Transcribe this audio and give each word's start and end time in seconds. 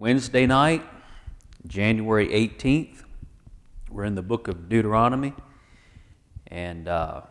Wednesday 0.00 0.46
night, 0.46 0.84
January 1.66 2.28
18th. 2.28 3.02
We're 3.90 4.04
in 4.04 4.14
the 4.14 4.22
book 4.22 4.46
of 4.46 4.68
Deuteronomy, 4.68 5.34
and 6.46 6.86
uh, 6.86 7.22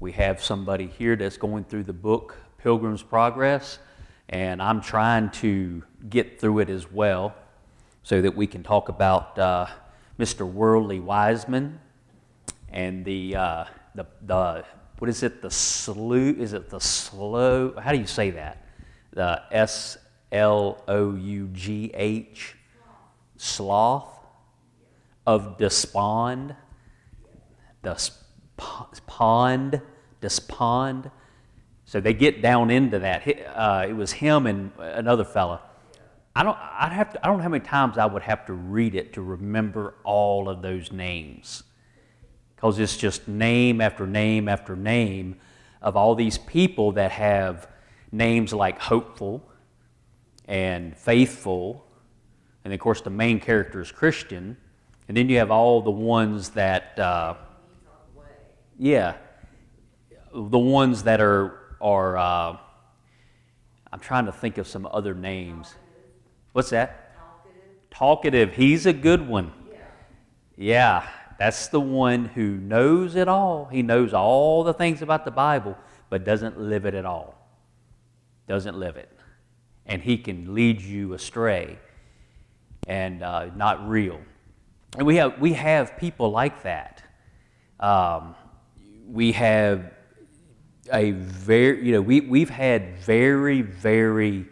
we 0.00 0.12
have 0.12 0.42
somebody 0.42 0.86
here 0.86 1.14
that's 1.14 1.36
going 1.36 1.64
through 1.64 1.82
the 1.82 1.92
book 1.92 2.38
Pilgrim's 2.56 3.02
Progress, 3.02 3.80
and 4.30 4.62
I'm 4.62 4.80
trying 4.80 5.28
to 5.32 5.82
get 6.08 6.40
through 6.40 6.60
it 6.60 6.70
as 6.70 6.90
well 6.90 7.34
so 8.02 8.22
that 8.22 8.34
we 8.34 8.46
can 8.46 8.62
talk 8.62 8.88
about 8.88 9.38
uh, 9.38 9.66
Mr. 10.18 10.50
Worldly 10.50 11.00
Wiseman 11.00 11.78
and 12.70 13.04
the, 13.04 13.36
uh, 13.36 13.64
the, 13.94 14.06
the, 14.22 14.64
what 15.00 15.10
is 15.10 15.22
it, 15.22 15.42
the 15.42 15.50
slew, 15.50 16.30
is 16.30 16.54
it 16.54 16.70
the 16.70 16.80
slow, 16.80 17.78
how 17.78 17.92
do 17.92 17.98
you 17.98 18.06
say 18.06 18.30
that? 18.30 18.64
The 19.12 19.42
S 19.50 19.98
L 20.34 20.82
O 20.88 21.14
U 21.14 21.48
G 21.52 21.92
H, 21.94 22.56
sloth 23.36 24.18
of 25.26 25.56
despond, 25.56 26.56
despond, 27.82 29.80
despond. 30.20 31.10
So 31.84 32.00
they 32.00 32.12
get 32.12 32.42
down 32.42 32.70
into 32.70 32.98
that. 32.98 33.22
Uh, 33.54 33.86
it 33.88 33.92
was 33.92 34.12
him 34.12 34.46
and 34.46 34.72
another 34.78 35.24
fella. 35.24 35.60
I 36.34 36.42
don't, 36.42 36.58
I'd 36.58 36.92
have 36.92 37.12
to, 37.12 37.24
I 37.24 37.28
don't 37.28 37.36
know 37.36 37.44
how 37.44 37.48
many 37.48 37.64
times 37.64 37.96
I 37.96 38.06
would 38.06 38.22
have 38.22 38.44
to 38.46 38.52
read 38.52 38.96
it 38.96 39.12
to 39.12 39.22
remember 39.22 39.94
all 40.02 40.48
of 40.48 40.62
those 40.62 40.90
names. 40.90 41.62
Because 42.56 42.78
it's 42.80 42.96
just 42.96 43.28
name 43.28 43.80
after 43.80 44.06
name 44.06 44.48
after 44.48 44.74
name 44.74 45.36
of 45.80 45.96
all 45.96 46.16
these 46.16 46.38
people 46.38 46.92
that 46.92 47.12
have 47.12 47.68
names 48.10 48.52
like 48.52 48.80
hopeful 48.80 49.48
and 50.46 50.96
faithful. 50.96 51.84
And 52.64 52.72
of 52.72 52.80
course, 52.80 53.00
the 53.00 53.10
main 53.10 53.40
character 53.40 53.80
is 53.80 53.92
Christian. 53.92 54.56
And 55.08 55.16
then 55.16 55.28
you 55.28 55.38
have 55.38 55.50
all 55.50 55.82
the 55.82 55.90
ones 55.90 56.50
that, 56.50 56.98
uh, 56.98 57.34
yeah, 58.78 59.14
the 60.32 60.58
ones 60.58 61.02
that 61.04 61.20
are, 61.20 61.76
are 61.80 62.16
uh, 62.16 62.56
I'm 63.92 64.00
trying 64.00 64.26
to 64.26 64.32
think 64.32 64.58
of 64.58 64.66
some 64.66 64.88
other 64.90 65.14
names. 65.14 65.74
What's 66.52 66.70
that? 66.70 67.14
Talkative. 67.90 68.52
He's 68.54 68.86
a 68.86 68.92
good 68.92 69.28
one. 69.28 69.52
Yeah, 70.56 71.08
that's 71.38 71.68
the 71.68 71.80
one 71.80 72.24
who 72.26 72.56
knows 72.56 73.14
it 73.14 73.28
all. 73.28 73.66
He 73.66 73.82
knows 73.82 74.12
all 74.12 74.64
the 74.64 74.74
things 74.74 75.02
about 75.02 75.24
the 75.24 75.30
Bible, 75.30 75.76
but 76.10 76.24
doesn't 76.24 76.58
live 76.58 76.86
it 76.86 76.94
at 76.94 77.04
all. 77.04 77.34
Doesn't 78.48 78.76
live 78.76 78.96
it. 78.96 79.13
And 79.86 80.02
he 80.02 80.16
can 80.18 80.54
lead 80.54 80.80
you 80.80 81.12
astray 81.14 81.78
and 82.86 83.22
uh, 83.22 83.50
not 83.54 83.88
real. 83.88 84.20
And 84.96 85.06
we 85.06 85.16
have, 85.16 85.38
we 85.40 85.54
have 85.54 85.96
people 85.96 86.30
like 86.30 86.62
that. 86.62 87.02
Um, 87.80 88.34
we 89.06 89.32
have 89.32 89.92
a 90.92 91.10
very, 91.12 91.86
you 91.86 91.92
know, 91.92 92.00
we, 92.00 92.20
we've 92.20 92.50
had 92.50 92.98
very, 92.98 93.62
very 93.62 94.46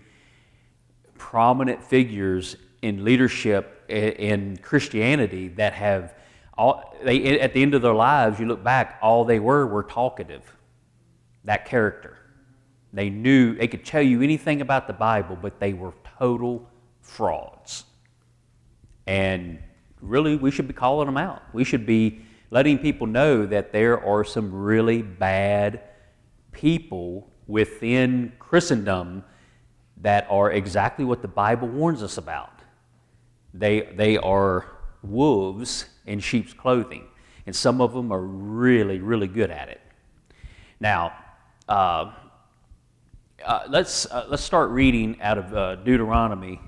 prominent 1.16 1.82
figures 1.82 2.56
in 2.82 3.04
leadership 3.04 3.84
in 3.88 4.56
Christianity 4.56 5.48
that 5.48 5.72
have, 5.74 6.14
all, 6.58 6.96
they, 7.04 7.40
at 7.40 7.54
the 7.54 7.62
end 7.62 7.74
of 7.74 7.82
their 7.82 7.94
lives, 7.94 8.40
you 8.40 8.46
look 8.46 8.62
back, 8.64 8.98
all 9.00 9.24
they 9.24 9.38
were 9.38 9.66
were 9.66 9.84
talkative. 9.84 10.56
That 11.44 11.64
character. 11.64 12.18
They 12.92 13.08
knew, 13.08 13.54
they 13.54 13.68
could 13.68 13.84
tell 13.84 14.02
you 14.02 14.20
anything 14.22 14.60
about 14.60 14.86
the 14.86 14.92
Bible, 14.92 15.36
but 15.40 15.58
they 15.58 15.72
were 15.72 15.94
total 16.18 16.68
frauds. 17.00 17.84
And 19.06 19.58
really, 20.00 20.36
we 20.36 20.50
should 20.50 20.68
be 20.68 20.74
calling 20.74 21.06
them 21.06 21.16
out. 21.16 21.42
We 21.52 21.64
should 21.64 21.86
be 21.86 22.22
letting 22.50 22.78
people 22.78 23.06
know 23.06 23.46
that 23.46 23.72
there 23.72 24.04
are 24.04 24.24
some 24.24 24.52
really 24.52 25.00
bad 25.00 25.80
people 26.52 27.30
within 27.46 28.32
Christendom 28.38 29.24
that 30.02 30.26
are 30.28 30.52
exactly 30.52 31.04
what 31.04 31.22
the 31.22 31.28
Bible 31.28 31.68
warns 31.68 32.02
us 32.02 32.18
about. 32.18 32.60
They, 33.54 33.92
they 33.96 34.18
are 34.18 34.66
wolves 35.02 35.86
in 36.06 36.20
sheep's 36.20 36.52
clothing, 36.52 37.06
and 37.46 37.56
some 37.56 37.80
of 37.80 37.92
them 37.94 38.12
are 38.12 38.20
really, 38.20 39.00
really 39.00 39.28
good 39.28 39.50
at 39.50 39.68
it. 39.68 39.80
Now, 40.78 41.12
uh, 41.68 42.12
uh, 43.44 43.64
let's, 43.68 44.06
uh, 44.06 44.26
let's 44.28 44.42
start 44.42 44.70
reading 44.70 45.20
out 45.20 45.38
of 45.38 45.54
uh, 45.54 45.76
Deuteronomy 45.76 46.60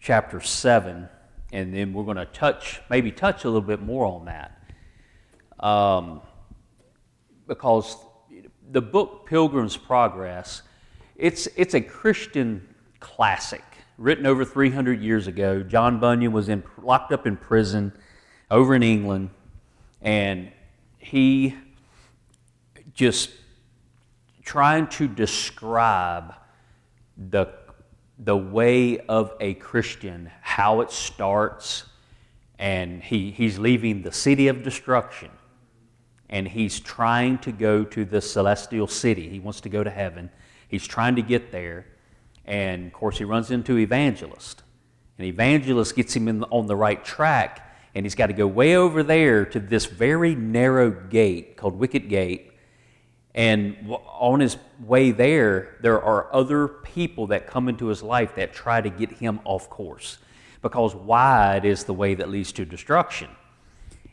chapter 0.00 0.40
7 0.40 1.08
and 1.52 1.74
then 1.74 1.92
we're 1.92 2.04
going 2.04 2.16
to 2.16 2.26
touch, 2.26 2.80
maybe 2.90 3.10
touch 3.10 3.44
a 3.44 3.48
little 3.48 3.66
bit 3.66 3.80
more 3.80 4.06
on 4.06 4.26
that. 4.26 4.52
Um, 5.58 6.20
because 7.46 7.96
the 8.70 8.82
book 8.82 9.26
Pilgrim's 9.26 9.76
Progress, 9.76 10.62
it's, 11.16 11.46
it's 11.56 11.74
a 11.74 11.80
Christian 11.80 12.74
classic 13.00 13.62
written 13.96 14.26
over 14.26 14.44
300 14.44 15.00
years 15.00 15.26
ago. 15.26 15.62
John 15.62 16.00
Bunyan 16.00 16.32
was 16.32 16.48
in, 16.48 16.62
locked 16.82 17.12
up 17.12 17.26
in 17.26 17.36
prison 17.36 17.92
over 18.50 18.74
in 18.74 18.82
England, 18.82 19.30
and 20.02 20.50
he 20.98 21.54
just 22.92 23.30
trying 24.46 24.86
to 24.86 25.06
describe 25.06 26.34
the 27.18 27.48
the 28.18 28.36
way 28.36 28.98
of 28.98 29.34
a 29.40 29.52
Christian, 29.52 30.30
how 30.40 30.80
it 30.80 30.90
starts, 30.90 31.84
and 32.58 33.02
he, 33.02 33.30
he's 33.30 33.58
leaving 33.58 34.00
the 34.00 34.12
city 34.12 34.48
of 34.48 34.62
destruction 34.62 35.28
and 36.28 36.48
he's 36.48 36.80
trying 36.80 37.38
to 37.38 37.52
go 37.52 37.84
to 37.84 38.04
the 38.04 38.20
celestial 38.20 38.86
city. 38.86 39.28
He 39.28 39.40
wants 39.40 39.60
to 39.62 39.68
go 39.68 39.84
to 39.84 39.90
heaven. 39.90 40.30
He's 40.68 40.86
trying 40.86 41.16
to 41.16 41.22
get 41.22 41.52
there. 41.52 41.86
And 42.44 42.86
of 42.86 42.92
course, 42.92 43.18
he 43.18 43.24
runs 43.24 43.50
into 43.50 43.78
Evangelist. 43.78 44.62
And 45.18 45.26
Evangelist 45.26 45.94
gets 45.94 46.14
him 46.14 46.28
in, 46.28 46.42
on 46.44 46.66
the 46.66 46.76
right 46.76 47.04
track, 47.04 47.76
and 47.94 48.04
he's 48.04 48.14
got 48.14 48.26
to 48.26 48.32
go 48.32 48.46
way 48.46 48.76
over 48.76 49.02
there 49.02 49.44
to 49.46 49.60
this 49.60 49.86
very 49.86 50.34
narrow 50.34 50.90
gate 50.90 51.56
called 51.56 51.78
Wicket 51.78 52.08
Gate 52.08 52.52
and 53.36 53.76
on 53.90 54.40
his 54.40 54.56
way 54.80 55.10
there, 55.10 55.76
there 55.82 56.02
are 56.02 56.34
other 56.34 56.66
people 56.66 57.26
that 57.28 57.46
come 57.46 57.68
into 57.68 57.86
his 57.88 58.02
life 58.02 58.34
that 58.36 58.54
try 58.54 58.80
to 58.80 58.88
get 58.88 59.12
him 59.12 59.40
off 59.44 59.68
course 59.68 60.16
because 60.62 60.94
wide 60.94 61.66
is 61.66 61.84
the 61.84 61.92
way 61.92 62.14
that 62.14 62.30
leads 62.30 62.50
to 62.52 62.64
destruction. 62.64 63.28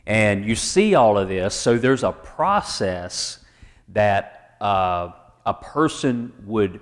And 0.06 0.44
you 0.44 0.54
see 0.54 0.94
all 0.94 1.16
of 1.16 1.28
this, 1.28 1.54
so 1.54 1.78
there's 1.78 2.04
a 2.04 2.12
process 2.12 3.38
that 3.88 4.56
uh, 4.60 5.12
a 5.46 5.54
person 5.54 6.30
would, 6.44 6.80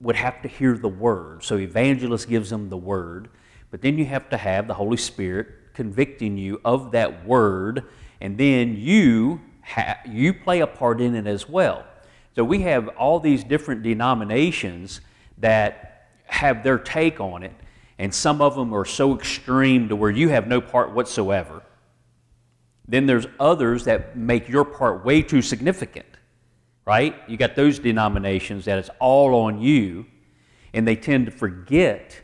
would 0.00 0.16
have 0.16 0.42
to 0.42 0.48
hear 0.48 0.76
the 0.76 0.88
word. 0.88 1.44
So, 1.44 1.56
evangelist 1.56 2.28
gives 2.28 2.50
them 2.50 2.68
the 2.68 2.76
word, 2.76 3.28
but 3.70 3.80
then 3.80 3.96
you 3.96 4.04
have 4.06 4.28
to 4.30 4.36
have 4.36 4.66
the 4.66 4.74
Holy 4.74 4.96
Spirit 4.96 5.46
convicting 5.74 6.36
you 6.36 6.60
of 6.64 6.90
that 6.90 7.24
word, 7.24 7.84
and 8.20 8.36
then 8.36 8.76
you 8.76 9.40
ha- 9.66 9.98
you 10.06 10.32
play 10.32 10.60
a 10.60 10.66
part 10.66 11.00
in 11.00 11.14
it 11.14 11.26
as 11.26 11.48
well. 11.48 11.84
So 12.34 12.44
we 12.44 12.62
have 12.62 12.88
all 12.88 13.18
these 13.18 13.42
different 13.44 13.82
denominations 13.82 15.00
that 15.38 16.08
have 16.26 16.62
their 16.62 16.78
take 16.78 17.20
on 17.20 17.42
it, 17.42 17.54
and 17.98 18.14
some 18.14 18.40
of 18.40 18.54
them 18.54 18.74
are 18.74 18.84
so 18.84 19.14
extreme 19.14 19.88
to 19.88 19.96
where 19.96 20.10
you 20.10 20.28
have 20.28 20.46
no 20.46 20.60
part 20.60 20.92
whatsoever. 20.92 21.62
Then 22.88 23.06
there's 23.06 23.26
others 23.40 23.84
that 23.84 24.16
make 24.16 24.48
your 24.48 24.64
part 24.64 25.04
way 25.04 25.22
too 25.22 25.42
significant, 25.42 26.06
right? 26.84 27.16
You 27.26 27.36
got 27.36 27.56
those 27.56 27.78
denominations 27.78 28.66
that 28.66 28.78
it's 28.78 28.90
all 29.00 29.34
on 29.34 29.60
you, 29.60 30.06
and 30.72 30.86
they 30.86 30.96
tend 30.96 31.26
to 31.26 31.32
forget 31.32 32.20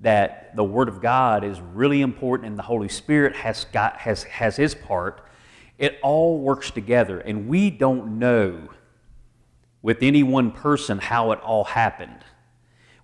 that 0.00 0.54
the 0.54 0.62
Word 0.62 0.88
of 0.88 1.00
God 1.00 1.42
is 1.42 1.60
really 1.60 2.02
important 2.02 2.48
and 2.48 2.58
the 2.58 2.62
Holy 2.62 2.88
Spirit 2.88 3.34
has, 3.34 3.64
got, 3.72 3.96
has, 3.96 4.22
has 4.24 4.56
His 4.56 4.74
part, 4.74 5.27
it 5.78 5.98
all 6.02 6.40
works 6.40 6.70
together, 6.70 7.20
and 7.20 7.48
we 7.48 7.70
don't 7.70 8.18
know 8.18 8.68
with 9.80 10.02
any 10.02 10.22
one 10.22 10.50
person 10.50 10.98
how 10.98 11.30
it 11.32 11.40
all 11.40 11.64
happened. 11.64 12.24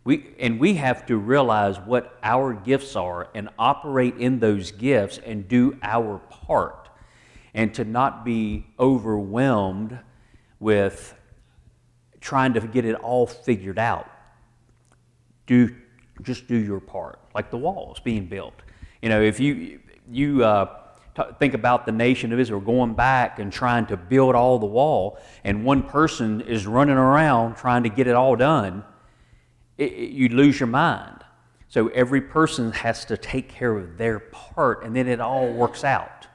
We, 0.03 0.35
and 0.39 0.61
we 0.61 0.75
have 0.75 1.07
to 1.07 1.17
realize 1.17 1.79
what 1.79 2.19
our 2.23 2.53
gifts 2.53 2.95
are 2.95 3.29
and 3.35 3.49
operate 3.59 4.17
in 4.19 4.39
those 4.39 4.71
gifts 4.71 5.19
and 5.25 5.49
do 5.49 5.79
our 5.83 6.19
part. 6.19 6.91
And 7.55 7.73
to 7.75 7.85
not 7.85 8.25
be 8.25 8.67
overwhelmed 8.79 9.99
with 10.59 11.15
trying 12.21 12.55
to 12.55 12.61
get 12.61 12.85
it 12.85 12.97
all 12.97 13.27
figured 13.27 13.79
out. 13.79 14.11
Do, 15.47 15.75
just 16.23 16.49
do 16.49 16.57
your 16.57 16.81
part, 16.81 17.21
like 17.35 17.51
the 17.51 17.57
walls 17.57 18.01
being 18.01 18.27
built. 18.27 18.55
You 19.01 19.09
know, 19.09 19.23
if 19.23 19.39
you, 19.39 19.81
you 20.11 20.45
uh, 20.45 20.84
think 21.39 21.55
about 21.55 21.87
the 21.87 21.93
nation 21.93 22.33
of 22.33 22.41
Israel 22.41 22.61
going 22.61 22.95
back 22.95 23.39
and 23.39 23.53
trying 23.53 23.87
to 23.87 23.97
build 23.97 24.35
all 24.35 24.59
the 24.59 24.67
wall, 24.67 25.19
and 25.45 25.65
one 25.65 25.83
person 25.83 26.41
is 26.41 26.67
running 26.67 26.97
around 26.97 27.57
trying 27.57 27.85
to 27.85 27.89
get 27.89 28.07
it 28.07 28.15
all 28.15 28.37
done, 28.37 28.85
it, 29.79 29.93
it, 29.93 30.11
you'd 30.11 30.33
lose 30.33 30.59
your 30.59 30.67
mind. 30.67 31.25
So 31.69 31.89
every 31.89 32.21
person 32.21 32.73
has 32.73 33.05
to 33.07 33.17
take 33.17 33.49
care 33.49 33.77
of 33.77 33.97
their 33.97 34.19
part, 34.19 34.85
and 34.85 34.95
then 34.95 35.09
it 35.09 35.21
all 35.21 35.53
works 35.53 35.85
out. 35.85 36.27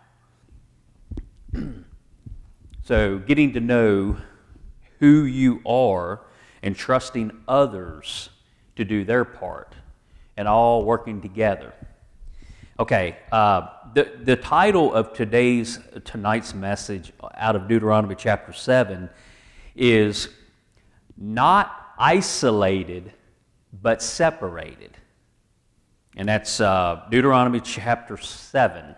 so 2.84 3.20
getting 3.20 3.54
to 3.54 3.60
know 3.60 4.18
who 5.00 5.24
you 5.24 5.62
are 5.66 6.22
and 6.62 6.76
trusting 6.76 7.32
others 7.48 8.30
to 8.76 8.84
do 8.86 9.04
their 9.04 9.26
part 9.26 9.76
and 10.38 10.48
all 10.48 10.84
working 10.84 11.22
together. 11.22 11.74
Okay, 12.80 13.18
uh, 13.34 13.68
the, 13.94 14.10
the 14.24 14.38
title 14.38 14.94
of 14.94 15.12
today's 15.12 15.80
tonight's 16.06 16.54
message 16.54 17.12
out 17.36 17.58
of 17.58 17.68
Deuteronomy 17.68 18.16
chapter 18.16 18.54
7 18.54 19.10
is 19.76 20.30
not 21.18 21.76
isolated 22.00 23.12
but 23.74 24.02
separated. 24.02 24.96
And 26.16 26.30
that's 26.30 26.62
uh, 26.62 27.06
Deuteronomy 27.12 27.60
chapter 27.60 28.16
7. 28.16 28.96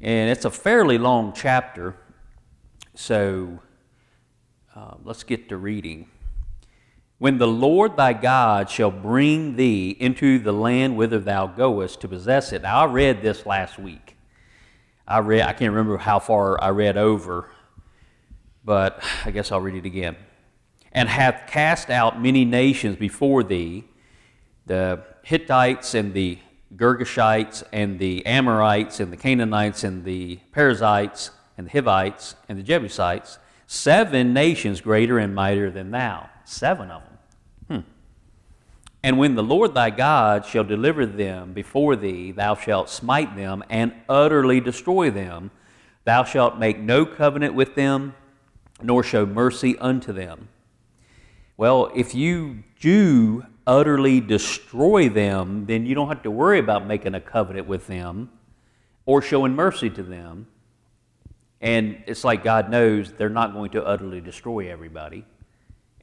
And 0.00 0.30
it's 0.30 0.46
a 0.46 0.50
fairly 0.50 0.96
long 0.96 1.34
chapter, 1.36 1.94
so 2.94 3.60
uh, 4.74 4.94
let's 5.04 5.24
get 5.24 5.50
to 5.50 5.58
reading. 5.58 6.08
When 7.18 7.38
the 7.38 7.48
Lord 7.48 7.96
thy 7.96 8.12
God 8.12 8.68
shall 8.68 8.90
bring 8.90 9.56
thee 9.56 9.96
into 9.98 10.38
the 10.38 10.52
land 10.52 10.96
whither 10.96 11.18
thou 11.18 11.46
goest 11.46 12.02
to 12.02 12.08
possess 12.08 12.52
it. 12.52 12.62
Now, 12.62 12.82
I 12.82 12.84
read 12.84 13.22
this 13.22 13.46
last 13.46 13.78
week. 13.78 14.16
I 15.08 15.20
read, 15.20 15.42
I 15.42 15.52
can't 15.52 15.72
remember 15.72 15.96
how 15.96 16.18
far 16.18 16.62
I 16.62 16.70
read 16.70 16.98
over, 16.98 17.50
but 18.64 19.02
I 19.24 19.30
guess 19.30 19.50
I'll 19.50 19.60
read 19.62 19.76
it 19.76 19.86
again. 19.86 20.16
And 20.92 21.08
hath 21.08 21.44
cast 21.46 21.88
out 21.88 22.20
many 22.20 22.44
nations 22.44 22.96
before 22.96 23.42
thee, 23.42 23.84
the 24.66 25.02
Hittites 25.22 25.94
and 25.94 26.12
the 26.12 26.38
Girgashites 26.74 27.62
and 27.72 27.98
the 27.98 28.26
Amorites 28.26 29.00
and 29.00 29.10
the 29.10 29.16
Canaanites 29.16 29.84
and 29.84 30.04
the 30.04 30.40
Perizzites 30.52 31.30
and 31.56 31.66
the 31.66 31.70
Hivites 31.70 32.34
and 32.48 32.58
the 32.58 32.62
Jebusites, 32.62 33.38
seven 33.66 34.34
nations 34.34 34.82
greater 34.82 35.18
and 35.18 35.34
mightier 35.34 35.70
than 35.70 35.92
thou. 35.92 36.28
Seven 36.46 36.92
of 36.92 37.02
them. 37.02 37.82
Hmm. 37.82 37.90
And 39.02 39.18
when 39.18 39.34
the 39.34 39.42
Lord 39.42 39.74
thy 39.74 39.90
God 39.90 40.46
shall 40.46 40.62
deliver 40.62 41.04
them 41.04 41.52
before 41.52 41.96
thee, 41.96 42.30
thou 42.30 42.54
shalt 42.54 42.88
smite 42.88 43.34
them 43.34 43.64
and 43.68 43.92
utterly 44.08 44.60
destroy 44.60 45.10
them. 45.10 45.50
Thou 46.04 46.22
shalt 46.22 46.56
make 46.56 46.78
no 46.78 47.04
covenant 47.04 47.54
with 47.54 47.74
them, 47.74 48.14
nor 48.80 49.02
show 49.02 49.26
mercy 49.26 49.76
unto 49.78 50.12
them. 50.12 50.48
Well, 51.56 51.90
if 51.96 52.14
you 52.14 52.62
do 52.78 53.44
utterly 53.66 54.20
destroy 54.20 55.08
them, 55.08 55.66
then 55.66 55.84
you 55.84 55.96
don't 55.96 56.08
have 56.08 56.22
to 56.22 56.30
worry 56.30 56.60
about 56.60 56.86
making 56.86 57.16
a 57.16 57.20
covenant 57.20 57.66
with 57.66 57.88
them 57.88 58.30
or 59.04 59.20
showing 59.20 59.56
mercy 59.56 59.90
to 59.90 60.02
them. 60.04 60.46
And 61.60 62.04
it's 62.06 62.22
like 62.22 62.44
God 62.44 62.70
knows 62.70 63.12
they're 63.12 63.28
not 63.28 63.52
going 63.52 63.72
to 63.72 63.84
utterly 63.84 64.20
destroy 64.20 64.70
everybody 64.70 65.24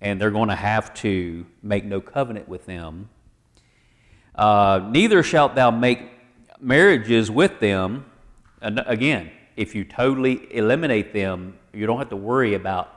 and 0.03 0.19
they're 0.19 0.31
going 0.31 0.49
to 0.49 0.55
have 0.55 0.93
to 0.93 1.45
make 1.63 1.85
no 1.85 2.01
covenant 2.01 2.47
with 2.47 2.65
them. 2.65 3.09
Uh, 4.35 4.81
neither 4.89 5.23
shalt 5.23 5.55
thou 5.55 5.71
make 5.71 6.01
marriages 6.59 7.31
with 7.31 7.59
them. 7.61 8.05
And 8.61 8.83
again, 8.85 9.31
if 9.55 9.73
you 9.73 9.85
totally 9.85 10.53
eliminate 10.53 11.13
them, 11.13 11.57
you 11.71 11.85
don't 11.87 11.99
have 11.99 12.09
to 12.09 12.17
worry 12.17 12.53
about 12.53 12.89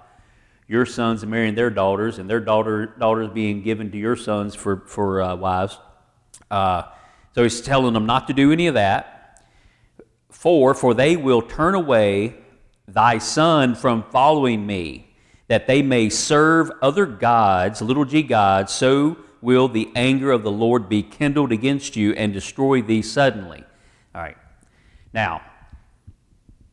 your 0.67 0.85
sons 0.85 1.25
marrying 1.25 1.55
their 1.55 1.71
daughters 1.71 2.19
and 2.19 2.29
their 2.29 2.41
daughter, 2.41 2.87
daughters 2.99 3.29
being 3.29 3.63
given 3.63 3.93
to 3.93 3.99
your 3.99 4.17
sons 4.17 4.57
for, 4.57 4.83
for 4.87 5.23
uh, 5.23 5.37
wives. 5.37 5.79
Uh, 6.51 6.83
so 7.37 7.45
he's 7.45 7.61
telling 7.61 7.95
them 7.95 8.07
not 8.07 8.27
to 8.27 8.33
do 8.33 8.51
any 8.51 8.67
of 8.67 8.75
that. 8.75 9.45
For, 10.31 10.75
for 10.75 10.93
they 10.93 11.17
will 11.17 11.41
turn 11.41 11.77
away 11.77 12.35
thy 12.89 13.19
son 13.19 13.77
from 13.77 14.03
following 14.11 14.67
me 14.67 15.06
that 15.49 15.67
they 15.67 15.83
may 15.83 16.09
serve 16.09 16.71
other 16.83 17.07
gods, 17.07 17.81
little 17.81 18.05
g 18.05 18.23
gods, 18.23 18.73
so 18.73 19.17
will 19.41 19.69
the 19.69 19.89
anger 19.95 20.33
of 20.33 20.43
the 20.43 20.51
Lord 20.51 20.89
be 20.89 21.03
kindled 21.03 21.53
against 21.53 21.95
you 21.95 22.13
and 22.15 22.33
destroy 22.33 22.83
thee 22.83 23.03
suddenly. 23.03 23.65
All 24.15 24.23
right. 24.23 24.37
Now, 25.13 25.43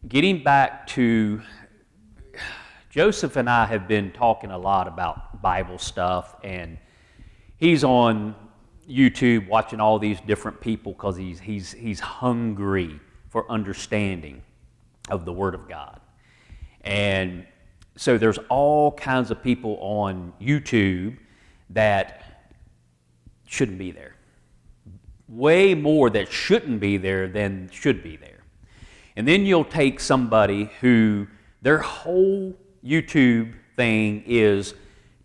getting 0.07 0.43
back 0.43 0.87
to 0.87 1.41
Joseph 2.89 3.35
and 3.35 3.49
I 3.49 3.65
have 3.65 3.87
been 3.87 4.11
talking 4.11 4.51
a 4.51 4.57
lot 4.57 4.87
about 4.87 5.41
Bible 5.41 5.77
stuff, 5.77 6.35
and 6.43 6.77
he's 7.57 7.83
on 7.83 8.35
YouTube 8.89 9.47
watching 9.47 9.79
all 9.79 9.99
these 9.99 10.19
different 10.21 10.59
people 10.59 10.93
because 10.93 11.15
he's, 11.15 11.39
he's, 11.39 11.71
he's 11.73 11.99
hungry 11.99 12.99
for 13.29 13.49
understanding 13.51 14.41
of 15.09 15.25
the 15.25 15.33
Word 15.33 15.55
of 15.55 15.67
God. 15.67 15.99
And 16.81 17.45
so 17.95 18.17
there's 18.17 18.39
all 18.49 18.91
kinds 18.91 19.31
of 19.31 19.43
people 19.43 19.77
on 19.79 20.33
YouTube 20.41 21.17
that 21.69 22.23
shouldn't 23.45 23.77
be 23.77 23.91
there. 23.91 24.15
Way 25.27 25.75
more 25.75 26.09
that 26.09 26.31
shouldn't 26.31 26.79
be 26.79 26.97
there 26.97 27.27
than 27.27 27.69
should 27.71 28.03
be 28.03 28.17
there. 28.17 28.43
And 29.15 29.27
then 29.27 29.45
you'll 29.45 29.65
take 29.65 29.99
somebody 29.99 30.69
who 30.81 31.27
their 31.61 31.79
whole 31.79 32.55
YouTube 32.83 33.53
thing 33.75 34.23
is 34.25 34.73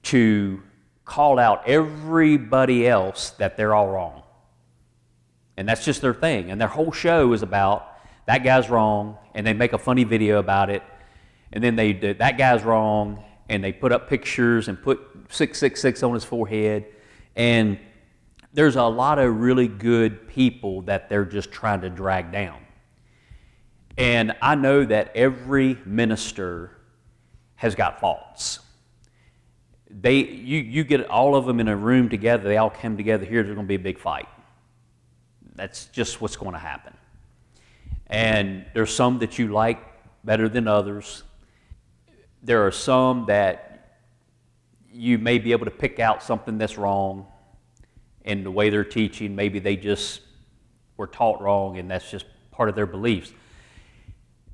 to 0.04 0.62
call 1.04 1.38
out 1.38 1.66
everybody 1.66 2.86
else 2.86 3.30
that 3.30 3.56
they're 3.56 3.74
all 3.74 3.88
wrong. 3.88 4.22
And 5.56 5.68
that's 5.68 5.84
just 5.84 6.02
their 6.02 6.14
thing. 6.14 6.50
And 6.50 6.60
their 6.60 6.68
whole 6.68 6.92
show 6.92 7.32
is 7.32 7.42
about 7.42 7.98
that 8.26 8.44
guy's 8.44 8.68
wrong, 8.68 9.16
and 9.34 9.46
they 9.46 9.54
make 9.54 9.72
a 9.72 9.78
funny 9.78 10.04
video 10.04 10.38
about 10.38 10.68
it, 10.68 10.82
and 11.52 11.62
then 11.62 11.76
they 11.76 11.92
that 11.92 12.38
guy's 12.38 12.62
wrong, 12.64 13.22
and 13.48 13.62
they 13.62 13.72
put 13.72 13.92
up 13.92 14.08
pictures 14.08 14.68
and 14.68 14.80
put 14.80 15.00
666 15.30 16.02
on 16.02 16.14
his 16.14 16.24
forehead. 16.24 16.86
And 17.36 17.78
there's 18.52 18.76
a 18.76 18.84
lot 18.84 19.18
of 19.18 19.40
really 19.40 19.68
good 19.68 20.28
people 20.28 20.82
that 20.82 21.08
they're 21.08 21.24
just 21.24 21.50
trying 21.50 21.82
to 21.82 21.90
drag 21.90 22.32
down. 22.32 22.60
And 23.96 24.36
I 24.40 24.54
know 24.54 24.84
that 24.84 25.12
every 25.14 25.78
minister 25.84 26.72
has 27.56 27.74
got 27.74 28.00
faults. 28.00 28.60
They, 29.90 30.18
you, 30.18 30.58
you 30.58 30.84
get 30.84 31.08
all 31.08 31.34
of 31.34 31.46
them 31.46 31.60
in 31.60 31.68
a 31.68 31.76
room 31.76 32.08
together, 32.08 32.48
they 32.48 32.56
all 32.56 32.70
come 32.70 32.96
together 32.96 33.24
here, 33.24 33.42
there's 33.42 33.54
going 33.54 33.66
to 33.66 33.68
be 33.68 33.74
a 33.74 33.78
big 33.78 33.98
fight. 33.98 34.28
That's 35.56 35.87
just 35.87 36.20
what's 36.20 36.37
going 36.37 36.52
to 36.52 36.58
happen. 36.58 36.94
And 38.06 38.64
there's 38.75 38.94
some 38.94 39.18
that 39.18 39.38
you 39.38 39.49
like 39.49 39.80
better 40.25 40.49
than 40.49 40.68
others. 40.68 41.25
There 42.42 42.66
are 42.66 42.71
some 42.71 43.26
that 43.26 43.99
you 44.92 45.18
may 45.18 45.38
be 45.38 45.52
able 45.52 45.64
to 45.64 45.71
pick 45.71 45.99
out 45.99 46.23
something 46.23 46.59
that's 46.59 46.78
wrong 46.78 47.26
in 48.25 48.45
the 48.45 48.50
way 48.50 48.71
they're 48.71 48.85
teaching. 48.85 49.35
Maybe 49.35 49.59
they 49.59 49.76
just 49.76 50.21
were 50.97 51.07
taught 51.07 51.40
wrong 51.40 51.78
and 51.78 51.90
that's 51.90 52.11
just 52.11 52.26
part 52.50 52.68
of 52.68 52.75
their 52.75 52.87
beliefs. 52.87 53.33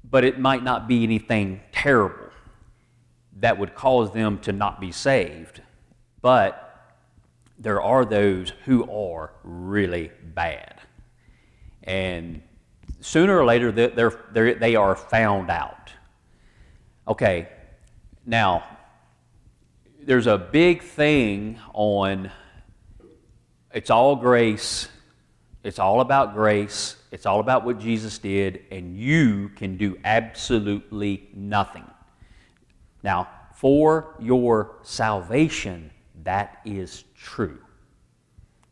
But 0.08 0.24
it 0.24 0.38
might 0.38 0.62
not 0.62 0.86
be 0.86 1.02
anything 1.02 1.60
terrible 1.72 2.30
that 3.40 3.58
would 3.58 3.74
cause 3.74 4.12
them 4.12 4.38
to 4.40 4.52
not 4.52 4.80
be 4.80 4.92
saved. 4.92 5.60
But 6.20 6.60
there 7.58 7.80
are 7.80 8.04
those 8.04 8.52
who 8.64 8.90
are 8.90 9.32
really 9.42 10.10
bad. 10.22 10.80
And 11.82 12.42
sooner 13.00 13.38
or 13.38 13.44
later, 13.44 13.70
they're, 13.72 14.22
they're, 14.32 14.54
they 14.54 14.76
are 14.76 14.96
found 14.96 15.50
out. 15.50 15.90
Okay, 17.06 17.48
now, 18.26 18.64
there's 20.02 20.26
a 20.26 20.38
big 20.38 20.82
thing 20.82 21.58
on 21.72 22.30
it's 23.72 23.90
all 23.90 24.16
grace, 24.16 24.88
it's 25.62 25.78
all 25.78 26.00
about 26.00 26.34
grace, 26.34 26.96
it's 27.10 27.26
all 27.26 27.40
about 27.40 27.64
what 27.64 27.78
Jesus 27.78 28.18
did, 28.18 28.62
and 28.70 28.96
you 28.96 29.50
can 29.56 29.76
do 29.76 29.98
absolutely 30.04 31.28
nothing. 31.34 31.84
Now, 33.02 33.28
for 33.54 34.14
your 34.20 34.76
salvation, 34.82 35.90
that 36.22 36.60
is 36.64 37.04
true. 37.16 37.58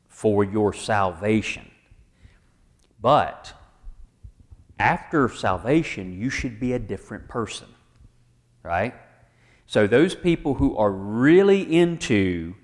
For 0.09 0.45
your 0.45 0.73
salvation. 0.73 1.71
But 3.01 3.53
after 4.79 5.29
salvation, 5.29 6.19
you 6.19 6.31
should 6.31 6.61
be 6.61 6.73
a 6.73 6.79
different 6.79 7.29
person, 7.29 7.69
right? 8.63 8.95
So, 9.73 9.87
those 9.87 10.15
people 10.15 10.53
who 10.53 10.77
are 10.77 10.91
really 10.93 11.63
into 11.63 12.55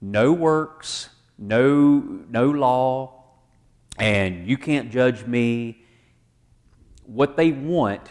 no 0.00 0.32
works, 0.32 1.08
no, 1.36 1.98
no 2.30 2.50
law, 2.50 3.24
and 3.98 4.46
you 4.46 4.56
can't 4.56 4.92
judge 4.92 5.26
me, 5.26 5.82
what 7.04 7.36
they 7.36 7.50
want 7.50 8.02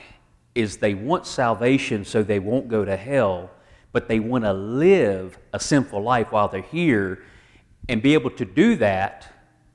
is 0.53 0.75
they 0.75 0.95
want 0.95 1.25
salvation 1.25 2.03
so 2.03 2.23
they 2.23 2.39
won't 2.39 2.67
go 2.67 2.83
to 2.83 2.97
hell, 2.97 3.51
but 3.93 4.09
they 4.09 4.19
want 4.19 4.43
to 4.43 4.51
live 4.51 5.39
a 5.53 5.59
sinful 5.61 6.03
life 6.03 6.33
while 6.33 6.49
they're 6.49 6.61
here 6.61 7.23
and 7.87 8.01
be 8.01 8.15
able 8.15 8.31
to 8.31 8.43
do 8.43 8.75
that 8.75 9.31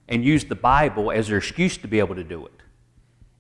and 0.07 0.23
use 0.23 0.45
the 0.45 0.55
Bible 0.55 1.11
as 1.11 1.29
their 1.29 1.39
excuse 1.39 1.79
to 1.79 1.89
be 1.89 1.99
able 1.99 2.15
to 2.15 2.25
do 2.25 2.45
it 2.45 2.63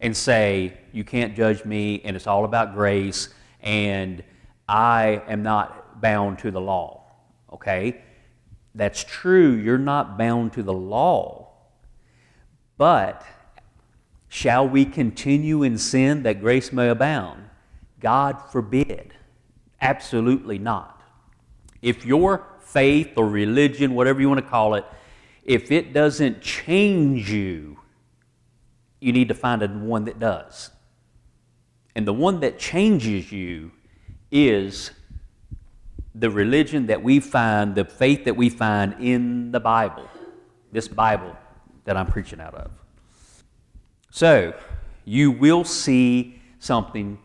and 0.00 0.16
say, 0.16 0.78
You 0.92 1.04
can't 1.04 1.36
judge 1.36 1.66
me, 1.66 2.00
and 2.06 2.16
it's 2.16 2.26
all 2.26 2.46
about 2.46 2.72
grace, 2.72 3.28
and 3.60 4.24
I 4.70 5.20
am 5.26 5.42
not 5.42 6.00
bound 6.00 6.38
to 6.38 6.52
the 6.52 6.60
law. 6.60 7.02
Okay? 7.52 8.02
That's 8.72 9.02
true, 9.02 9.54
you're 9.54 9.78
not 9.78 10.16
bound 10.16 10.52
to 10.52 10.62
the 10.62 10.72
law. 10.72 11.48
But 12.78 13.26
shall 14.28 14.68
we 14.68 14.84
continue 14.84 15.64
in 15.64 15.76
sin 15.76 16.22
that 16.22 16.40
grace 16.40 16.72
may 16.72 16.88
abound? 16.88 17.50
God 17.98 18.40
forbid. 18.52 19.12
Absolutely 19.80 20.60
not. 20.60 21.02
If 21.82 22.06
your 22.06 22.46
faith 22.60 23.14
or 23.16 23.28
religion, 23.28 23.96
whatever 23.96 24.20
you 24.20 24.28
want 24.28 24.38
to 24.38 24.48
call 24.48 24.74
it, 24.74 24.84
if 25.42 25.72
it 25.72 25.92
doesn't 25.92 26.42
change 26.42 27.28
you, 27.32 27.80
you 29.00 29.12
need 29.12 29.26
to 29.28 29.34
find 29.34 29.64
a 29.64 29.68
one 29.68 30.04
that 30.04 30.20
does. 30.20 30.70
And 31.96 32.06
the 32.06 32.12
one 32.12 32.38
that 32.40 32.56
changes 32.56 33.32
you 33.32 33.72
is 34.30 34.90
the 36.14 36.30
religion 36.30 36.86
that 36.86 37.02
we 37.02 37.20
find, 37.20 37.74
the 37.74 37.84
faith 37.84 38.24
that 38.24 38.36
we 38.36 38.48
find 38.48 38.96
in 39.00 39.52
the 39.52 39.60
Bible, 39.60 40.08
this 40.72 40.88
Bible 40.88 41.36
that 41.84 41.96
I'm 41.96 42.06
preaching 42.06 42.40
out 42.40 42.54
of. 42.54 42.70
So, 44.10 44.54
you 45.04 45.30
will 45.30 45.64
see 45.64 46.40
something 46.58 47.18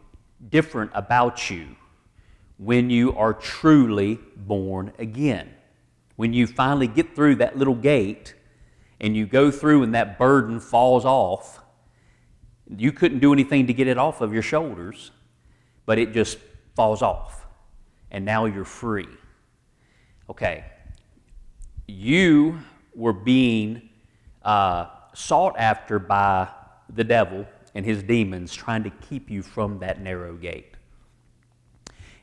different 0.49 0.91
about 0.93 1.49
you 1.49 1.75
when 2.57 2.89
you 2.89 3.15
are 3.15 3.33
truly 3.33 4.19
born 4.35 4.93
again. 4.97 5.49
When 6.15 6.33
you 6.33 6.47
finally 6.47 6.87
get 6.87 7.15
through 7.15 7.35
that 7.35 7.57
little 7.57 7.75
gate 7.75 8.33
and 9.01 9.15
you 9.15 9.25
go 9.25 9.51
through 9.51 9.83
and 9.83 9.93
that 9.93 10.17
burden 10.17 10.59
falls 10.59 11.03
off, 11.03 11.59
you 12.77 12.91
couldn't 12.91 13.19
do 13.19 13.33
anything 13.33 13.67
to 13.67 13.73
get 13.73 13.87
it 13.87 13.97
off 13.97 14.21
of 14.21 14.33
your 14.33 14.41
shoulders, 14.41 15.11
but 15.85 15.99
it 15.99 16.13
just 16.13 16.37
falls 16.75 17.01
off. 17.01 17.45
And 18.11 18.23
now 18.23 18.45
you're 18.45 18.65
free. 18.65 19.07
Okay. 20.29 20.65
You 21.87 22.59
were 22.93 23.13
being 23.13 23.89
uh, 24.43 24.87
sought 25.13 25.55
after 25.57 25.99
by 25.99 26.47
the 26.93 27.03
devil 27.03 27.45
and 27.73 27.85
his 27.85 28.03
demons 28.03 28.53
trying 28.53 28.83
to 28.83 28.89
keep 28.89 29.29
you 29.29 29.41
from 29.41 29.79
that 29.79 30.01
narrow 30.01 30.35
gate. 30.35 30.75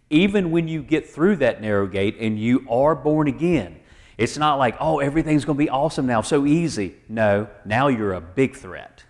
Even 0.08 0.50
when 0.50 0.68
you 0.68 0.82
get 0.82 1.08
through 1.08 1.36
that 1.36 1.60
narrow 1.60 1.86
gate 1.86 2.16
and 2.20 2.38
you 2.38 2.66
are 2.68 2.94
born 2.94 3.28
again, 3.28 3.80
it's 4.18 4.36
not 4.36 4.56
like, 4.56 4.76
oh, 4.78 4.98
everything's 4.98 5.44
going 5.44 5.56
to 5.56 5.64
be 5.64 5.70
awesome 5.70 6.06
now, 6.06 6.20
so 6.20 6.46
easy. 6.46 6.94
No, 7.08 7.48
now 7.64 7.88
you're 7.88 8.12
a 8.12 8.20
big 8.20 8.56
threat. 8.56 9.04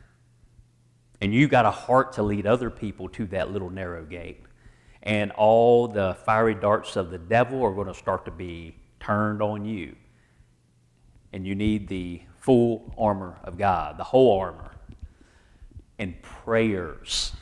And 1.20 1.34
you've 1.34 1.50
got 1.50 1.66
a 1.66 1.70
heart 1.70 2.14
to 2.14 2.22
lead 2.22 2.46
other 2.46 2.70
people 2.70 3.08
to 3.10 3.26
that 3.26 3.50
little 3.50 3.70
narrow 3.70 4.04
gate. 4.04 4.42
And 5.02 5.32
all 5.32 5.88
the 5.88 6.16
fiery 6.24 6.54
darts 6.54 6.96
of 6.96 7.10
the 7.10 7.18
devil 7.18 7.62
are 7.62 7.72
going 7.72 7.88
to 7.88 7.94
start 7.94 8.24
to 8.26 8.30
be 8.30 8.76
turned 9.00 9.42
on 9.42 9.64
you. 9.64 9.96
And 11.32 11.46
you 11.46 11.54
need 11.54 11.88
the 11.88 12.22
full 12.38 12.94
armor 12.96 13.38
of 13.42 13.58
God, 13.58 13.98
the 13.98 14.04
whole 14.04 14.38
armor 14.38 14.72
and 15.98 16.20
prayers. 16.22 17.32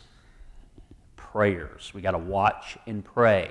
Prayers. 1.16 1.92
We 1.94 2.02
got 2.02 2.12
to 2.12 2.18
watch 2.18 2.76
and 2.86 3.04
pray. 3.04 3.50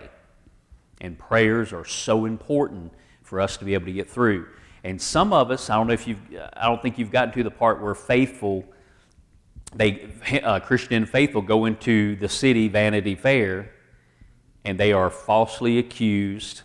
And 1.01 1.18
prayers 1.18 1.72
are 1.72 1.86
so 1.86 2.25
important 2.25 2.94
for 3.24 3.39
us 3.39 3.58
to 3.58 3.66
be 3.66 3.74
able 3.74 3.86
to 3.86 3.94
get 3.94 4.10
through. 4.10 4.48
And 4.84 5.01
some 5.01 5.34
of 5.34 5.51
us, 5.51 5.70
I 5.70 5.75
don't 5.75 5.88
know 5.88 5.94
if 5.94 6.08
you've, 6.08 6.20
I 6.54 6.66
don't 6.66 6.82
think 6.82 6.98
you've 6.98 7.12
gotten 7.12 7.34
to 7.34 7.44
the 7.44 7.51
part 7.51 7.82
where 7.82 7.96
faithful, 7.96 8.66
they, 9.75 10.10
uh, 10.44 10.60
Christian 10.60 11.06
faithful 11.06 11.42
go 11.42 11.66
into 11.66 12.16
the 12.16 12.30
city 12.30 12.68
Vanity 12.68 13.16
Fair 13.16 13.72
and 14.66 14.80
they 14.80 14.94
are 14.94 15.10
falsely 15.10 15.78
accused 15.80 16.62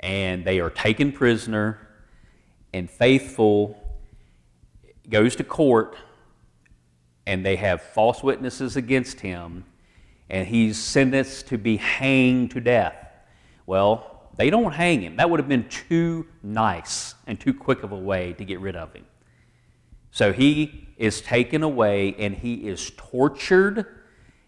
and 0.00 0.44
they 0.44 0.60
are 0.60 0.70
taken 0.70 1.12
prisoner 1.12 1.88
and 2.72 2.90
faithful 2.90 3.80
goes 5.08 5.36
to 5.36 5.44
court 5.44 5.96
and 7.26 7.44
they 7.44 7.56
have 7.56 7.80
false 7.82 8.22
witnesses 8.22 8.76
against 8.76 9.20
him, 9.20 9.64
and 10.28 10.46
he's 10.46 10.78
sentenced 10.78 11.48
to 11.48 11.58
be 11.58 11.76
hanged 11.76 12.50
to 12.50 12.60
death. 12.60 12.96
Well, 13.66 14.28
they 14.36 14.50
don't 14.50 14.72
hang 14.72 15.00
him. 15.00 15.16
That 15.16 15.30
would 15.30 15.40
have 15.40 15.48
been 15.48 15.68
too 15.68 16.26
nice 16.42 17.14
and 17.26 17.40
too 17.40 17.54
quick 17.54 17.82
of 17.82 17.92
a 17.92 17.98
way 17.98 18.32
to 18.34 18.44
get 18.44 18.60
rid 18.60 18.76
of 18.76 18.92
him. 18.92 19.06
So 20.10 20.32
he 20.32 20.88
is 20.96 21.20
taken 21.20 21.62
away 21.62 22.14
and 22.18 22.34
he 22.34 22.68
is 22.68 22.92
tortured 22.96 23.93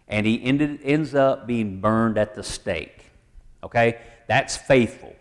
and 0.07 0.25
he 0.25 0.43
ended, 0.43 0.79
ends 0.83 1.13
up 1.13 1.47
being 1.47 1.81
burned 1.81 2.17
at 2.17 2.35
the 2.35 2.43
stake. 2.43 3.11
Okay? 3.63 3.99
That's 4.27 4.55
faithful. 4.55 5.15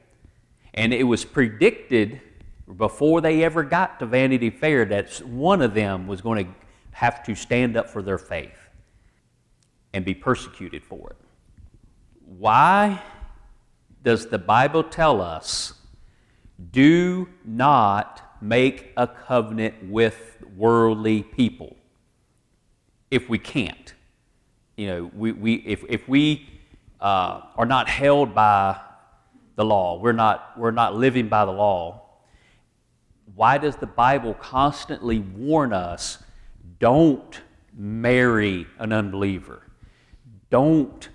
And 0.75 0.93
it 0.93 1.05
was 1.05 1.25
predicted 1.25 2.21
before 2.77 3.21
they 3.21 3.45
ever 3.45 3.63
got 3.63 3.99
to 4.01 4.07
Vanity 4.07 4.51
Fair 4.51 4.85
that 4.87 5.11
one 5.25 5.63
of 5.63 5.75
them 5.75 6.07
was 6.07 6.21
going 6.21 6.47
to 6.47 6.53
have 6.93 7.23
to 7.25 7.35
stand 7.35 7.77
up 7.77 7.89
for 7.89 8.03
their 8.03 8.19
faith 8.19 8.59
and 9.93 10.05
be 10.05 10.15
persecuted 10.15 10.85
for 10.85 11.11
it. 11.11 11.17
Why 12.39 13.03
does 14.03 14.27
the 14.27 14.39
Bible 14.39 14.85
tell 14.85 15.21
us 15.21 15.75
do 16.71 17.29
not 17.45 18.23
make 18.41 18.93
a 18.97 19.07
covenant 19.07 19.91
with 19.91 20.39
worldly 20.57 21.23
people 21.23 21.77
if 23.11 23.29
we 23.29 23.39
can't? 23.39 23.95
You 24.77 24.87
know, 24.87 25.11
we, 25.15 25.33
we, 25.33 25.55
if, 25.55 25.85
if 25.89 26.09
we 26.09 26.49
uh, 27.01 27.43
are 27.57 27.67
not 27.67 27.89
held 27.89 28.35
by 28.35 28.79
the 29.55 29.65
law, 29.65 29.99
we're 29.99 30.13
not, 30.13 30.53
we're 30.59 30.71
not 30.71 30.95
living 30.95 31.29
by 31.29 31.45
the 31.45 31.53
law, 31.53 32.03
why 33.35 33.59
does 33.59 33.77
the 33.77 33.87
Bible 33.87 34.35
constantly 34.35 35.19
warn 35.19 35.73
us 35.73 36.19
don't 36.79 37.41
marry 37.77 38.67
an 38.79 38.93
unbeliever. 38.93 39.63
Don't 40.51 41.09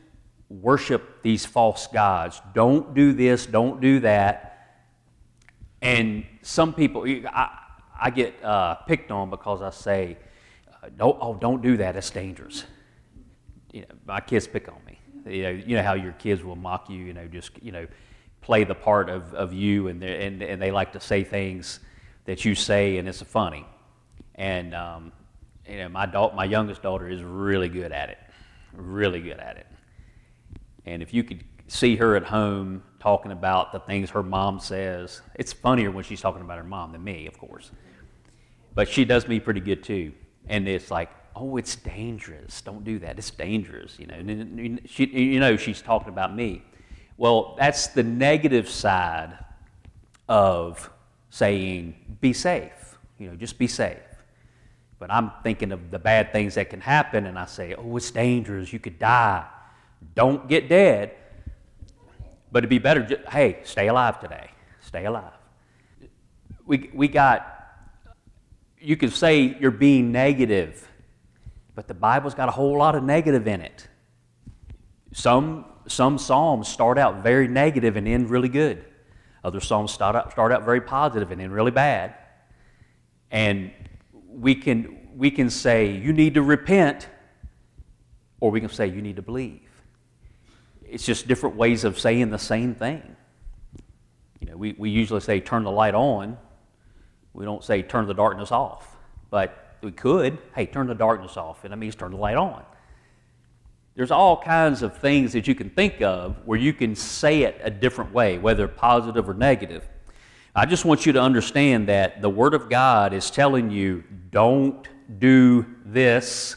worship 0.50 1.22
these 1.24 1.46
false 1.46 1.88
gods. 1.88 2.42
Don't 2.54 2.94
do 2.94 3.14
this, 3.14 3.46
don't 3.46 3.82
do 3.82 4.00
that. 4.02 4.48
And 5.82 6.26
some 6.42 6.74
people, 6.74 7.06
I, 7.28 7.58
I 8.00 8.10
get 8.12 8.44
uh, 8.44 8.76
picked 8.76 9.12
on 9.12 9.30
because 9.30 9.62
I 9.62 9.72
say, 9.72 10.18
uh, 10.72 10.90
don't, 10.96 11.18
oh, 11.22 11.36
don't 11.36 11.62
do 11.62 11.78
that, 11.78 11.96
it's 11.96 12.10
dangerous. 12.10 12.66
You 13.72 13.82
know, 13.82 13.88
my 14.06 14.20
kids 14.20 14.48
pick 14.48 14.68
on 14.68 14.78
me. 14.86 15.00
You 15.26 15.44
know, 15.44 15.50
you 15.50 15.76
know 15.76 15.84
how 15.84 15.94
your 15.94 16.14
kids 16.14 16.44
will 16.44 16.56
mock 16.56 16.90
you, 16.90 16.98
you 16.98 17.14
know, 17.14 17.28
just, 17.28 17.52
you 17.62 17.72
know, 17.72 17.88
play 18.42 18.64
the 18.64 18.76
part 18.76 19.10
of, 19.10 19.34
of 19.34 19.54
you, 19.54 19.88
and, 19.88 20.04
and, 20.04 20.42
and 20.42 20.62
they 20.62 20.72
like 20.72 20.94
to 20.94 21.00
say 21.00 21.24
things 21.24 21.80
that 22.26 22.44
you 22.44 22.56
say, 22.56 22.98
and 22.98 23.08
it's 23.08 23.22
funny. 23.22 23.66
And 24.36 24.74
um, 24.74 25.12
you 25.70 25.78
know, 25.78 25.90
my, 25.90 26.06
da- 26.06 26.34
my 26.34 26.46
youngest 26.46 26.82
daughter 26.82 27.08
is 27.08 27.22
really 27.24 27.70
good 27.70 27.92
at 27.92 28.10
it, 28.10 28.18
really 28.74 29.22
good 29.22 29.40
at 29.40 29.58
it. 29.58 29.68
And 30.86 31.02
if 31.02 31.14
you 31.14 31.24
could 31.24 31.44
see 31.68 31.96
her 31.96 32.16
at 32.16 32.24
home 32.24 32.84
talking 33.00 33.32
about 33.32 33.72
the 33.72 33.80
things 33.80 34.10
her 34.10 34.24
mom 34.24 34.60
says, 34.60 35.22
it's 35.36 35.54
funnier 35.54 35.92
when 35.92 36.04
she's 36.04 36.20
talking 36.20 36.42
about 36.42 36.58
her 36.58 36.64
mom 36.64 36.92
than 36.92 37.04
me, 37.04 37.28
of 37.28 37.38
course. 37.38 37.72
But 38.74 38.90
she 38.90 39.06
does 39.06 39.28
me 39.28 39.40
pretty 39.40 39.60
good 39.60 39.84
too. 39.84 40.14
And 40.48 40.68
it's 40.68 40.90
like, 40.90 41.10
oh, 41.36 41.58
it's 41.58 41.76
dangerous. 41.76 42.62
Don't 42.62 42.84
do 42.84 43.00
that. 43.00 43.18
It's 43.18 43.32
dangerous. 43.32 43.98
You 44.00 44.08
know, 44.08 44.16
and 44.16 44.82
she, 44.86 45.06
you 45.06 45.40
know, 45.40 45.58
she's 45.58 45.82
talking 45.82 46.10
about 46.10 46.36
me. 46.36 46.64
Well, 47.18 47.56
that's 47.58 47.88
the 47.88 48.04
negative 48.04 48.68
side 48.70 49.38
of 50.28 50.90
saying, 51.30 52.18
be 52.20 52.34
safe. 52.34 52.98
You 53.20 53.30
know, 53.30 53.36
just 53.36 53.58
be 53.58 53.68
safe. 53.68 53.98
But 54.98 55.12
I'm 55.12 55.32
thinking 55.44 55.72
of 55.72 55.92
the 55.92 56.00
bad 56.00 56.32
things 56.32 56.56
that 56.56 56.70
can 56.70 56.82
happen, 56.82 57.26
and 57.26 57.38
I 57.38 57.46
say, 57.46 57.74
oh, 57.74 57.98
it's 57.98 58.12
dangerous. 58.12 58.72
You 58.72 58.80
could 58.80 59.00
die. 59.00 59.46
Don't 60.16 60.48
get 60.48 60.70
dead. 60.70 61.12
But 62.52 62.60
it'd 62.60 62.70
be 62.70 62.80
better, 62.80 63.02
just, 63.02 63.28
hey, 63.30 63.60
stay 63.64 63.88
alive 63.88 64.20
today. 64.20 64.52
Stay 64.82 65.06
alive. 65.06 65.34
We, 66.66 66.90
we 66.94 67.08
got, 67.08 67.48
you 68.80 68.98
could 68.98 69.14
say 69.14 69.58
you're 69.60 69.72
being 69.72 70.12
negative, 70.12 70.88
but 71.76 71.88
the 71.88 71.94
Bible's 71.94 72.34
got 72.34 72.50
a 72.50 72.52
whole 72.52 72.78
lot 72.78 72.96
of 72.96 73.04
negative 73.04 73.48
in 73.48 73.62
it. 73.62 73.88
Some, 75.14 75.66
some 75.88 76.18
Psalms 76.18 76.68
start 76.68 76.98
out 76.98 77.24
very 77.24 77.48
negative 77.48 77.96
and 77.96 78.08
end 78.08 78.30
really 78.30 78.50
good. 78.50 78.86
Other 79.44 79.60
Psalms 79.60 79.92
start 79.92 80.16
out, 80.16 80.32
start 80.32 80.52
out 80.52 80.64
very 80.64 80.82
positive 80.82 81.32
and 81.32 81.42
end 81.42 81.54
really 81.54 81.72
bad. 81.72 82.16
And 83.32 83.72
we 84.28 84.56
can, 84.56 85.10
we 85.16 85.32
can 85.32 85.50
say, 85.50 85.92
you 85.92 86.14
need 86.14 86.36
to 86.36 86.42
repent, 86.42 87.08
or 88.40 88.52
we 88.52 88.60
can 88.60 88.70
say, 88.70 88.88
you 88.88 89.02
need 89.02 89.16
to 89.16 89.22
believe. 89.22 89.62
It's 90.86 91.06
just 91.06 91.28
different 91.28 91.56
ways 91.56 91.84
of 91.84 91.98
saying 92.00 92.30
the 92.30 92.40
same 92.40 92.76
thing. 92.76 93.16
You 94.40 94.52
know, 94.52 94.58
we, 94.58 94.74
we 94.78 94.90
usually 94.90 95.22
say, 95.22 95.40
turn 95.40 95.64
the 95.64 95.72
light 95.72 95.96
on, 95.96 96.38
We 97.34 97.46
don't 97.46 97.64
say 97.64 97.82
turn 97.82 98.08
the 98.08 98.14
darkness 98.14 98.52
off, 98.52 98.98
but 99.30 99.61
we 99.82 99.92
could. 99.92 100.38
Hey, 100.56 100.66
turn 100.66 100.88
the 100.88 100.96
darkness 100.96 101.38
off, 101.38 101.64
and 101.64 101.72
that 101.72 101.78
means 101.78 101.96
turn 101.96 102.12
the 102.12 102.18
light 102.18 102.38
on. 102.38 102.64
There's 103.96 104.12
all 104.12 104.42
kinds 104.42 104.82
of 104.84 104.98
things 104.98 105.34
that 105.34 105.48
you 105.48 105.56
can 105.56 105.70
think 105.70 106.02
of 106.02 106.38
where 106.46 106.58
you 106.58 106.74
can 106.74 106.96
say 106.96 107.44
it 107.44 107.60
a 107.62 107.70
different 107.70 108.14
way, 108.14 108.38
whether 108.38 108.68
positive 108.68 109.28
or 109.28 109.34
negative. 109.34 109.88
I 110.56 110.66
just 110.66 110.86
want 110.86 111.06
you 111.06 111.14
to 111.14 111.22
understand 111.22 111.88
that 111.90 112.22
the 112.22 112.30
Word 112.30 112.54
of 112.54 112.70
God 112.70 113.14
is 113.14 113.30
telling 113.30 113.70
you 113.70 114.04
don't 114.32 114.88
do 115.20 115.66
this. 115.86 116.56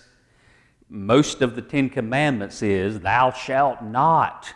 Most 0.89 1.43
of 1.43 1.57
the 1.57 1.63
Ten 1.63 1.91
Commandments 1.91 2.63
is 2.63 3.01
thou 3.01 3.33
shalt 3.33 3.83
not 3.83 4.53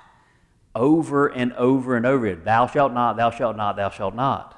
over 0.75 1.27
and 1.29 1.53
over 1.55 1.97
and 1.97 2.07
over 2.07 2.27
again. 2.27 2.45
Thou 2.45 2.67
shalt 2.69 2.93
not, 2.93 3.17
thou 3.17 3.31
shalt 3.31 3.57
not, 3.57 3.77
thou 3.77 3.91
shalt 3.91 4.15
not. 4.15 4.55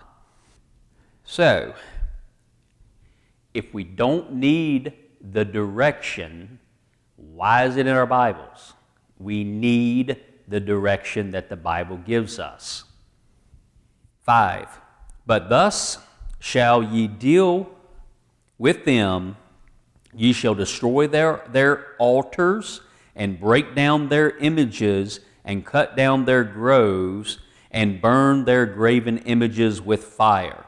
So, 1.24 1.74
if 3.54 3.72
we 3.74 3.84
don't 3.84 4.34
need 4.34 4.92
the 5.20 5.44
direction, 5.44 6.58
why 7.16 7.64
is 7.64 7.76
it 7.76 7.86
in 7.86 7.94
our 7.94 8.06
Bibles? 8.06 8.74
We 9.18 9.44
need 9.44 10.16
the 10.48 10.60
direction 10.60 11.30
that 11.32 11.48
the 11.48 11.56
Bible 11.56 11.96
gives 11.96 12.38
us. 12.38 12.84
5. 14.22 14.80
But 15.26 15.48
thus 15.48 15.98
shall 16.38 16.82
ye 16.82 17.06
deal 17.06 17.70
with 18.58 18.84
them, 18.84 19.36
ye 20.14 20.32
shall 20.32 20.54
destroy 20.54 21.06
their, 21.06 21.44
their 21.50 21.96
altars 21.98 22.80
and 23.14 23.40
break 23.40 23.74
down 23.74 24.08
their 24.08 24.36
images 24.38 25.20
and 25.44 25.64
cut 25.64 25.96
down 25.96 26.24
their 26.24 26.44
groves 26.44 27.38
and 27.70 28.00
burn 28.00 28.44
their 28.44 28.66
graven 28.66 29.18
images 29.18 29.80
with 29.80 30.04
fire. 30.04 30.64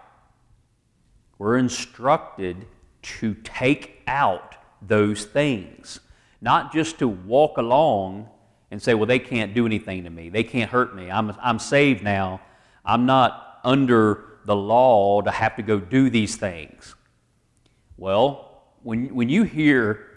We're 1.38 1.58
instructed 1.58 2.66
to 3.02 3.34
take 3.42 4.02
out 4.06 4.54
those 4.80 5.24
things, 5.24 6.00
not 6.40 6.72
just 6.72 6.98
to 6.98 7.08
walk 7.08 7.58
along 7.58 8.28
and 8.70 8.80
say, 8.82 8.94
well, 8.94 9.06
they 9.06 9.18
can't 9.18 9.54
do 9.54 9.66
anything 9.66 10.04
to 10.04 10.10
me. 10.10 10.28
They 10.28 10.44
can't 10.44 10.70
hurt 10.70 10.94
me. 10.94 11.10
I'm, 11.10 11.36
I'm 11.42 11.58
saved 11.58 12.02
now. 12.02 12.40
I'm 12.84 13.06
not 13.06 13.60
under 13.64 14.24
the 14.44 14.56
law 14.56 15.20
to 15.20 15.30
have 15.30 15.56
to 15.56 15.62
go 15.62 15.78
do 15.78 16.10
these 16.10 16.36
things. 16.36 16.94
Well, 17.96 18.62
when, 18.82 19.14
when 19.14 19.28
you 19.28 19.44
hear 19.44 20.08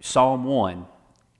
Psalm 0.00 0.44
1, 0.44 0.86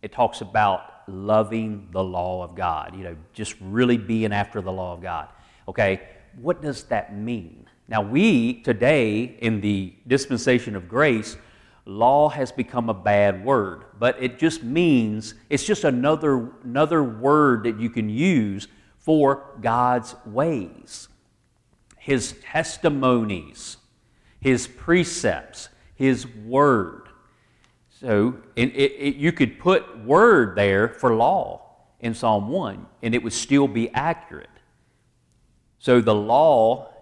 it 0.02 0.12
talks 0.12 0.40
about 0.40 1.08
loving 1.08 1.88
the 1.92 2.02
law 2.02 2.42
of 2.42 2.54
God, 2.54 2.94
you 2.96 3.04
know, 3.04 3.16
just 3.32 3.54
really 3.60 3.96
being 3.96 4.32
after 4.32 4.60
the 4.60 4.72
law 4.72 4.94
of 4.94 5.02
God. 5.02 5.28
Okay, 5.68 6.02
what 6.40 6.60
does 6.60 6.84
that 6.84 7.16
mean? 7.16 7.63
Now, 7.86 8.00
we 8.00 8.54
today 8.62 9.36
in 9.40 9.60
the 9.60 9.92
dispensation 10.06 10.74
of 10.74 10.88
grace, 10.88 11.36
law 11.84 12.30
has 12.30 12.50
become 12.50 12.88
a 12.88 12.94
bad 12.94 13.44
word, 13.44 13.84
but 13.98 14.16
it 14.22 14.38
just 14.38 14.62
means 14.62 15.34
it's 15.50 15.64
just 15.64 15.84
another, 15.84 16.50
another 16.62 17.02
word 17.02 17.64
that 17.64 17.78
you 17.78 17.90
can 17.90 18.08
use 18.08 18.68
for 18.98 19.54
God's 19.60 20.14
ways, 20.24 21.08
His 21.98 22.34
testimonies, 22.42 23.76
His 24.40 24.66
precepts, 24.66 25.68
His 25.94 26.26
word. 26.26 27.10
So 27.90 28.38
it, 28.56 28.74
it, 28.74 29.16
you 29.16 29.30
could 29.30 29.58
put 29.58 30.04
word 30.04 30.56
there 30.56 30.88
for 30.88 31.14
law 31.14 31.64
in 32.00 32.14
Psalm 32.14 32.48
1, 32.48 32.86
and 33.02 33.14
it 33.14 33.22
would 33.22 33.32
still 33.34 33.68
be 33.68 33.90
accurate. 33.90 34.48
So 35.78 36.00
the 36.00 36.14
law, 36.14 36.93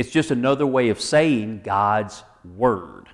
it's 0.00 0.10
just 0.10 0.30
another 0.30 0.66
way 0.66 0.88
of 0.88 0.98
saying 0.98 1.60
God's 1.62 2.22
word. 2.56 3.10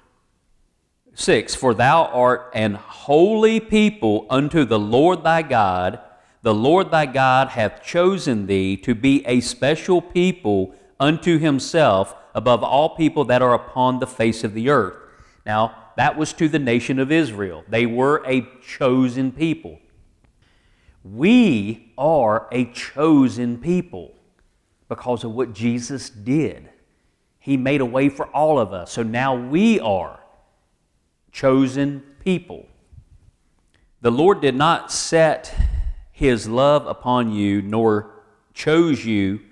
6 1.14 1.56
For 1.56 1.74
thou 1.74 2.04
art 2.04 2.52
an 2.54 2.75
holy 2.75 3.58
people 3.58 4.25
unto 4.30 4.64
the 4.64 4.78
Lord 4.78 5.25
thy 5.25 5.42
God. 5.42 5.99
The 6.42 6.54
Lord 6.54 6.92
thy 6.92 7.06
God 7.06 7.49
hath 7.49 7.82
chosen 7.82 8.46
thee 8.46 8.76
to 8.76 8.94
be 8.94 9.26
a 9.26 9.40
special 9.40 10.00
people 10.00 10.76
unto 11.00 11.38
himself 11.38 12.14
above 12.36 12.62
all 12.62 12.94
people 12.94 13.25
that 13.25 13.42
are 13.42 13.54
upon 13.54 13.99
the 13.99 14.06
face 14.06 14.44
of 14.44 14.54
the 14.54 14.70
earth. 14.70 14.96
Now, 15.44 15.75
that 15.96 16.16
was 16.16 16.32
to 16.34 16.49
the 16.49 16.60
nation 16.60 17.00
of 17.00 17.10
Israel. 17.10 17.64
They 17.68 17.86
were 17.86 18.22
a 18.25 18.46
chosen 18.64 19.32
people. 19.32 19.80
We 21.02 21.92
are 21.99 22.46
a 22.52 22.66
chosen 22.66 23.58
people 23.58 24.14
because 24.88 25.25
of 25.25 25.32
what 25.32 25.52
Jesus 25.52 26.10
did. 26.10 26.68
He 27.47 27.56
made 27.56 27.80
a 27.80 27.87
way 27.87 28.09
for 28.09 28.26
all 28.26 28.59
of 28.59 28.73
us. 28.73 28.91
So 28.91 29.04
now 29.04 29.37
we 29.37 29.78
are 29.78 30.19
chosen 31.30 32.02
people. 32.25 32.67
The 34.00 34.11
Lord 34.11 34.41
did 34.41 34.56
not 34.56 34.91
set 34.91 35.54
his 36.11 36.49
love 36.49 36.89
upon 36.89 37.30
you, 37.30 37.63
nor 37.63 38.11
chose 38.52 39.04
you 39.04 39.43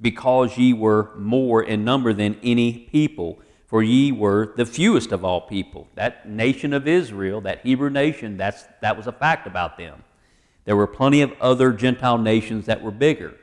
because 0.00 0.58
ye 0.58 0.72
were 0.72 1.12
more 1.16 1.62
in 1.62 1.84
number 1.84 2.12
than 2.12 2.40
any 2.42 2.72
people 2.72 3.38
for 3.66 3.84
ye 3.84 4.10
were 4.10 4.52
the 4.56 4.66
fewest 4.66 5.12
of 5.12 5.24
all 5.24 5.42
people. 5.42 5.86
That 5.94 6.28
nation 6.28 6.72
of 6.72 6.88
Israel, 6.88 7.40
that 7.42 7.60
Hebrew 7.60 7.88
nation, 7.88 8.36
that's, 8.36 8.64
that 8.82 8.96
was 8.96 9.06
a 9.06 9.12
fact 9.12 9.46
about 9.46 9.78
them. 9.78 10.02
There 10.64 10.74
were 10.74 10.88
plenty 10.88 11.20
of 11.20 11.32
other 11.40 11.72
Gentile 11.72 12.18
nations 12.18 12.66
that 12.66 12.82
were 12.82 12.90
bigger. 12.90 13.34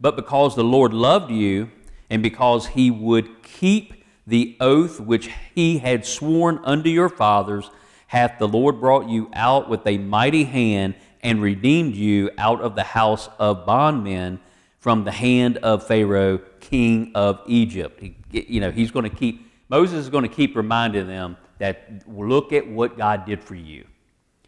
But 0.00 0.14
because 0.14 0.54
the 0.54 0.62
Lord 0.62 0.94
loved 0.94 1.32
you, 1.32 1.68
and 2.10 2.22
because 2.22 2.66
he 2.66 2.90
would 2.90 3.42
keep 3.42 4.04
the 4.26 4.56
oath 4.60 5.00
which 5.00 5.30
he 5.54 5.78
had 5.78 6.04
sworn 6.04 6.60
unto 6.64 6.90
your 6.90 7.08
fathers, 7.08 7.70
hath 8.08 8.38
the 8.38 8.48
Lord 8.48 8.80
brought 8.80 9.08
you 9.08 9.30
out 9.32 9.68
with 9.68 9.86
a 9.86 9.96
mighty 9.96 10.44
hand 10.44 10.96
and 11.22 11.40
redeemed 11.40 11.94
you 11.94 12.30
out 12.36 12.60
of 12.60 12.74
the 12.74 12.82
house 12.82 13.28
of 13.38 13.64
bondmen 13.64 14.40
from 14.80 15.04
the 15.04 15.12
hand 15.12 15.58
of 15.58 15.86
Pharaoh, 15.86 16.38
king 16.60 17.12
of 17.14 17.40
Egypt. 17.46 18.00
He, 18.00 18.16
you 18.32 18.60
know, 18.60 18.70
he's 18.70 18.90
going 18.90 19.08
to 19.08 19.14
keep, 19.14 19.48
Moses 19.68 19.98
is 19.98 20.08
going 20.08 20.28
to 20.28 20.34
keep 20.34 20.56
reminding 20.56 21.06
them 21.06 21.36
that 21.58 22.02
look 22.08 22.52
at 22.52 22.66
what 22.66 22.96
God 22.96 23.26
did 23.26 23.42
for 23.42 23.54
you. 23.54 23.84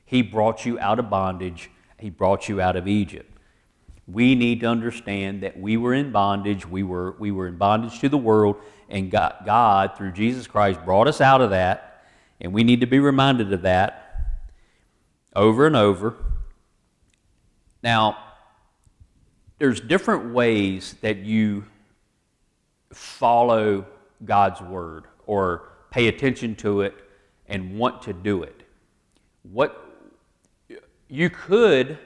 He 0.04 0.22
brought 0.22 0.66
you 0.66 0.78
out 0.78 0.98
of 0.98 1.08
bondage, 1.08 1.70
He 1.98 2.10
brought 2.10 2.48
you 2.48 2.60
out 2.60 2.76
of 2.76 2.88
Egypt. 2.88 3.31
We 4.06 4.34
need 4.34 4.60
to 4.60 4.66
understand 4.66 5.42
that 5.42 5.58
we 5.58 5.76
were 5.76 5.94
in 5.94 6.10
bondage, 6.10 6.66
we 6.66 6.82
were, 6.82 7.12
we 7.18 7.30
were 7.30 7.46
in 7.46 7.56
bondage 7.56 8.00
to 8.00 8.08
the 8.08 8.18
world, 8.18 8.56
and 8.88 9.10
God, 9.10 9.36
God, 9.46 9.96
through 9.96 10.12
Jesus 10.12 10.46
Christ, 10.46 10.84
brought 10.84 11.06
us 11.08 11.20
out 11.20 11.40
of 11.40 11.50
that, 11.50 12.04
and 12.40 12.52
we 12.52 12.64
need 12.64 12.80
to 12.80 12.86
be 12.86 12.98
reminded 12.98 13.52
of 13.52 13.62
that 13.62 14.02
over 15.34 15.66
and 15.66 15.76
over. 15.76 16.16
Now, 17.82 18.18
there's 19.58 19.80
different 19.80 20.34
ways 20.34 20.96
that 21.00 21.18
you 21.18 21.64
follow 22.92 23.86
God's 24.24 24.60
word 24.60 25.04
or 25.26 25.68
pay 25.90 26.08
attention 26.08 26.56
to 26.56 26.82
it 26.82 26.94
and 27.46 27.78
want 27.78 28.02
to 28.02 28.12
do 28.12 28.42
it. 28.42 28.62
What 29.42 29.78
you 31.08 31.30
could 31.30 31.98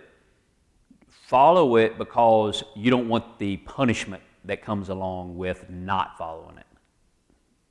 follow 1.26 1.76
it 1.76 1.98
because 1.98 2.62
you 2.76 2.90
don't 2.90 3.08
want 3.08 3.38
the 3.38 3.56
punishment 3.58 4.22
that 4.44 4.62
comes 4.62 4.88
along 4.88 5.36
with 5.36 5.68
not 5.68 6.16
following 6.16 6.56
it. 6.56 6.66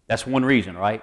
That's 0.08 0.28
one 0.28 0.44
reason, 0.44 0.78
right? 0.78 1.02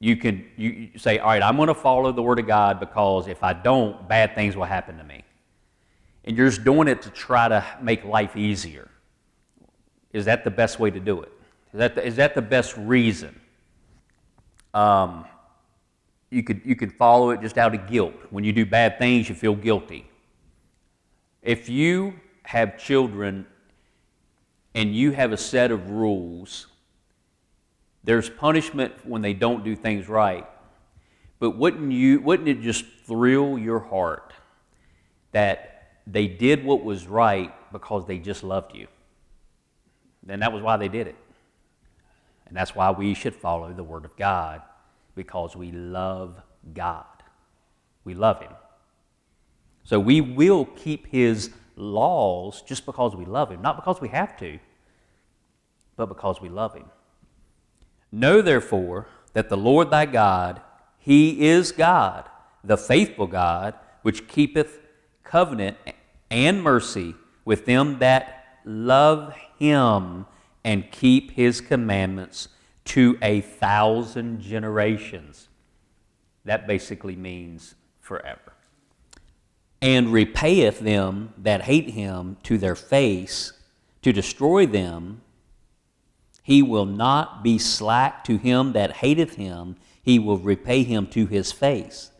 You 0.00 0.16
can 0.16 0.44
you 0.56 0.90
say, 0.96 1.18
all 1.18 1.28
right, 1.28 1.42
I'm 1.42 1.56
going 1.56 1.68
to 1.68 1.74
follow 1.74 2.12
the 2.12 2.22
word 2.22 2.38
of 2.38 2.46
God 2.46 2.80
because 2.80 3.28
if 3.28 3.42
I 3.44 3.52
don't, 3.52 4.08
bad 4.08 4.34
things 4.34 4.56
will 4.56 4.64
happen 4.64 4.96
to 4.98 5.04
me 5.04 5.22
and 6.24 6.36
you're 6.36 6.48
just 6.48 6.64
doing 6.64 6.88
it 6.88 7.02
to 7.02 7.10
try 7.10 7.46
to 7.46 7.64
make 7.82 8.04
life 8.04 8.34
easier. 8.34 8.88
Is 10.12 10.24
that 10.24 10.44
the 10.44 10.50
best 10.50 10.80
way 10.80 10.90
to 10.90 11.00
do 11.00 11.20
it? 11.20 11.32
Is 11.72 11.78
that 11.78 11.94
the, 11.94 12.06
is 12.06 12.16
that 12.16 12.34
the 12.34 12.42
best 12.42 12.74
reason? 12.76 13.38
Um, 14.72 15.26
you 16.30 16.42
could, 16.42 16.62
you 16.64 16.74
could 16.74 16.92
follow 16.92 17.30
it 17.30 17.42
just 17.42 17.58
out 17.58 17.74
of 17.74 17.86
guilt. 17.86 18.14
When 18.30 18.44
you 18.44 18.52
do 18.52 18.64
bad 18.64 18.98
things, 18.98 19.28
you 19.28 19.34
feel 19.34 19.54
guilty. 19.54 20.08
If 21.42 21.68
you 21.68 22.14
have 22.44 22.78
children 22.78 23.46
and 24.74 24.94
you 24.94 25.10
have 25.12 25.32
a 25.32 25.36
set 25.36 25.70
of 25.70 25.90
rules, 25.90 26.66
there's 28.04 28.30
punishment 28.30 28.92
when 29.04 29.22
they 29.22 29.34
don't 29.34 29.64
do 29.64 29.76
things 29.76 30.08
right. 30.08 30.46
But 31.38 31.56
wouldn't, 31.56 31.92
you, 31.92 32.20
wouldn't 32.20 32.48
it 32.48 32.60
just 32.62 32.84
thrill 33.06 33.58
your 33.58 33.80
heart 33.80 34.32
that 35.32 35.72
they 36.06 36.26
did 36.26 36.64
what 36.64 36.84
was 36.84 37.06
right 37.06 37.52
because 37.72 38.06
they 38.06 38.18
just 38.18 38.44
loved 38.44 38.74
you. 38.74 38.86
Then 40.22 40.40
that 40.40 40.52
was 40.52 40.62
why 40.62 40.76
they 40.76 40.88
did 40.88 41.08
it. 41.08 41.16
And 42.46 42.56
that's 42.56 42.74
why 42.74 42.90
we 42.90 43.14
should 43.14 43.34
follow 43.34 43.72
the 43.72 43.82
Word 43.82 44.04
of 44.04 44.16
God 44.16 44.62
because 45.14 45.56
we 45.56 45.72
love 45.72 46.40
God. 46.74 47.04
We 48.04 48.14
love 48.14 48.40
Him. 48.40 48.52
So 49.84 49.98
we 50.00 50.20
will 50.20 50.64
keep 50.64 51.06
His 51.08 51.50
laws 51.76 52.62
just 52.62 52.86
because 52.86 53.16
we 53.16 53.24
love 53.24 53.50
Him, 53.50 53.62
not 53.62 53.76
because 53.76 54.00
we 54.00 54.08
have 54.08 54.36
to. 54.38 54.58
but 55.96 56.06
because 56.06 56.40
we 56.40 56.48
love 56.48 56.74
him. 56.74 56.90
Know 58.10 58.42
therefore 58.42 59.06
that 59.32 59.48
the 59.48 59.56
Lord 59.56 59.90
thy 59.90 60.06
God, 60.06 60.60
he 60.98 61.48
is 61.48 61.72
God, 61.72 62.28
the 62.64 62.76
faithful 62.76 63.26
God, 63.26 63.74
which 64.02 64.28
keepeth 64.28 64.80
covenant 65.24 65.76
and 66.30 66.62
mercy 66.62 67.14
with 67.44 67.66
them 67.66 67.98
that 67.98 68.58
love 68.64 69.34
him 69.58 70.26
and 70.64 70.90
keep 70.90 71.32
his 71.32 71.60
commandments 71.60 72.48
to 72.84 73.18
a 73.22 73.40
thousand 73.40 74.40
generations. 74.40 75.48
That 76.44 76.66
basically 76.66 77.16
means 77.16 77.74
forever. 78.00 78.51
And 79.82 80.12
repayeth 80.12 80.78
them 80.78 81.34
that 81.36 81.62
hate 81.62 81.90
him 81.90 82.38
to 82.44 82.56
their 82.56 82.76
face 82.76 83.52
to 84.02 84.12
destroy 84.12 84.64
them. 84.64 85.20
He 86.42 86.62
will 86.62 86.86
not 86.86 87.42
be 87.42 87.58
slack 87.58 88.24
to 88.24 88.36
him 88.38 88.72
that 88.72 88.96
hateth 88.96 89.34
him, 89.34 89.76
he 90.00 90.18
will 90.18 90.38
repay 90.38 90.84
him 90.84 91.06
to 91.08 91.26
his 91.26 91.52
face. 91.52 92.10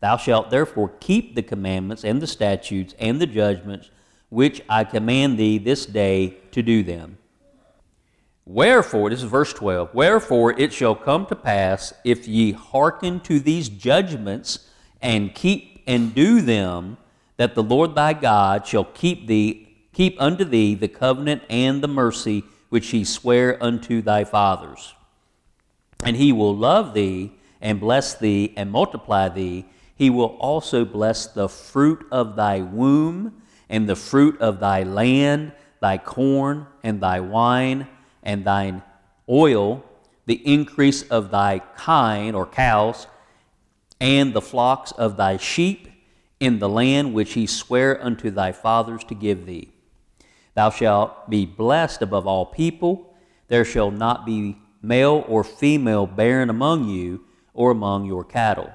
Thou 0.00 0.16
shalt 0.16 0.50
therefore 0.50 0.92
keep 1.00 1.34
the 1.34 1.42
commandments 1.42 2.04
and 2.04 2.20
the 2.20 2.26
statutes 2.26 2.94
and 2.98 3.20
the 3.20 3.26
judgments 3.26 3.88
which 4.30 4.62
I 4.68 4.82
command 4.84 5.38
thee 5.38 5.58
this 5.58 5.86
day 5.86 6.38
to 6.52 6.62
do 6.62 6.82
them. 6.82 7.18
Wherefore, 8.44 9.10
this 9.10 9.22
is 9.22 9.30
verse 9.30 9.52
12, 9.52 9.94
wherefore 9.94 10.58
it 10.58 10.72
shall 10.72 10.96
come 10.96 11.26
to 11.26 11.36
pass, 11.36 11.92
if 12.02 12.26
ye 12.26 12.50
hearken 12.52 13.20
to 13.20 13.38
these 13.38 13.68
judgments 13.68 14.68
and 15.00 15.34
keep 15.34 15.84
and 15.86 16.14
do 16.14 16.40
them, 16.40 16.96
that 17.36 17.54
the 17.54 17.62
Lord 17.62 17.94
thy 17.94 18.12
God 18.12 18.66
shall 18.66 18.84
keep 18.84 19.26
thee, 19.26 19.68
keep 19.92 20.20
unto 20.20 20.44
thee 20.44 20.74
the 20.74 20.88
covenant 20.88 21.42
and 21.48 21.82
the 21.82 21.88
mercy 21.88 22.44
which 22.68 22.88
he 22.88 23.04
sware 23.04 23.62
unto 23.62 24.00
thy 24.00 24.24
fathers. 24.24 24.94
And 26.04 26.16
he 26.16 26.32
will 26.32 26.56
love 26.56 26.94
thee 26.94 27.32
and 27.60 27.78
bless 27.78 28.14
thee 28.14 28.52
and 28.56 28.70
multiply 28.70 29.28
thee. 29.28 29.66
He 29.94 30.10
will 30.10 30.36
also 30.40 30.84
bless 30.84 31.26
the 31.26 31.48
fruit 31.48 32.06
of 32.10 32.34
thy 32.36 32.60
womb 32.60 33.42
and 33.68 33.88
the 33.88 33.96
fruit 33.96 34.40
of 34.40 34.60
thy 34.60 34.82
land, 34.82 35.52
thy 35.80 35.98
corn, 35.98 36.66
and 36.82 37.00
thy 37.00 37.20
wine, 37.20 37.86
and 38.22 38.44
thine 38.44 38.82
oil, 39.28 39.84
the 40.26 40.46
increase 40.46 41.02
of 41.02 41.30
thy 41.30 41.60
kine 41.76 42.34
or 42.34 42.46
cows, 42.46 43.06
and 44.00 44.34
the 44.34 44.42
flocks 44.42 44.92
of 44.92 45.16
thy 45.16 45.36
sheep 45.36 45.91
in 46.42 46.58
the 46.58 46.68
land 46.68 47.14
which 47.14 47.34
he 47.34 47.46
sware 47.46 48.02
unto 48.02 48.28
thy 48.28 48.50
fathers 48.50 49.04
to 49.04 49.14
give 49.14 49.46
thee. 49.46 49.68
Thou 50.54 50.70
shalt 50.70 51.30
be 51.30 51.46
blessed 51.46 52.02
above 52.02 52.26
all 52.26 52.46
people. 52.46 53.14
There 53.46 53.64
shall 53.64 53.92
not 53.92 54.26
be 54.26 54.56
male 54.82 55.24
or 55.28 55.44
female 55.44 56.04
barren 56.04 56.50
among 56.50 56.88
you 56.88 57.24
or 57.54 57.70
among 57.70 58.06
your 58.06 58.24
cattle. 58.24 58.72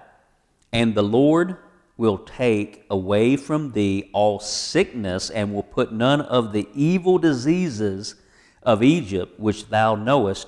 And 0.72 0.96
the 0.96 1.04
Lord 1.04 1.58
will 1.98 2.20
take 2.20 2.86
away 2.90 3.36
from 3.36 3.74
thee 3.74 4.10
all 4.14 4.40
sickness 4.40 5.30
and 5.30 5.54
will 5.54 5.62
put 5.62 5.92
none 5.92 6.22
of 6.22 6.54
the 6.54 6.70
evil 6.74 7.18
diseases 7.18 8.16
of 8.64 8.82
Egypt 8.82 9.38
which 9.38 9.68
thou 9.68 9.94
knowest 9.94 10.48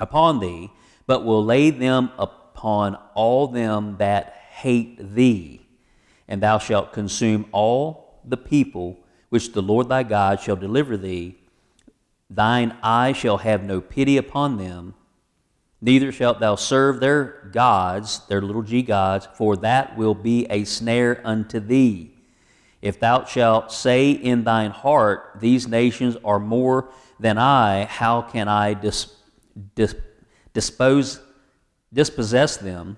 upon 0.00 0.40
thee, 0.40 0.72
but 1.06 1.24
will 1.24 1.44
lay 1.44 1.70
them 1.70 2.10
upon 2.18 2.96
all 3.14 3.46
them 3.46 3.98
that 3.98 4.34
hate 4.50 5.14
thee. 5.14 5.63
And 6.28 6.42
thou 6.42 6.58
shalt 6.58 6.92
consume 6.92 7.46
all 7.52 8.20
the 8.24 8.36
people 8.36 8.98
which 9.28 9.52
the 9.52 9.62
Lord 9.62 9.88
thy 9.88 10.02
God 10.02 10.40
shall 10.40 10.56
deliver 10.56 10.96
thee. 10.96 11.36
Thine 12.30 12.76
eye 12.82 13.12
shall 13.12 13.38
have 13.38 13.62
no 13.62 13.80
pity 13.80 14.16
upon 14.16 14.56
them 14.56 14.94
Neither 15.84 16.12
shalt 16.12 16.40
thou 16.40 16.54
serve 16.54 16.98
their 16.98 17.50
gods, 17.52 18.20
their 18.28 18.40
little 18.40 18.62
g 18.62 18.80
gods, 18.80 19.28
for 19.34 19.54
that 19.58 19.98
will 19.98 20.14
be 20.14 20.46
a 20.48 20.64
snare 20.64 21.20
unto 21.26 21.60
thee. 21.60 22.14
If 22.80 22.98
thou 22.98 23.26
shalt 23.26 23.70
say 23.70 24.10
in 24.12 24.44
thine 24.44 24.70
heart, 24.70 25.32
These 25.40 25.68
nations 25.68 26.16
are 26.24 26.40
more 26.40 26.88
than 27.20 27.36
I, 27.36 27.84
how 27.84 28.22
can 28.22 28.48
I 28.48 28.72
dis, 28.72 29.14
dis, 29.74 29.94
dispose, 30.54 31.20
dispossess 31.92 32.56
them? 32.56 32.96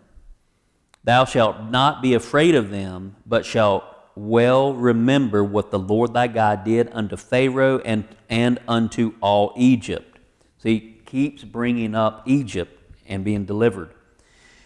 Thou 1.07 1.25
shalt 1.25 1.63
not 1.71 2.03
be 2.03 2.15
afraid 2.15 2.57
of 2.57 2.71
them, 2.71 3.15
but 3.25 3.47
shalt 3.47 3.85
well 4.17 4.75
remember 4.75 5.45
what 5.45 5.71
the 5.71 5.79
Lord 5.79 6.13
thy 6.13 6.27
God 6.27 6.65
did 6.65 6.91
unto 6.93 7.17
Pharaoh 7.17 7.79
and, 7.79 8.09
and 8.29 8.59
unto 8.67 9.15
all 9.21 9.53
Egypt. 9.57 10.19
See, 10.59 11.01
keeps 11.07 11.45
bringing 11.45 11.95
up 11.95 12.25
Egypt 12.27 12.77
and 13.07 13.23
being 13.23 13.45
delivered. 13.45 13.91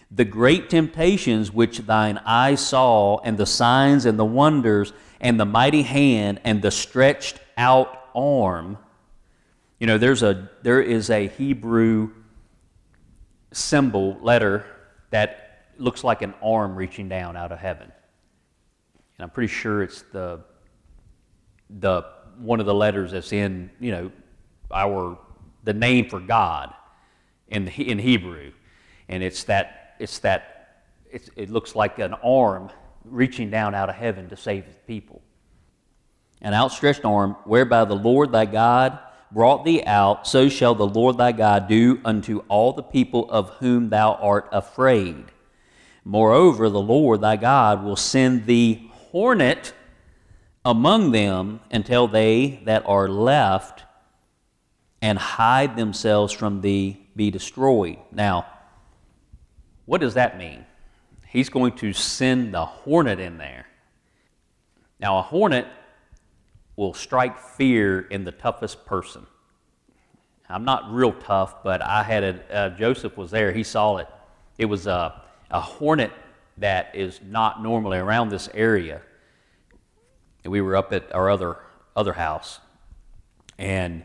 The 0.09 0.25
great 0.25 0.67
temptations 0.71 1.51
which 1.53 1.77
thine 1.79 2.17
eyes 2.25 2.65
saw, 2.65 3.19
and 3.19 3.37
the 3.37 3.45
signs 3.45 4.05
and 4.05 4.17
the 4.17 4.25
wonders, 4.25 4.93
and 5.19 5.39
the 5.39 5.45
mighty 5.45 5.83
hand, 5.83 6.41
and 6.43 6.63
the 6.63 6.71
stretched 6.71 7.39
out 7.55 8.03
arm. 8.15 8.79
You 9.79 9.85
know, 9.85 9.99
there's 9.99 10.23
a, 10.23 10.49
there 10.63 10.81
is 10.81 11.11
a 11.11 11.27
Hebrew 11.27 12.13
symbol, 13.51 14.17
letter, 14.21 14.65
that 15.11 15.50
looks 15.81 16.03
like 16.03 16.21
an 16.21 16.33
arm 16.41 16.75
reaching 16.75 17.09
down 17.09 17.35
out 17.35 17.51
of 17.51 17.59
heaven. 17.59 17.91
And 19.17 19.23
I'm 19.23 19.29
pretty 19.29 19.51
sure 19.51 19.83
it's 19.83 20.03
the, 20.13 20.41
the, 21.69 22.03
one 22.39 22.59
of 22.59 22.65
the 22.65 22.73
letters 22.73 23.11
that's 23.11 23.33
in, 23.33 23.69
you 23.79 23.91
know, 23.91 24.11
our, 24.71 25.17
the 25.63 25.73
name 25.73 26.09
for 26.09 26.19
God 26.19 26.73
in, 27.47 27.67
in 27.67 27.99
Hebrew. 27.99 28.51
And 29.09 29.21
it's 29.21 29.43
that, 29.45 29.95
it's 29.99 30.19
that 30.19 30.61
it's, 31.11 31.29
it 31.35 31.49
looks 31.49 31.75
like 31.75 31.99
an 31.99 32.13
arm 32.23 32.69
reaching 33.03 33.49
down 33.49 33.75
out 33.75 33.89
of 33.89 33.95
heaven 33.95 34.29
to 34.29 34.37
save 34.37 34.65
his 34.65 34.77
people. 34.87 35.21
An 36.41 36.53
outstretched 36.53 37.05
arm 37.05 37.35
whereby 37.43 37.85
the 37.85 37.95
Lord 37.95 38.31
thy 38.31 38.45
God 38.45 38.97
brought 39.31 39.63
thee 39.63 39.83
out, 39.83 40.27
so 40.27 40.49
shall 40.49 40.75
the 40.75 40.87
Lord 40.87 41.17
thy 41.17 41.31
God 41.31 41.67
do 41.67 41.99
unto 42.03 42.39
all 42.47 42.73
the 42.73 42.83
people 42.83 43.29
of 43.29 43.49
whom 43.51 43.89
thou 43.89 44.13
art 44.15 44.49
afraid. 44.51 45.25
Moreover, 46.03 46.69
the 46.69 46.81
Lord 46.81 47.21
thy 47.21 47.35
God 47.35 47.83
will 47.83 47.95
send 47.95 48.45
the 48.45 48.81
hornet 49.11 49.73
among 50.65 51.11
them 51.11 51.59
until 51.71 52.07
they 52.07 52.61
that 52.65 52.83
are 52.85 53.07
left 53.07 53.83
and 55.01 55.17
hide 55.17 55.75
themselves 55.75 56.33
from 56.33 56.61
thee 56.61 57.07
be 57.15 57.31
destroyed. 57.31 57.97
Now, 58.11 58.45
what 59.85 60.01
does 60.01 60.13
that 60.13 60.37
mean? 60.37 60.65
He's 61.27 61.49
going 61.49 61.73
to 61.77 61.93
send 61.93 62.53
the 62.53 62.65
hornet 62.65 63.19
in 63.19 63.37
there. 63.37 63.65
Now, 64.99 65.17
a 65.17 65.21
hornet 65.21 65.67
will 66.75 66.93
strike 66.93 67.39
fear 67.39 68.01
in 68.01 68.23
the 68.23 68.31
toughest 68.31 68.85
person. 68.85 69.25
I'm 70.49 70.65
not 70.65 70.91
real 70.91 71.13
tough, 71.13 71.63
but 71.63 71.81
I 71.81 72.03
had 72.03 72.23
a, 72.23 72.55
uh, 72.55 72.69
Joseph 72.71 73.17
was 73.17 73.31
there. 73.31 73.51
He 73.51 73.63
saw 73.63 73.97
it. 73.97 74.07
It 74.57 74.65
was 74.65 74.85
a, 74.85 75.21
a 75.51 75.59
hornet 75.59 76.11
that 76.57 76.95
is 76.95 77.19
not 77.23 77.61
normally 77.61 77.97
around 77.97 78.29
this 78.29 78.49
area. 78.53 79.01
We 80.43 80.61
were 80.61 80.75
up 80.75 80.91
at 80.93 81.13
our 81.13 81.29
other, 81.29 81.57
other 81.95 82.13
house. 82.13 82.59
And 83.57 84.03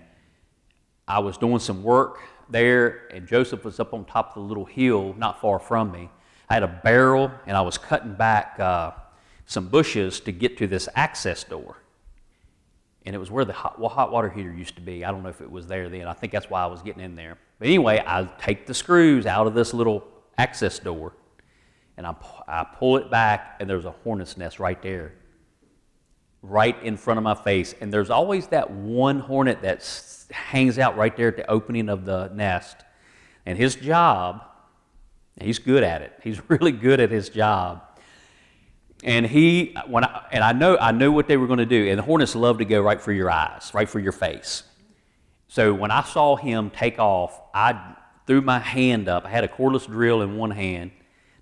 I 1.09 1.21
was 1.21 1.39
doing 1.39 1.61
some 1.61 1.83
work 1.83 2.21
there, 2.49 3.09
and 3.13 3.27
Joseph 3.27 3.65
was 3.65 3.81
up 3.81 3.95
on 3.95 4.05
top 4.05 4.37
of 4.37 4.43
the 4.43 4.49
little 4.49 4.65
hill 4.65 5.15
not 5.17 5.41
far 5.41 5.59
from 5.59 5.91
me. 5.93 6.11
I 6.49 6.55
had 6.55 6.63
a 6.63 6.81
barrel, 6.85 7.31
and 7.47 7.57
I 7.57 7.63
was 7.63 7.79
cutting 7.79 8.15
back 8.15 8.59
uh, 8.61 8.93
some 9.47 9.69
bushes 9.69 10.21
to 10.21 10.33
get 10.33 10.59
to 10.59 10.67
this 10.67 10.89
access 10.95 11.45
door. 11.45 11.77
And 13.05 13.15
it 13.15 13.19
was 13.19 13.31
where 13.31 13.45
the 13.45 13.53
hot, 13.53 13.79
well, 13.79 13.89
hot 13.89 14.11
water 14.11 14.29
heater 14.29 14.53
used 14.53 14.75
to 14.77 14.81
be. 14.81 15.05
I 15.05 15.13
don't 15.13 15.23
know 15.23 15.29
if 15.29 15.41
it 15.41 15.51
was 15.51 15.69
there 15.69 15.89
then. 15.89 16.09
I 16.09 16.13
think 16.13 16.33
that's 16.33 16.51
why 16.51 16.63
I 16.63 16.67
was 16.67 16.83
getting 16.83 17.03
in 17.03 17.15
there. 17.15 17.39
But 17.59 17.69
anyway, 17.69 18.03
I 18.05 18.29
take 18.39 18.67
the 18.67 18.75
screws 18.75 19.27
out 19.27 19.47
of 19.47 19.55
this 19.55 19.73
little 19.73 20.05
access 20.37 20.79
door, 20.79 21.15
and 21.97 22.07
I, 22.07 22.15
I 22.47 22.65
pull 22.65 22.99
it 22.99 23.11
back, 23.11 23.57
and 23.61 23.69
there's 23.69 23.85
a 23.85 23.91
hornet's 23.91 24.37
nest 24.37 24.59
right 24.61 24.81
there, 24.83 25.15
right 26.43 26.81
in 26.83 26.97
front 26.97 27.19
of 27.19 27.25
my 27.25 27.35
face. 27.35 27.75
And 27.81 27.93
there's 27.93 28.11
always 28.11 28.49
that 28.49 28.71
one 28.71 29.21
hornet 29.21 29.63
that 29.63 30.27
hangs 30.31 30.79
out 30.79 30.97
right 30.97 31.17
there 31.17 31.29
at 31.29 31.37
the 31.37 31.51
opening 31.51 31.89
of 31.89 32.05
the 32.05 32.29
nest. 32.35 32.77
And 33.47 33.57
his 33.57 33.77
job, 33.77 34.45
he's 35.41 35.59
good 35.59 35.83
at 35.83 36.03
it. 36.03 36.13
He's 36.23 36.41
really 36.51 36.73
good 36.73 37.01
at 37.01 37.11
his 37.11 37.29
job. 37.29 37.83
And 39.05 39.27
he, 39.27 39.77
when 39.87 40.05
I, 40.05 40.27
and 40.33 40.43
I 40.43 40.53
know, 40.53 40.77
I 40.79 40.91
knew 40.93 41.13
what 41.13 41.29
they 41.29 41.37
were 41.37 41.47
going 41.47 41.59
to 41.59 41.67
do. 41.67 41.89
And 41.89 41.99
the 41.99 42.03
hornets 42.03 42.35
love 42.35 42.59
to 42.59 42.65
go 42.65 42.81
right 42.81 43.01
for 43.01 43.13
your 43.13 43.31
eyes, 43.31 43.71
right 43.75 43.89
for 43.89 44.01
your 44.01 44.13
face. 44.13 44.65
So 45.49 45.73
when 45.73 45.91
I 45.91 46.03
saw 46.03 46.37
him 46.37 46.71
take 46.71 46.99
off, 46.99 47.41
I 47.55 47.95
threw 48.27 48.41
my 48.41 48.59
hand 48.59 49.09
up. 49.09 49.25
I 49.25 49.31
had 49.31 49.45
a 49.45 49.49
cordless 49.49 49.87
drill 49.87 50.23
in 50.23 50.37
one 50.37 50.51
hand. 50.51 50.91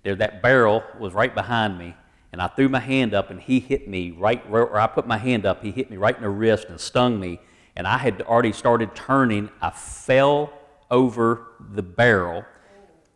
There, 0.05 0.15
that 0.17 0.43
barrel 0.43 0.83
was 0.99 1.13
right 1.13 1.33
behind 1.33 1.79
me, 1.79 1.95
and 2.31 2.39
I 2.39 2.45
threw 2.45 2.69
my 2.69 2.79
hand 2.79 3.15
up, 3.15 3.31
and 3.31 3.41
he 3.41 3.59
hit 3.59 3.87
me 3.87 4.11
right 4.11 4.47
where 4.47 4.79
I 4.79 4.85
put 4.85 5.07
my 5.07 5.17
hand 5.17 5.47
up. 5.47 5.63
He 5.63 5.71
hit 5.71 5.89
me 5.89 5.97
right 5.97 6.15
in 6.15 6.21
the 6.21 6.29
wrist 6.29 6.67
and 6.69 6.79
stung 6.79 7.19
me, 7.19 7.39
and 7.75 7.87
I 7.87 7.97
had 7.97 8.21
already 8.21 8.51
started 8.51 8.93
turning. 8.93 9.49
I 9.63 9.71
fell 9.71 10.53
over 10.91 11.47
the 11.73 11.81
barrel. 11.81 12.45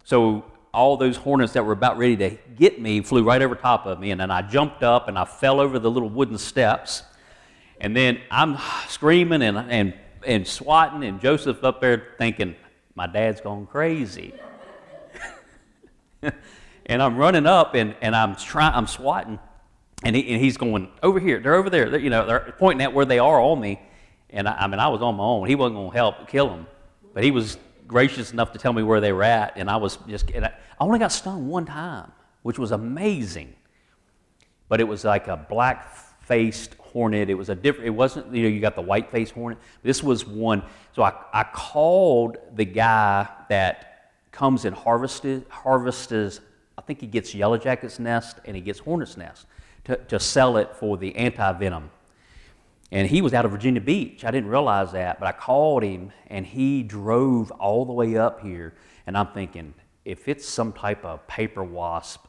So 0.04 0.43
all 0.73 0.97
those 0.97 1.15
hornets 1.15 1.54
that 1.54 1.63
were 1.63 1.73
about 1.73 1.99
ready 1.99 2.17
to 2.17 2.38
get 2.58 2.82
me 2.82 3.02
flew 3.02 3.23
right 3.23 3.43
over 3.43 3.54
top 3.54 3.86
of 3.86 3.99
me, 3.99 4.10
and 4.10 4.19
then 4.19 4.32
I 4.32 4.41
jumped 4.41 4.82
up 4.82 5.08
and 5.08 5.19
I 5.19 5.25
fell 5.25 5.60
over 5.60 5.78
the 5.78 5.91
little 5.91 6.10
wooden 6.10 6.39
steps. 6.39 7.04
And 7.80 7.95
then 7.95 8.19
I'm 8.32 8.58
screaming 8.88 9.43
and, 9.43 9.60
and, 9.60 9.93
and 10.25 10.47
swatting, 10.47 11.04
and 11.04 11.21
Joseph 11.21 11.63
up 11.63 11.82
there 11.82 12.15
thinking, 12.17 12.56
my 12.95 13.06
dad's 13.06 13.41
gone 13.41 13.67
crazy. 13.67 14.34
and 16.89 17.04
I'm 17.04 17.17
running 17.17 17.45
up 17.45 17.75
and, 17.75 17.95
and 18.02 18.15
I'm 18.15 18.36
trying, 18.36 18.73
I'm 18.73 18.88
swatting, 18.88 19.39
and, 20.04 20.15
he, 20.15 20.34
and 20.34 20.41
he's 20.41 20.58
going 20.58 20.89
over 21.04 21.19
here. 21.19 21.39
They're 21.39 21.54
over 21.54 21.69
there. 21.69 21.89
They're, 21.89 21.99
you 21.99 22.10
know, 22.10 22.25
they're 22.25 22.54
pointing 22.58 22.84
at 22.84 22.93
where 22.93 23.06
they 23.06 23.19
are 23.19 23.39
on 23.39 23.62
me. 23.62 23.80
And 24.32 24.49
I, 24.49 24.63
I 24.63 24.67
mean, 24.67 24.80
I 24.80 24.88
was 24.88 25.02
on 25.02 25.15
my 25.15 25.23
own. 25.23 25.47
He 25.47 25.56
wasn't 25.56 25.75
going 25.75 25.91
to 25.91 25.95
help 25.95 26.28
kill 26.28 26.49
them, 26.49 26.67
but 27.13 27.23
he 27.23 27.30
was 27.30 27.58
gracious 27.88 28.34
enough 28.34 28.54
to 28.54 28.60
tell 28.60 28.73
me 28.73 28.82
where 28.82 28.99
they 28.99 29.13
were 29.13 29.23
at. 29.23 29.54
And 29.56 29.69
I 29.69 29.78
was 29.78 29.97
just, 30.08 30.32
I, 30.36 30.47
I 30.47 30.52
only 30.80 30.97
got 30.97 31.12
stung 31.12 31.47
one 31.47 31.65
time, 31.65 32.12
which 32.41 32.58
was 32.58 32.71
amazing. 32.71 33.54
But 34.67 34.82
it 34.82 34.88
was 34.88 35.06
like 35.06 35.28
a 35.28 35.38
black 35.38 35.95
faced 36.21 36.73
hornet. 36.80 37.30
It 37.30 37.36
was 37.36 37.49
a 37.49 37.56
different, 37.56 37.88
it 37.88 37.91
wasn't, 37.91 38.34
you 38.34 38.43
know, 38.43 38.49
you 38.49 38.62
got 38.62 38.75
the 38.75 38.82
white 38.82 39.12
faced 39.12 39.34
hornet. 39.34 39.60
This 39.84 40.02
was 40.02 40.25
one. 40.25 40.63
So 40.95 41.04
I, 41.04 41.13
I 41.34 41.43
called 41.43 42.38
the 42.56 42.65
guy 42.65 43.28
that 43.49 44.12
comes 44.32 44.65
and 44.65 44.75
harvested, 44.75 45.45
harvests, 45.49 46.39
think 46.89 47.02
he 47.02 47.08
gets 47.08 47.36
yellow 47.36 47.56
jacket's 47.56 47.99
nest 47.99 48.39
and 48.45 48.56
he 48.56 48.63
gets 48.63 48.80
hornet's 48.80 49.15
nest 49.15 49.45
to, 49.84 49.95
to 49.95 50.19
sell 50.19 50.58
it 50.58 50.75
for 50.75 50.97
the 50.97 51.15
anti 51.15 51.52
venom. 51.54 51.91
And 52.91 53.08
he 53.08 53.21
was 53.21 53.32
out 53.36 53.45
of 53.45 53.52
Virginia 53.52 53.80
Beach. 53.80 54.25
I 54.25 54.32
didn't 54.32 54.49
realize 54.49 54.93
that, 54.93 55.19
but 55.19 55.28
I 55.28 55.32
called 55.34 55.84
him 55.84 56.12
and 56.25 56.47
he 56.47 56.82
drove 56.82 57.52
all 57.52 57.86
the 57.86 57.93
way 57.93 58.17
up 58.17 58.41
here. 58.41 58.73
And 59.06 59.15
I'm 59.15 59.28
thinking, 59.28 59.75
if 60.04 60.28
it's 60.28 60.47
some 60.47 60.73
type 60.73 61.06
of 61.06 61.28
paper 61.28 61.63
wasp, 61.63 62.25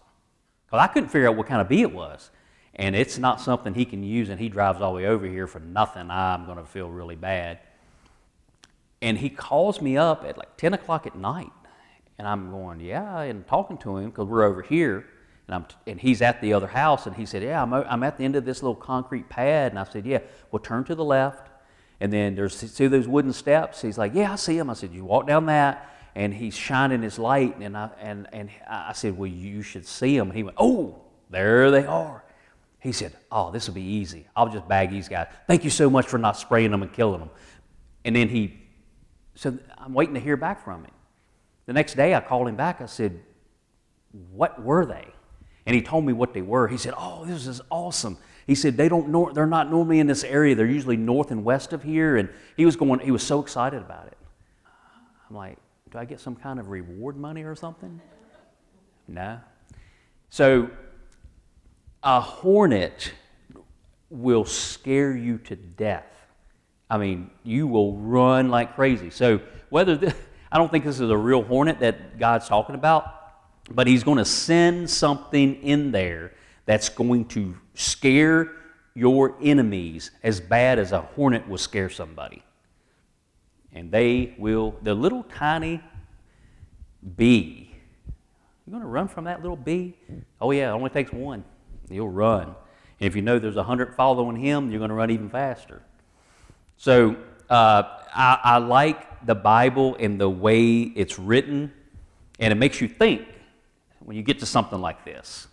because 0.67 0.85
I 0.85 0.89
couldn't 0.89 1.09
figure 1.09 1.31
out 1.31 1.37
what 1.37 1.47
kind 1.47 1.63
of 1.63 1.69
bee 1.71 1.81
it 1.81 1.95
was. 1.95 2.31
And 2.75 2.95
it's 2.95 3.17
not 3.17 3.41
something 3.41 3.73
he 3.73 3.87
can 3.87 4.03
use, 4.03 4.29
and 4.29 4.39
he 4.39 4.51
drives 4.51 4.81
all 4.83 4.93
the 4.93 4.99
way 4.99 5.07
over 5.07 5.27
here 5.27 5.47
for 5.47 5.59
nothing. 5.59 6.11
I'm 6.11 6.45
going 6.45 6.59
to 6.59 6.65
feel 6.65 6.89
really 6.91 7.17
bad. 7.17 7.61
And 9.01 9.17
he 9.17 9.31
calls 9.31 9.81
me 9.81 9.97
up 9.97 10.25
at 10.25 10.37
like 10.37 10.59
10 10.59 10.75
o'clock 10.75 11.07
at 11.07 11.17
night. 11.17 11.51
And 12.21 12.29
I'm 12.29 12.51
going, 12.51 12.81
yeah, 12.81 13.21
and 13.23 13.47
talking 13.47 13.79
to 13.79 13.97
him 13.97 14.11
because 14.11 14.27
we're 14.29 14.43
over 14.43 14.61
here. 14.61 15.07
And, 15.49 15.55
I'm, 15.55 15.65
and 15.87 15.99
he's 15.99 16.21
at 16.21 16.43
the 16.43 16.53
other 16.53 16.67
house, 16.67 17.07
and 17.07 17.17
he 17.17 17.25
said, 17.25 17.43
Yeah, 17.43 17.63
I'm, 17.63 17.73
I'm 17.73 18.03
at 18.03 18.19
the 18.19 18.27
end 18.27 18.37
of 18.37 18.45
this 18.45 18.63
little 18.63 18.77
concrete 18.77 19.31
pad. 19.31 19.73
And 19.73 19.79
I 19.79 19.85
said, 19.85 20.05
Yeah, 20.05 20.19
well, 20.51 20.61
turn 20.61 20.85
to 20.85 20.95
the 20.95 21.03
left. 21.03 21.49
And 21.99 22.13
then 22.13 22.35
there's, 22.35 22.55
see 22.55 22.89
those 22.89 23.09
wooden 23.09 23.33
steps? 23.33 23.81
He's 23.81 23.97
like, 23.97 24.13
Yeah, 24.13 24.35
I 24.35 24.37
see 24.37 24.59
them. 24.59 24.69
I 24.69 24.75
said, 24.75 24.93
You 24.93 25.07
walk 25.07 25.27
down 25.29 25.47
that. 25.47 25.97
And 26.15 26.35
he's 26.35 26.55
shining 26.55 27.01
his 27.01 27.19
light. 27.19 27.57
And 27.59 27.75
I, 27.75 27.89
and, 27.99 28.29
and 28.35 28.51
I 28.69 28.93
said, 28.93 29.17
Well, 29.17 29.31
you 29.31 29.63
should 29.63 29.87
see 29.87 30.19
them. 30.19 30.29
And 30.29 30.37
he 30.37 30.43
went, 30.43 30.59
Oh, 30.61 31.01
there 31.31 31.71
they 31.71 31.87
are. 31.87 32.23
He 32.81 32.93
said, 32.93 33.15
Oh, 33.33 33.51
this 33.51 33.67
will 33.67 33.77
be 33.77 33.81
easy. 33.81 34.27
I'll 34.37 34.51
just 34.51 34.69
bag 34.69 34.91
these 34.91 35.09
guys. 35.09 35.29
Thank 35.47 35.65
you 35.65 35.71
so 35.71 35.89
much 35.89 36.07
for 36.07 36.19
not 36.19 36.37
spraying 36.37 36.71
them 36.71 36.83
and 36.83 36.93
killing 36.93 37.21
them. 37.21 37.31
And 38.05 38.15
then 38.15 38.29
he 38.29 38.59
said, 39.37 39.59
I'm 39.79 39.95
waiting 39.95 40.13
to 40.17 40.21
hear 40.21 40.37
back 40.37 40.63
from 40.63 40.85
him. 40.85 40.93
The 41.71 41.75
next 41.75 41.95
day 41.95 42.17
I 42.17 42.21
called 42.21 42.49
him 42.49 42.57
back. 42.57 42.81
I 42.81 42.87
said, 42.87 43.21
What 44.33 44.61
were 44.61 44.85
they? 44.85 45.07
and 45.71 45.77
he 45.77 45.83
told 45.83 46.05
me 46.05 46.13
what 46.13 46.35
they 46.35 46.43
were. 46.43 46.67
He 46.67 46.77
said, 46.77 46.95
"Oh, 46.99 47.25
this 47.25 47.47
is 47.47 47.61
awesome." 47.71 48.19
He 48.45 48.57
said, 48.57 48.77
"They 48.77 48.89
don't 48.89 49.09
nor- 49.11 49.33
they're 49.33 49.47
not 49.47 49.71
normally 49.71 50.01
in 50.01 50.09
this 50.09 50.25
area. 50.25 50.57
They're 50.57 50.67
usually 50.67 50.97
north 50.97 51.31
and 51.31 51.45
west 51.45 51.73
of 51.73 51.85
here." 51.85 52.17
And 52.17 52.29
he 52.57 52.67
was 52.67 52.75
going. 52.75 52.99
He 52.99 53.13
was 53.13 53.23
so 53.23 53.41
excited 53.41 53.81
about 53.81 54.09
it. 54.09 54.19
I'm 55.29 55.37
like, 55.37 55.59
"Do 55.93 55.99
I 55.99 56.07
get 56.07 56.19
some 56.19 56.35
kind 56.35 56.59
of 56.59 56.71
reward 56.71 57.17
money 57.17 57.45
or 57.45 57.55
something?" 57.55 58.01
No. 59.07 59.39
So, 60.29 60.71
a 62.03 62.21
hornet 62.21 63.13
will 64.09 64.45
scare 64.45 65.17
you 65.17 65.39
to 65.39 65.55
death. 65.55 66.27
I 66.89 66.99
mean, 66.99 67.31
you 67.45 67.69
will 67.69 67.97
run 67.97 68.49
like 68.49 68.75
crazy. 68.75 69.11
So, 69.11 69.41
whether 69.69 69.97
this, 69.97 70.15
I 70.53 70.59
don't 70.59 70.71
think 70.71 70.85
this 70.85 71.01
is 71.01 71.11
a 71.11 71.17
real 71.17 71.43
hornet 71.43 71.79
that 71.81 72.19
God's 72.19 72.49
talking 72.49 72.75
about, 72.75 73.05
but 73.71 73.87
he's 73.87 74.03
going 74.03 74.19
to 74.19 74.25
send 74.25 74.91
something 74.91 75.63
in 75.63 75.93
there 75.93 76.33
that's 76.67 76.89
going 76.89 77.27
to 77.27 77.57
scare 77.75 78.51
your 78.95 79.37
enemies 79.41 80.11
as 80.23 80.41
bad 80.41 80.79
as 80.79 80.93
a 80.93 81.01
hornet 81.01 81.49
will 81.49 81.59
scare 81.59 81.89
somebody. 81.89 82.43
And 83.73 83.93
they 83.93 84.35
will, 84.39 84.75
the 84.83 84.95
little 84.95 85.23
tiny 85.23 85.81
bee, 87.17 87.71
you're 88.67 88.73
going 88.73 88.83
to 88.83 88.89
run 88.89 89.09
from 89.09 89.25
that 89.25 89.43
little 89.43 89.57
bee? 89.57 89.97
Oh, 90.41 90.51
yeah, 90.51 90.71
it 90.71 90.75
only 90.75 90.91
takes 90.91 91.13
one. 91.13 91.45
You'll 91.89 92.09
run. 92.09 92.43
And 92.49 92.55
if 93.07 93.17
you 93.17 93.23
know 93.23 93.39
there's 93.39 93.57
a 93.57 93.63
hundred 93.63 93.95
following 93.95 94.37
him, 94.37 94.71
you're 94.71 94.79
going 94.79 94.91
to 94.91 94.95
run 94.95 95.11
even 95.11 95.31
faster. 95.31 95.83
So 96.77 97.17
uh, 97.49 97.83
I, 98.15 98.39
I 98.43 98.59
like 98.59 99.10
the 99.25 99.35
Bible 99.35 99.97
and 99.99 100.21
the 100.21 100.29
way 100.29 100.81
it's 100.81 101.19
written, 101.19 101.73
and 102.39 102.53
it 102.53 102.57
makes 102.57 102.81
you 102.81 102.89
think 102.89 103.27
when 104.01 104.17
you 104.17 104.23
get 104.23 104.39
to 104.41 104.47
something 104.47 104.81
like 104.81 105.05
this. 105.05 105.47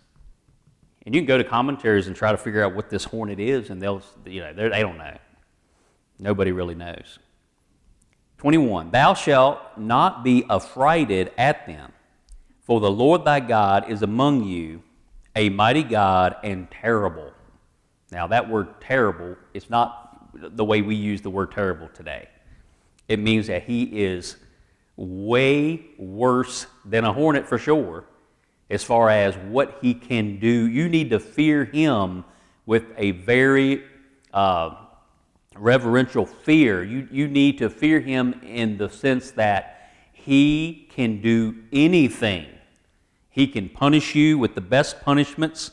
And 1.04 1.14
you 1.14 1.20
can 1.20 1.26
go 1.26 1.38
to 1.38 1.44
commentaries 1.44 2.06
and 2.06 2.14
try 2.14 2.32
to 2.32 2.38
figure 2.38 2.62
out 2.62 2.74
what 2.74 2.90
this 2.90 3.04
hornet 3.04 3.40
is, 3.40 3.70
and 3.70 3.80
they'll, 3.80 4.02
you 4.26 4.40
know, 4.40 4.52
they 4.52 4.80
don't 4.80 4.98
know. 4.98 5.16
Nobody 6.18 6.52
really 6.52 6.74
knows. 6.74 7.18
21. 8.38 8.90
Thou 8.90 9.14
shalt 9.14 9.58
not 9.76 10.22
be 10.22 10.44
affrighted 10.48 11.32
at 11.38 11.66
them, 11.66 11.92
for 12.60 12.80
the 12.80 12.90
Lord 12.90 13.24
thy 13.24 13.40
God 13.40 13.90
is 13.90 14.02
among 14.02 14.44
you, 14.44 14.82
a 15.34 15.48
mighty 15.48 15.82
God 15.82 16.36
and 16.42 16.70
terrible. 16.70 17.32
Now, 18.10 18.26
that 18.28 18.48
word 18.48 18.80
terrible 18.80 19.36
is 19.54 19.70
not 19.70 20.30
the 20.34 20.64
way 20.64 20.82
we 20.82 20.94
use 20.94 21.20
the 21.20 21.30
word 21.30 21.52
terrible 21.52 21.88
today. 21.88 22.28
It 23.08 23.18
means 23.18 23.46
that 23.46 23.64
he 23.64 23.84
is 23.84 24.36
way 24.96 25.86
worse 25.98 26.66
than 26.84 27.04
a 27.04 27.12
hornet 27.12 27.46
for 27.46 27.58
sure 27.58 28.04
as 28.70 28.84
far 28.84 29.08
as 29.08 29.34
what 29.36 29.78
he 29.80 29.94
can 29.94 30.38
do. 30.38 30.68
You 30.68 30.88
need 30.88 31.10
to 31.10 31.18
fear 31.18 31.64
him 31.64 32.24
with 32.66 32.84
a 32.98 33.12
very 33.12 33.82
uh, 34.32 34.74
reverential 35.56 36.26
fear. 36.26 36.84
You, 36.84 37.08
you 37.10 37.28
need 37.28 37.58
to 37.58 37.70
fear 37.70 38.00
him 38.00 38.40
in 38.42 38.76
the 38.76 38.90
sense 38.90 39.30
that 39.32 39.90
he 40.12 40.88
can 40.90 41.22
do 41.22 41.56
anything. 41.72 42.46
He 43.30 43.46
can 43.46 43.68
punish 43.68 44.14
you 44.14 44.36
with 44.36 44.54
the 44.54 44.60
best 44.60 45.00
punishments, 45.00 45.70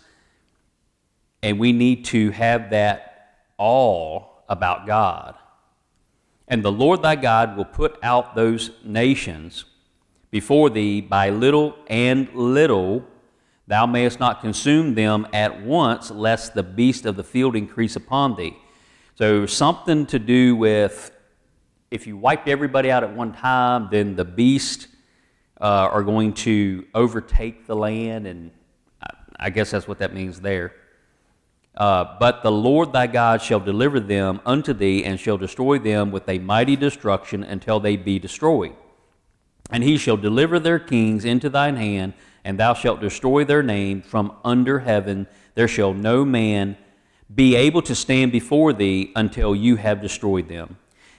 and 1.42 1.60
we 1.60 1.74
need 1.74 2.06
to 2.06 2.32
have 2.32 2.70
that 2.70 3.42
all 3.58 4.44
about 4.48 4.88
God. 4.88 5.36
And 6.48 6.64
the 6.64 6.72
Lord 6.72 7.02
thy 7.02 7.16
God 7.16 7.58
will 7.58 7.66
put 7.66 7.98
out 8.04 8.36
those 8.36 8.72
nations 8.84 9.66
before 10.30 10.70
thee 10.70 11.02
by 11.02 11.30
little 11.30 11.76
and 11.88 12.34
little. 12.34 13.06
Thou 13.68 13.86
mayest 13.86 14.20
not 14.20 14.42
consume 14.42 14.94
them 14.94 15.28
at 15.34 15.64
once, 15.64 16.12
lest 16.12 16.54
the 16.54 16.62
beast 16.62 17.06
of 17.06 17.16
the 17.16 17.24
field 17.24 17.56
increase 17.56 17.96
upon 17.96 18.36
thee. 18.36 18.56
So, 19.16 19.46
something 19.46 20.06
to 20.08 20.20
do 20.20 20.56
with 20.56 21.12
if 21.92 22.06
you 22.06 22.18
wipe 22.18 22.48
everybody 22.48 22.92
out 22.92 23.04
at 23.04 23.16
one 23.16 23.32
time, 23.32 23.88
then 23.90 24.16
the 24.16 24.26
beast 24.26 24.88
uh, 25.62 25.64
are 25.92 26.04
going 26.04 26.34
to 26.34 26.86
overtake 26.94 27.66
the 27.66 27.76
land, 27.76 28.28
and 28.28 28.52
I 29.40 29.50
guess 29.50 29.72
that's 29.72 29.88
what 29.88 30.00
that 30.00 30.14
means 30.14 30.42
there. 30.42 30.74
Uh, 31.78 32.16
but 32.20 32.42
the 32.42 32.52
Lord 32.52 32.94
thy 32.94 33.08
God 33.08 33.42
shall 33.42 33.60
deliver 33.60 34.00
them 34.00 34.40
unto 34.46 34.74
thee, 34.74 35.04
and 35.04 35.20
shall 35.20 35.38
destroy 35.38 35.78
them 35.78 36.12
with 36.12 36.28
a 36.30 36.40
mighty 36.40 36.76
destruction 36.76 37.44
until 37.44 37.80
they 37.80 37.98
be 37.98 38.18
destroyed. 38.18 38.74
And 39.70 39.84
he 39.84 39.98
shall 39.98 40.18
deliver 40.18 40.60
their 40.60 40.80
kings 40.80 41.26
into 41.26 41.50
thine 41.50 41.76
hand, 41.76 42.14
and 42.44 42.60
thou 42.60 42.74
shalt 42.74 43.02
destroy 43.02 43.44
their 43.44 43.64
name 43.64 44.02
from 44.02 44.32
under 44.46 44.80
heaven. 44.80 45.28
There 45.56 45.68
shall 45.68 45.94
no 45.94 46.24
man 46.24 46.78
be 47.34 47.56
able 47.56 47.82
to 47.82 47.96
stand 47.96 48.32
before 48.32 48.72
thee 48.72 49.12
until 49.16 49.56
you 49.56 49.76
have 49.78 50.02
destroyed 50.02 50.48
them. 50.48 50.78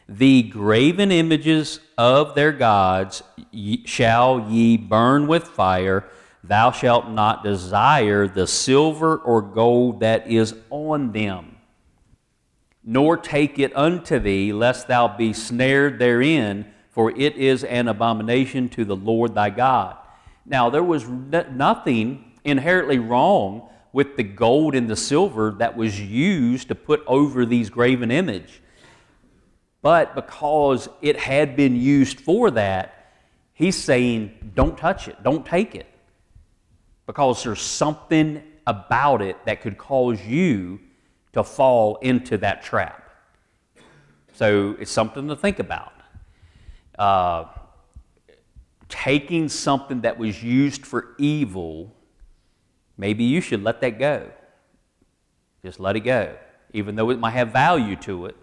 The 0.09 0.45
graven 0.45 1.11
images 1.11 1.81
of 1.99 2.37
their 2.37 2.53
gods 2.53 3.25
shall 3.85 4.49
ye 4.49 4.77
burn 4.77 5.27
with 5.27 5.45
fire. 5.45 6.09
Thou 6.49 6.71
shalt 6.71 7.11
not 7.11 7.43
desire 7.43 8.29
the 8.29 8.47
silver 8.47 9.17
or 9.17 9.43
gold 9.43 10.01
that 10.01 10.31
is 10.31 10.55
on 10.71 11.13
them, 11.13 11.57
nor 12.85 13.17
take 13.17 13.59
it 13.59 13.77
unto 13.77 14.19
thee, 14.19 14.53
lest 14.53 14.89
thou 14.89 15.09
be 15.17 15.33
snared 15.33 15.99
therein 15.99 16.73
for 16.97 17.11
it 17.11 17.37
is 17.37 17.63
an 17.63 17.89
abomination 17.89 18.71
to 18.71 18.83
the 18.83 18.97
Lord 18.97 19.35
thy 19.35 19.51
God. 19.51 19.99
Now, 20.47 20.71
there 20.71 20.83
was 20.83 21.07
nothing 21.07 22.33
inherently 22.43 22.99
wrong 22.99 23.69
with 23.93 24.17
the 24.17 24.23
gold 24.23 24.75
and 24.75 24.89
the 24.89 24.97
silver 24.97 25.51
that 25.59 25.77
was 25.77 26.01
used 26.01 26.69
to 26.69 26.75
put 26.75 27.05
over 27.07 27.45
these 27.45 27.69
graven 27.69 28.11
image. 28.11 28.63
But 29.83 30.15
because 30.15 30.89
it 31.03 31.19
had 31.19 31.55
been 31.55 31.77
used 31.77 32.19
for 32.19 32.51
that, 32.53 33.13
he's 33.53 33.77
saying, 33.77 34.53
don't 34.55 34.79
touch 34.79 35.07
it, 35.07 35.23
don't 35.23 35.45
take 35.45 35.75
it. 35.75 35.87
Because 37.07 37.43
there's 37.45 37.61
something 37.61 38.43
about 38.67 39.23
it 39.23 39.37
that 39.47 39.61
could 39.61 39.79
cause 39.79 40.21
you 40.25 40.81
to 41.33 41.45
fall 41.45 41.97
into 41.97 42.37
that 42.39 42.63
trap. 42.63 43.03
So 44.33 44.77
it's 44.79 44.91
something 44.91 45.29
to 45.29 45.37
think 45.37 45.59
about. 45.59 45.93
Uh, 46.99 47.45
taking 48.89 49.49
something 49.49 50.03
that 50.03 50.19
was 50.19 50.43
used 50.43 50.87
for 50.87 51.15
evil, 51.19 51.95
maybe 52.97 53.25
you 53.25 53.41
should 53.41 53.63
let 53.63 53.81
that 53.81 53.99
go. 53.99 54.31
Just 55.65 55.81
let 55.81 55.97
it 55.97 56.01
go, 56.01 56.37
even 56.73 56.97
though 56.97 57.11
it 57.11 57.19
might 57.19 57.33
have 57.33 57.53
value 57.53 57.97
to 57.97 58.27
it. 58.27 58.37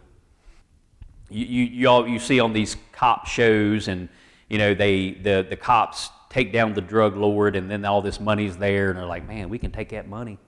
You, 1.30 1.46
you, 1.46 1.64
you, 1.64 1.88
all, 1.88 2.08
you 2.08 2.20
see 2.20 2.40
on 2.40 2.54
these 2.54 2.76
cop 2.92 3.28
shows, 3.28 3.88
and 3.88 4.10
you 4.50 4.58
know 4.58 4.74
they 4.74 5.12
the, 5.12 5.46
the 5.50 5.56
cops 5.56 6.10
take 6.34 6.52
down 6.52 6.74
the 6.74 6.82
drug 6.82 7.16
lord, 7.16 7.56
and 7.56 7.70
then 7.70 7.86
all 7.86 8.02
this 8.02 8.20
money's 8.20 8.58
there, 8.58 8.90
and 8.90 8.98
they're 8.98 9.06
like, 9.06 9.28
"Man, 9.28 9.50
we 9.50 9.60
can 9.60 9.72
take 9.72 9.90
that 9.90 10.10
money." 10.10 10.40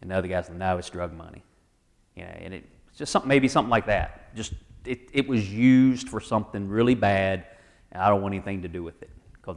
And 0.00 0.10
the 0.10 0.16
other 0.16 0.28
guys, 0.28 0.48
like, 0.48 0.58
no, 0.58 0.78
it's 0.78 0.90
drug 0.90 1.12
money. 1.12 1.44
You 2.16 2.24
know, 2.24 2.30
and 2.30 2.54
it's 2.54 2.98
just 2.98 3.12
something, 3.12 3.28
maybe 3.28 3.48
something 3.48 3.70
like 3.70 3.86
that. 3.86 4.34
Just 4.34 4.54
it, 4.84 5.10
it 5.12 5.28
was 5.28 5.48
used 5.52 6.08
for 6.08 6.20
something 6.20 6.68
really 6.68 6.94
bad, 6.94 7.46
and 7.92 8.02
I 8.02 8.08
don't 8.08 8.22
want 8.22 8.34
anything 8.34 8.62
to 8.62 8.68
do 8.68 8.82
with 8.82 9.00
it. 9.02 9.10
Because 9.34 9.56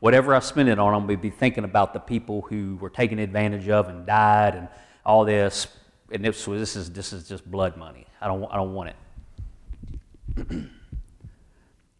whatever 0.00 0.34
I 0.34 0.40
spend 0.40 0.68
it 0.68 0.78
on, 0.78 0.92
I'm 0.92 1.06
going 1.06 1.18
to 1.18 1.22
be 1.22 1.30
thinking 1.30 1.64
about 1.64 1.92
the 1.92 2.00
people 2.00 2.42
who 2.42 2.76
were 2.80 2.90
taken 2.90 3.18
advantage 3.18 3.68
of 3.68 3.88
and 3.88 4.06
died 4.06 4.54
and 4.54 4.68
all 5.06 5.24
this. 5.24 5.68
And 6.10 6.24
this, 6.24 6.44
this, 6.44 6.76
is, 6.76 6.90
this 6.90 7.12
is 7.12 7.28
just 7.28 7.48
blood 7.50 7.76
money. 7.76 8.06
I 8.20 8.26
don't, 8.26 8.44
I 8.50 8.56
don't 8.56 8.72
want 8.72 8.94
it. 10.48 10.48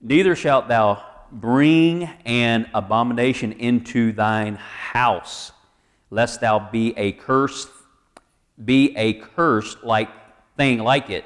Neither 0.01 0.35
shalt 0.35 0.69
thou 0.69 1.05
bring 1.33 2.05
an 2.25 2.69
abomination 2.75 3.53
into 3.53 4.13
thine 4.13 4.57
house, 4.57 5.53
lest 6.11 6.41
thou 6.41 6.59
be 6.59 6.97
a 6.97 7.13
curse, 7.13 7.69
be 8.65 8.97
a 8.97 9.15
cursed 9.15 9.85
like 9.85 10.09
thing 10.57 10.79
like 10.79 11.11
it 11.11 11.25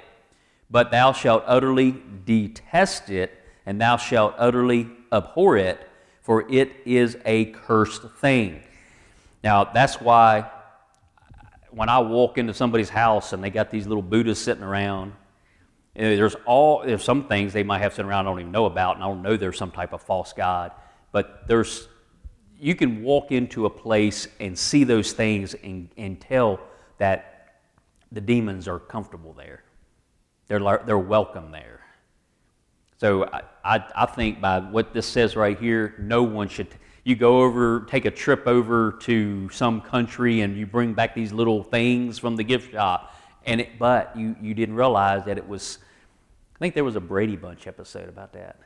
but 0.73 0.91
thou 0.91 1.13
shalt 1.13 1.45
utterly 1.47 1.95
detest 2.25 3.11
it, 3.11 3.39
and 3.67 3.79
thou 3.79 3.99
shalt 3.99 4.35
utterly 4.39 4.89
abhor 5.13 5.59
it, 5.59 5.87
for 6.23 6.51
it 6.51 6.73
is 6.87 7.19
a 7.27 7.45
cursed 7.45 8.03
thing. 8.17 8.63
Now, 9.45 9.65
that's 9.65 10.01
why 10.01 10.51
when 11.71 11.91
I 11.91 11.99
walk 11.99 12.39
into 12.39 12.55
somebody's 12.55 12.89
house 12.89 13.35
and 13.35 13.45
they 13.45 13.51
got 13.51 13.71
these 13.71 13.87
little 13.87 14.03
Buddhas 14.03 14.39
sitting 14.39 14.63
around, 14.63 15.13
there's 15.95 16.37
all 16.47 16.83
there's 16.85 17.05
some 17.05 17.29
things 17.29 17.53
they 17.53 17.63
might 17.63 17.81
have 17.81 17.93
sitting 17.93 18.09
around 18.09 18.27
I 18.27 18.31
don't 18.31 18.41
even 18.41 18.53
know 18.53 18.67
about, 18.67 18.97
and 18.97 19.05
I 19.05 19.09
don't 19.09 19.23
know 19.23 19.37
there's 19.37 19.59
some 19.59 19.71
type 19.71 19.93
of 19.93 20.03
false 20.03 20.33
god. 20.33 20.73
But 21.13 21.47
there's 21.47 21.89
you 22.63 22.77
can 22.77 23.03
walk 23.03 23.33
into 23.33 23.67
a 23.67 23.71
place 23.71 24.29
and 24.39 24.57
see 24.57 24.85
those 24.85 25.13
things 25.13 25.55
and, 25.55 25.89
and 25.97 26.21
tell 26.21 26.61
that 26.99 27.57
the 28.13 28.21
demons 28.21 28.69
are 28.69 28.79
comfortable 28.79 29.33
there. 29.33 29.65
They're, 30.47 30.81
they're 30.87 30.97
welcome 30.97 31.51
there. 31.51 31.81
So 32.99 33.25
I, 33.25 33.43
I, 33.65 33.85
I 33.97 34.07
think 34.07 34.41
by 34.41 34.61
what 34.61 34.95
this 34.95 35.07
says 35.07 35.35
right 35.35 35.59
here, 35.59 35.97
no 35.99 36.23
one 36.23 36.49
should. 36.49 36.69
You 37.03 37.17
go 37.17 37.43
over, 37.43 37.81
take 37.91 38.05
a 38.05 38.13
trip 38.13 38.47
over 38.47 38.93
to 39.01 39.51
some 39.51 39.81
country, 39.81 40.43
and 40.43 40.57
you 40.57 40.65
bring 40.65 40.95
back 40.95 41.17
these 41.17 41.33
little 41.33 41.65
things 41.65 42.21
from 42.21 42.37
the 42.37 42.45
gift 42.45 42.71
shop, 42.71 43.13
and 43.47 43.61
it, 43.61 43.79
but 43.79 44.17
you, 44.17 44.37
you 44.41 44.55
didn't 44.55 44.77
realize 44.77 45.25
that 45.25 45.39
it 45.39 45.49
was. 45.49 45.79
I 46.57 46.59
think 46.59 46.75
there 46.75 46.85
was 46.85 46.97
a 46.97 47.01
Brady 47.01 47.37
Bunch 47.37 47.67
episode 47.67 48.09
about 48.09 48.33
that. 48.35 48.61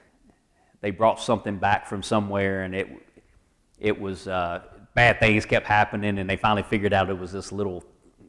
They 0.81 0.91
brought 0.91 1.21
something 1.21 1.57
back 1.57 1.87
from 1.87 2.03
somewhere, 2.03 2.63
and 2.63 2.75
it 2.75 2.89
it 3.79 3.99
was 4.01 4.29
uh, 4.29 4.63
bad 4.95 5.21
things 5.21 5.47
kept 5.47 5.67
happening, 5.67 6.19
and 6.19 6.29
they 6.29 6.37
finally 6.37 6.63
figured 6.63 6.93
out 6.93 7.11
it 7.11 7.19
was 7.19 7.33
this 7.33 7.53
little 7.53 7.85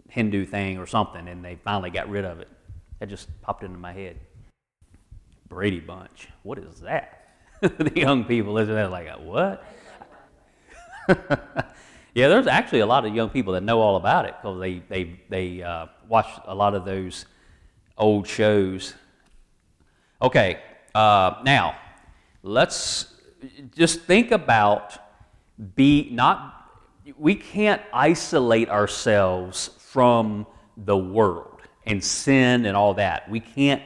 Hindu 0.10 0.46
thing 0.46 0.78
or 0.78 0.86
something, 0.86 1.28
and 1.28 1.44
they 1.44 1.56
finally 1.64 1.90
got 1.90 2.10
rid 2.10 2.26
of 2.26 2.40
it. 2.40 2.50
That 3.00 3.10
just 3.10 3.30
popped 3.42 3.64
into 3.64 3.78
my 3.78 3.94
head. 3.94 4.18
Brady 5.48 5.80
Bunch. 5.80 6.28
What 6.44 6.58
is 6.58 6.82
that? 6.82 7.28
the 7.62 7.92
young 7.96 8.26
people 8.26 8.54
that 8.56 8.92
like, 8.92 9.08
what? 9.20 9.64
yeah, 12.18 12.30
there's 12.30 12.48
actually 12.48 12.80
a 12.80 12.86
lot 12.88 13.06
of 13.06 13.14
young 13.14 13.30
people 13.30 13.54
that 13.54 13.62
know 13.62 13.80
all 13.80 13.96
about 13.96 14.26
it 14.26 14.34
because 14.42 14.60
they, 14.60 14.82
they, 14.90 15.20
they 15.30 15.62
uh, 15.62 15.86
watch 16.10 16.26
a 16.48 16.56
lot 16.56 16.74
of 16.74 16.84
those 16.84 17.28
old 17.96 18.28
shows. 18.28 18.96
Okay, 20.20 20.60
uh, 20.96 21.36
now 21.44 21.78
let's 22.42 23.14
just 23.76 24.02
think 24.02 24.32
about 24.32 24.98
be 25.76 26.10
not 26.12 26.72
we 27.20 27.36
can't 27.36 27.84
isolate 27.94 28.70
ourselves 28.70 29.70
from 29.78 30.48
the 30.76 30.98
world 30.98 31.62
and 31.86 32.04
sin 32.04 32.66
and 32.66 32.76
all 32.76 32.96
that. 32.96 33.30
We 33.30 33.42
can't, 33.42 33.84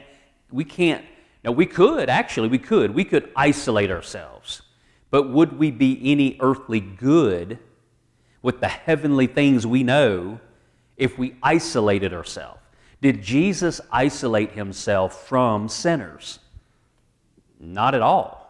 we 0.50 0.64
can't, 0.64 1.04
now 1.44 1.52
we 1.52 1.66
could, 1.66 2.08
actually, 2.08 2.48
we 2.48 2.58
could. 2.58 2.94
We 2.94 3.04
could 3.04 3.30
isolate 3.36 3.90
ourselves. 3.90 4.62
But 5.10 5.28
would 5.28 5.58
we 5.58 5.70
be 5.70 6.00
any 6.10 6.38
earthly 6.40 6.80
good 6.80 7.58
with 8.42 8.60
the 8.60 8.68
heavenly 8.68 9.26
things 9.26 9.66
we 9.66 9.82
know 9.82 10.40
if 10.96 11.18
we 11.18 11.36
isolated 11.42 12.12
ourselves? 12.12 12.60
Did 13.00 13.22
Jesus 13.22 13.80
isolate 13.90 14.52
himself 14.52 15.26
from 15.26 15.68
sinners? 15.68 16.38
Not 17.58 17.94
at 17.94 18.02
all. 18.02 18.42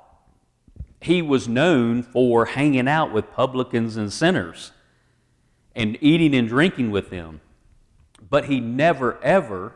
He 1.00 1.22
was 1.22 1.48
known 1.48 2.02
for 2.02 2.44
hanging 2.44 2.86
out 2.86 3.12
with 3.12 3.32
publicans 3.32 3.96
and 3.96 4.12
sinners 4.12 4.72
and 5.74 5.96
eating 6.00 6.34
and 6.34 6.48
drinking 6.48 6.90
with 6.90 7.10
them. 7.10 7.40
But 8.28 8.44
he 8.44 8.60
never, 8.60 9.22
ever 9.22 9.72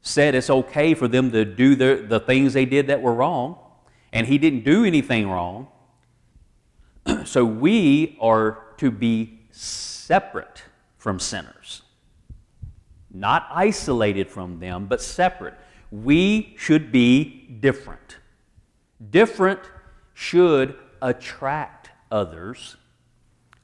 said 0.00 0.34
it's 0.34 0.50
okay 0.50 0.94
for 0.94 1.08
them 1.08 1.32
to 1.32 1.44
do 1.44 1.74
the, 1.74 2.04
the 2.08 2.20
things 2.20 2.52
they 2.52 2.64
did 2.64 2.86
that 2.86 3.02
were 3.02 3.12
wrong. 3.12 3.58
And 4.12 4.26
he 4.26 4.38
didn't 4.38 4.64
do 4.64 4.84
anything 4.84 5.28
wrong. 5.28 5.68
so 7.24 7.44
we 7.44 8.16
are 8.20 8.63
to 8.78 8.90
be 8.90 9.40
separate 9.50 10.62
from 10.96 11.18
sinners, 11.18 11.82
not 13.12 13.46
isolated 13.50 14.28
from 14.28 14.58
them, 14.58 14.86
but 14.86 15.00
separate. 15.00 15.54
We 15.90 16.54
should 16.58 16.90
be 16.90 17.58
different. 17.60 18.18
Different 19.10 19.60
should 20.14 20.76
attract 21.02 21.90
others. 22.10 22.76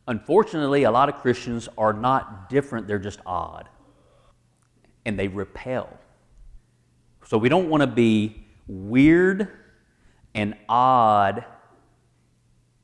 Unfortunately, 0.07 0.85
a 0.85 0.91
lot 0.91 1.09
of 1.09 1.17
Christians 1.17 1.69
are 1.79 1.93
not 1.93 2.49
different, 2.49 2.87
they're 2.87 2.99
just 2.99 3.21
odd 3.25 3.69
and 5.05 5.19
they 5.19 5.29
repel. 5.29 5.99
So 7.27 7.39
we 7.39 7.49
don't 7.49 7.69
want 7.69 7.83
to 7.83 7.87
be 7.87 8.45
weird 8.67 9.49
and 10.35 10.55
odd 10.69 11.45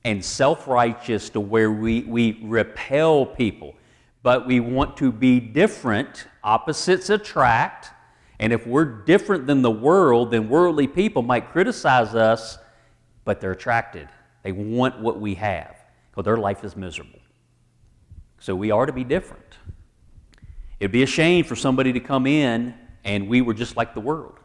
and 0.07 0.25
self 0.25 0.69
righteous 0.69 1.31
to 1.31 1.41
where 1.41 1.73
we, 1.73 2.03
we 2.05 2.39
repel 2.45 3.27
people. 3.27 3.75
But 4.23 4.47
we 4.47 4.61
want 4.61 4.97
to 4.99 5.11
be 5.11 5.41
different. 5.41 6.29
Opposites 6.45 7.11
attract. 7.11 7.91
And 8.39 8.53
if 8.53 8.67
we're 8.69 8.85
different 8.85 9.49
than 9.49 9.63
the 9.63 9.71
world, 9.71 10.31
then 10.31 10.49
worldly 10.49 10.87
people 10.87 11.23
might 11.23 11.51
criticize 11.51 12.15
us, 12.15 12.57
but 13.25 13.41
they're 13.41 13.51
attracted. 13.51 14.09
They 14.45 14.53
want 14.53 15.01
what 15.01 15.21
we 15.21 15.35
have 15.35 15.75
because 16.11 16.25
their 16.25 16.37
life 16.37 16.63
is 16.63 16.77
miserable. 16.77 17.19
So 18.39 18.55
we 18.55 18.71
are 18.71 18.87
to 18.87 18.93
be 18.93 19.03
different. 19.03 19.59
It'd 20.79 20.93
be 20.93 21.03
a 21.03 21.07
shame 21.07 21.45
for 21.45 21.57
somebody 21.57 21.93
to 21.95 22.01
come 22.01 22.29
in 22.29 22.75
and 23.05 23.27
we 23.29 23.41
were 23.41 23.55
just 23.55 23.77
like 23.77 23.93
the 23.95 24.01
world. 24.01 24.39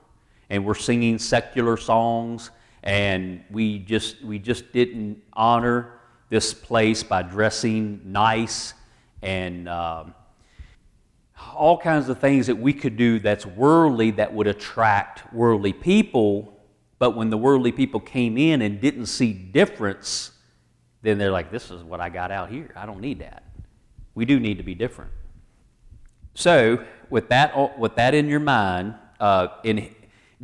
And 0.50 0.66
we're 0.66 0.74
singing 0.74 1.20
secular 1.20 1.78
songs 1.78 2.50
and 2.84 3.44
we 3.50 3.80
just 3.80 4.22
we 4.24 4.40
just 4.40 4.72
didn't 4.72 5.22
honor 5.34 6.00
this 6.30 6.54
place 6.54 7.04
by 7.04 7.22
dressing 7.22 8.02
nice 8.06 8.74
and 9.22 9.68
um, 9.68 10.14
all 11.54 11.78
kinds 11.78 12.10
of 12.10 12.20
things 12.20 12.48
that 12.48 12.56
we 12.56 12.74
could 12.74 12.98
do 12.98 13.20
that's 13.20 13.46
worldly 13.46 14.12
that 14.12 14.34
would 14.34 14.48
attract 14.48 15.34
worldly 15.34 15.74
people. 15.74 16.58
But 16.98 17.16
when 17.16 17.30
the 17.30 17.38
worldly 17.38 17.72
people 17.72 18.00
came 18.00 18.38
in 18.38 18.62
and 18.62 18.80
didn't 18.80 19.08
see 19.08 19.34
difference 19.34 20.32
then 21.02 21.18
they're 21.18 21.32
like 21.32 21.52
this 21.52 21.72
is 21.72 21.84
what 21.84 22.00
i 22.00 22.10
got 22.10 22.32
out 22.32 22.50
here. 22.50 22.72
I 22.76 22.86
don't 22.86 23.02
need 23.02 23.20
that. 23.20 23.44
We 24.14 24.26
do 24.26 24.40
need 24.40 24.58
to 24.58 24.64
be 24.64 24.76
different. 24.76 25.12
So, 26.34 26.86
with 27.10 27.30
that, 27.30 27.78
with 27.78 27.96
that 27.96 28.14
in 28.14 28.28
your 28.28 28.40
mind, 28.40 28.96
uh, 29.20 29.48
in 29.64 29.94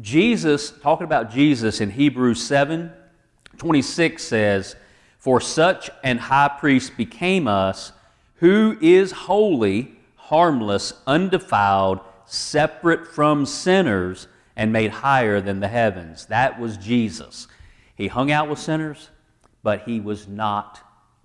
Jesus, 0.02 0.72
talking 0.72 1.06
about 1.06 1.32
Jesus 1.32 1.82
in 1.82 1.92
Hebrews 1.92 2.46
7 2.46 2.92
26 3.58 4.24
says, 4.24 4.76
For 5.18 5.42
such 5.42 5.90
an 6.04 6.20
high 6.20 6.56
priest 6.60 6.96
became 6.96 7.48
us, 7.48 7.92
who 8.36 8.78
is 8.82 9.12
holy, 9.12 9.98
harmless, 10.16 10.94
undefiled, 11.08 12.00
separate 12.26 13.08
from 13.08 13.46
sinners, 13.46 14.28
and 14.56 14.72
made 14.72 14.92
higher 14.92 15.42
than 15.42 15.60
the 15.60 15.68
heavens. 15.68 16.28
That 16.28 16.60
was 16.60 16.78
Jesus. 16.78 17.48
He 17.96 18.08
hung 18.08 18.32
out 18.32 18.50
with 18.50 18.60
sinners, 18.60 19.10
but 19.64 19.84
he 19.84 20.00
was 20.00 20.28
not 20.28 20.82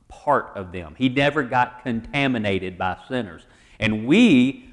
part 0.09 0.53
of 0.55 0.73
them. 0.73 0.95
He 0.97 1.09
never 1.09 1.43
got 1.43 1.83
contaminated 1.83 2.79
by 2.79 2.99
sinners. 3.09 3.43
And 3.79 4.07
we 4.07 4.69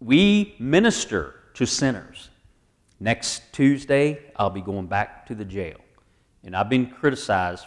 we 0.00 0.54
minister 0.58 1.34
to 1.54 1.66
sinners. 1.66 2.29
Next 3.02 3.50
Tuesday, 3.52 4.20
I'll 4.36 4.50
be 4.50 4.60
going 4.60 4.86
back 4.86 5.24
to 5.26 5.34
the 5.34 5.44
jail. 5.44 5.78
And 6.44 6.54
I've 6.54 6.68
been 6.68 6.86
criticized 6.86 7.66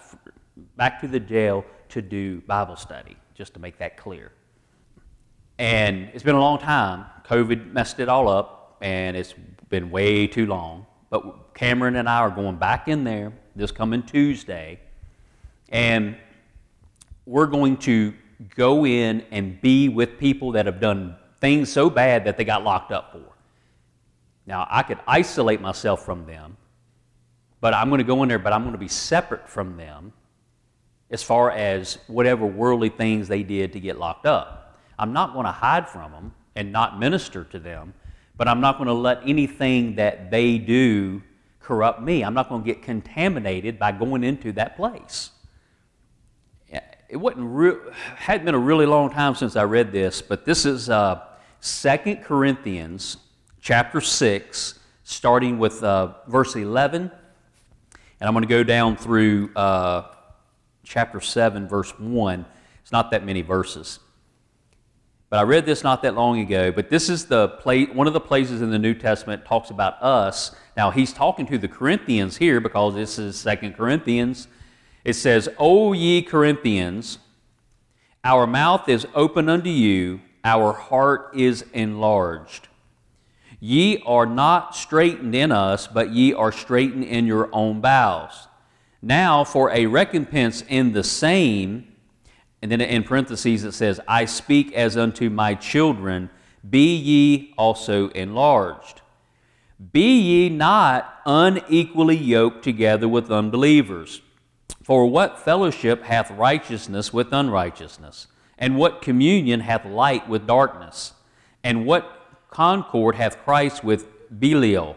back 0.77 1.01
to 1.01 1.07
the 1.07 1.19
jail 1.19 1.65
to 1.89 2.03
do 2.03 2.41
Bible 2.41 2.75
study, 2.75 3.17
just 3.33 3.55
to 3.55 3.59
make 3.59 3.79
that 3.79 3.97
clear. 3.97 4.31
And 5.57 6.09
it's 6.13 6.23
been 6.23 6.35
a 6.35 6.39
long 6.39 6.59
time. 6.59 7.05
COVID 7.25 7.73
messed 7.73 7.99
it 7.99 8.09
all 8.09 8.27
up, 8.27 8.77
and 8.81 9.17
it's 9.17 9.33
been 9.69 9.89
way 9.89 10.27
too 10.27 10.45
long. 10.45 10.85
But 11.09 11.55
Cameron 11.55 11.95
and 11.95 12.07
I 12.07 12.19
are 12.19 12.29
going 12.29 12.57
back 12.57 12.87
in 12.87 13.03
there 13.03 13.33
this 13.55 13.71
coming 13.71 14.03
Tuesday, 14.03 14.79
and 15.69 16.15
we're 17.25 17.47
going 17.47 17.77
to 17.77 18.13
go 18.55 18.85
in 18.85 19.23
and 19.31 19.59
be 19.61 19.89
with 19.89 20.19
people 20.19 20.51
that 20.51 20.67
have 20.67 20.79
done 20.79 21.15
things 21.39 21.71
so 21.71 21.89
bad 21.89 22.25
that 22.25 22.37
they 22.37 22.43
got 22.43 22.63
locked 22.63 22.91
up 22.91 23.11
for. 23.13 23.32
Now, 24.45 24.67
I 24.69 24.83
could 24.83 24.99
isolate 25.07 25.61
myself 25.61 26.03
from 26.03 26.25
them, 26.25 26.57
but 27.61 27.73
I'm 27.73 27.89
going 27.89 27.99
to 27.99 28.05
go 28.05 28.23
in 28.23 28.29
there, 28.29 28.39
but 28.39 28.51
I'm 28.53 28.61
going 28.63 28.73
to 28.73 28.79
be 28.79 28.89
separate 28.89 29.47
from 29.47 29.77
them 29.77 30.11
as 31.09 31.23
far 31.23 31.51
as 31.51 31.99
whatever 32.07 32.45
worldly 32.45 32.89
things 32.89 33.27
they 33.27 33.43
did 33.43 33.73
to 33.73 33.79
get 33.79 33.97
locked 33.97 34.25
up. 34.25 34.79
I'm 34.99 35.13
not 35.13 35.33
going 35.33 35.45
to 35.45 35.51
hide 35.51 35.87
from 35.87 36.11
them 36.11 36.33
and 36.55 36.71
not 36.71 36.99
minister 36.99 37.43
to 37.45 37.59
them, 37.59 37.93
but 38.35 38.47
I'm 38.47 38.61
not 38.61 38.77
going 38.77 38.87
to 38.87 38.93
let 38.93 39.21
anything 39.25 39.95
that 39.95 40.29
they 40.31 40.57
do 40.57 41.21
corrupt 41.59 42.01
me. 42.01 42.23
I'm 42.23 42.33
not 42.33 42.49
going 42.49 42.63
to 42.63 42.65
get 42.65 42.81
contaminated 42.81 43.79
by 43.79 43.91
going 43.91 44.23
into 44.23 44.51
that 44.53 44.75
place. 44.75 45.31
It 47.13 47.17
wasn't 47.17 47.45
re- 47.45 47.77
hadn't 48.15 48.43
been 48.43 48.55
a 48.55 48.59
really 48.59 48.87
long 48.87 49.11
time 49.11 49.35
since 49.35 49.55
I 49.55 49.65
read 49.65 49.91
this, 49.91 50.19
but 50.19 50.45
this 50.45 50.65
is 50.65 50.89
uh, 50.89 51.21
2 51.61 52.15
Corinthians 52.23 53.17
chapter 53.63 54.01
6, 54.01 54.77
starting 55.05 55.57
with 55.57 55.81
uh, 55.85 56.15
verse 56.27 56.57
11. 56.57 57.03
And 58.19 58.27
I'm 58.27 58.33
going 58.33 58.43
to 58.43 58.49
go 58.49 58.61
down 58.61 58.97
through 58.97 59.53
uh, 59.55 60.11
chapter 60.83 61.21
7, 61.21 61.69
verse 61.69 61.97
1. 61.97 62.45
It's 62.81 62.91
not 62.91 63.09
that 63.11 63.25
many 63.25 63.41
verses. 63.41 63.99
But 65.29 65.39
I 65.39 65.43
read 65.43 65.65
this 65.65 65.81
not 65.81 66.03
that 66.03 66.13
long 66.13 66.41
ago, 66.41 66.73
but 66.73 66.89
this 66.89 67.09
is 67.09 67.25
the 67.25 67.47
place, 67.47 67.87
one 67.93 68.05
of 68.05 68.11
the 68.11 68.19
places 68.19 68.61
in 68.61 68.69
the 68.69 68.77
New 68.77 68.93
Testament 68.93 69.45
talks 69.45 69.69
about 69.69 69.93
us. 70.03 70.53
Now, 70.75 70.91
he's 70.91 71.13
talking 71.13 71.45
to 71.45 71.57
the 71.57 71.69
Corinthians 71.69 72.35
here 72.35 72.59
because 72.59 72.95
this 72.95 73.17
is 73.17 73.39
Second 73.39 73.77
Corinthians. 73.77 74.49
It 75.05 75.13
says, 75.13 75.47
O 75.57 75.93
ye 75.93 76.21
Corinthians, 76.21 77.17
our 78.25 78.45
mouth 78.45 78.89
is 78.89 79.07
open 79.15 79.47
unto 79.47 79.69
you, 79.69 80.19
our 80.43 80.73
heart 80.73 81.31
is 81.33 81.63
enlarged. 81.71 82.67
Ye 83.65 84.03
are 84.05 84.25
not 84.25 84.75
straitened 84.75 85.33
in 85.33 85.49
us, 85.49 85.87
but 85.87 86.09
ye 86.09 86.33
are 86.33 86.51
straitened 86.51 87.05
in 87.05 87.25
your 87.25 87.47
own 87.53 87.79
bowels. 87.79 88.49
Now, 89.01 89.45
for 89.45 89.71
a 89.71 89.85
recompense 89.85 90.65
in 90.67 90.91
the 90.91 91.01
same, 91.01 91.87
and 92.61 92.69
then 92.69 92.81
in 92.81 93.05
parentheses 93.05 93.63
it 93.63 93.71
says, 93.71 94.01
I 94.05 94.25
speak 94.25 94.73
as 94.73 94.97
unto 94.97 95.29
my 95.29 95.55
children, 95.55 96.29
be 96.69 96.93
ye 96.93 97.53
also 97.57 98.09
enlarged. 98.09 98.99
Be 99.93 100.19
ye 100.19 100.49
not 100.49 101.21
unequally 101.25 102.17
yoked 102.17 102.65
together 102.65 103.07
with 103.07 103.31
unbelievers. 103.31 104.21
For 104.83 105.05
what 105.05 105.39
fellowship 105.39 106.03
hath 106.03 106.29
righteousness 106.31 107.13
with 107.13 107.31
unrighteousness? 107.31 108.27
And 108.57 108.75
what 108.75 109.01
communion 109.01 109.61
hath 109.61 109.85
light 109.85 110.27
with 110.27 110.45
darkness? 110.45 111.13
And 111.63 111.85
what 111.85 112.22
concord 112.53 113.15
hath 113.15 113.43
Christ 113.43 113.83
with 113.83 114.07
Belial? 114.39 114.95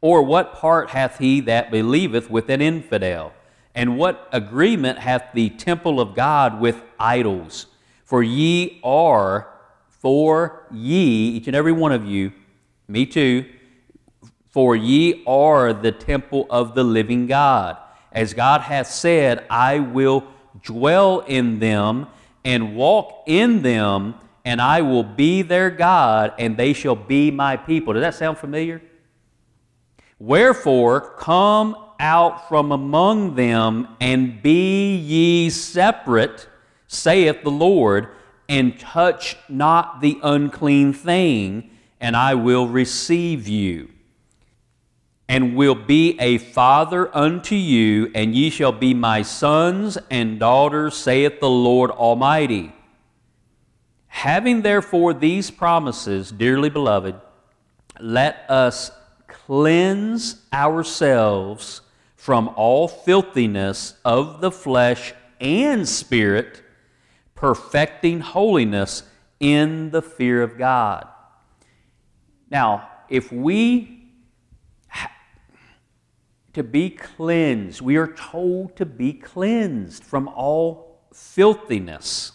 Or 0.00 0.22
what 0.22 0.54
part 0.54 0.90
hath 0.90 1.18
he 1.18 1.40
that 1.42 1.70
believeth 1.70 2.30
with 2.30 2.48
an 2.48 2.60
infidel? 2.60 3.32
And 3.74 3.98
what 3.98 4.28
agreement 4.32 4.98
hath 4.98 5.32
the 5.34 5.50
temple 5.50 6.00
of 6.00 6.14
God 6.14 6.60
with 6.60 6.82
idols? 6.98 7.66
For 8.04 8.22
ye 8.22 8.80
are, 8.82 9.48
for 9.88 10.66
ye, 10.72 11.30
each 11.30 11.46
and 11.46 11.56
every 11.56 11.72
one 11.72 11.92
of 11.92 12.06
you, 12.06 12.32
me 12.88 13.04
too, 13.04 13.44
for 14.50 14.74
ye 14.74 15.22
are 15.26 15.72
the 15.72 15.92
temple 15.92 16.46
of 16.48 16.74
the 16.74 16.84
living 16.84 17.26
God. 17.26 17.76
As 18.12 18.32
God 18.32 18.62
hath 18.62 18.86
said, 18.86 19.44
I 19.50 19.80
will 19.80 20.24
dwell 20.62 21.20
in 21.20 21.58
them 21.58 22.06
and 22.44 22.76
walk 22.76 23.24
in 23.26 23.62
them, 23.62 24.14
and 24.46 24.62
I 24.62 24.80
will 24.80 25.02
be 25.02 25.42
their 25.42 25.70
God, 25.70 26.32
and 26.38 26.56
they 26.56 26.72
shall 26.72 26.94
be 26.94 27.32
my 27.32 27.56
people. 27.56 27.92
Does 27.92 28.02
that 28.02 28.14
sound 28.14 28.38
familiar? 28.38 28.80
Wherefore, 30.20 31.00
come 31.18 31.76
out 31.98 32.48
from 32.48 32.70
among 32.70 33.34
them, 33.34 33.88
and 34.00 34.40
be 34.40 34.94
ye 34.94 35.50
separate, 35.50 36.48
saith 36.86 37.42
the 37.42 37.50
Lord, 37.50 38.08
and 38.48 38.78
touch 38.78 39.36
not 39.48 40.00
the 40.00 40.20
unclean 40.22 40.92
thing, 40.92 41.68
and 42.00 42.16
I 42.16 42.36
will 42.36 42.68
receive 42.68 43.48
you. 43.48 43.90
And 45.28 45.56
will 45.56 45.74
be 45.74 46.16
a 46.20 46.38
father 46.38 47.14
unto 47.14 47.56
you, 47.56 48.12
and 48.14 48.32
ye 48.32 48.50
shall 48.50 48.70
be 48.70 48.94
my 48.94 49.22
sons 49.22 49.98
and 50.08 50.38
daughters, 50.38 50.94
saith 50.94 51.40
the 51.40 51.50
Lord 51.50 51.90
Almighty. 51.90 52.75
Having 54.16 54.62
therefore 54.62 55.12
these 55.12 55.50
promises, 55.50 56.32
dearly 56.32 56.70
beloved, 56.70 57.16
let 58.00 58.46
us 58.48 58.90
cleanse 59.28 60.42
ourselves 60.54 61.82
from 62.16 62.48
all 62.56 62.88
filthiness 62.88 63.92
of 64.06 64.40
the 64.40 64.50
flesh 64.50 65.12
and 65.38 65.86
spirit, 65.86 66.62
perfecting 67.34 68.20
holiness 68.20 69.02
in 69.38 69.90
the 69.90 70.00
fear 70.00 70.42
of 70.42 70.56
God. 70.56 71.06
Now, 72.50 72.88
if 73.10 73.30
we 73.30 74.08
to 76.54 76.62
be 76.62 76.88
cleansed, 76.88 77.82
we 77.82 77.96
are 77.96 78.14
told 78.14 78.76
to 78.76 78.86
be 78.86 79.12
cleansed 79.12 80.02
from 80.02 80.26
all 80.28 81.02
filthiness 81.12 82.32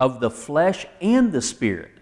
of 0.00 0.18
the 0.18 0.30
flesh 0.30 0.86
and 1.00 1.30
the 1.30 1.42
spirit. 1.42 1.92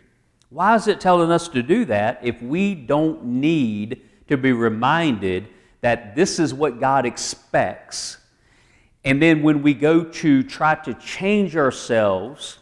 Why 0.49 0.77
is 0.77 0.89
it 0.89 1.01
telling 1.01 1.31
us 1.31 1.49
to 1.49 1.63
do 1.63 1.85
that 1.87 2.21
if 2.23 2.41
we 2.41 2.75
don't 2.75 3.25
need 3.25 4.01
to 4.29 4.37
be 4.39 4.53
reminded 4.53 5.49
that 5.81 6.15
this 6.15 6.39
is 6.39 6.53
what 6.55 6.81
God 6.81 7.07
expects. 7.07 8.19
And 9.05 9.23
then 9.23 9.43
when 9.43 9.63
we 9.63 9.75
go 9.75 10.05
to 10.05 10.43
try 10.43 10.75
to 10.75 10.95
change 10.95 11.57
ourselves, 11.57 12.59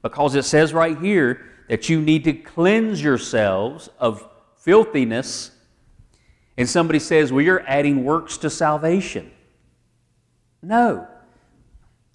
because 0.00 0.34
it 0.34 0.44
says 0.44 0.72
right 0.72 0.98
here 0.98 1.44
that 1.68 1.88
you 1.88 2.00
need 2.00 2.24
to 2.24 2.32
cleanse 2.32 3.02
yourselves 3.02 3.88
of 3.98 4.26
filthiness, 4.58 5.50
and 6.56 6.68
somebody 6.68 6.98
says, 6.98 7.32
well, 7.32 7.44
you're 7.44 7.66
adding 7.66 8.04
works 8.04 8.36
to 8.38 8.50
salvation. 8.50 9.30
No. 10.62 11.08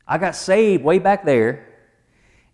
I 0.07 0.17
got 0.17 0.35
saved 0.35 0.83
way 0.83 0.99
back 0.99 1.25
there, 1.25 1.66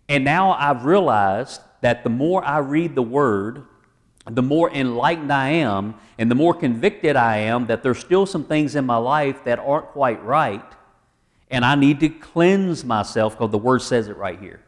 and 0.10 0.24
now 0.24 0.54
I've 0.54 0.86
realized 0.86 1.62
that 1.82 2.04
the 2.04 2.10
more 2.10 2.44
I 2.44 2.60
read 2.60 2.96
the 2.96 3.04
Word, 3.04 3.66
the 4.30 4.42
more 4.42 4.72
enlightened 4.72 5.34
I 5.34 5.50
am 5.50 5.96
and 6.18 6.32
the 6.32 6.36
more 6.36 6.54
convicted 6.54 7.16
I 7.16 7.38
am 7.38 7.68
that 7.68 7.84
there's 7.84 8.00
still 8.00 8.26
some 8.26 8.46
things 8.46 8.76
in 8.76 8.86
my 8.86 8.98
life 8.98 9.44
that 9.44 9.60
aren't 9.60 9.88
quite 9.88 10.24
right, 10.24 10.66
and 11.50 11.66
I 11.66 11.76
need 11.76 12.00
to 12.02 12.10
cleanse 12.10 12.84
myself 12.86 13.34
because 13.34 13.52
the 13.52 13.58
Word 13.58 13.82
says 13.82 14.08
it 14.08 14.18
right 14.18 14.40
here. 14.40 14.62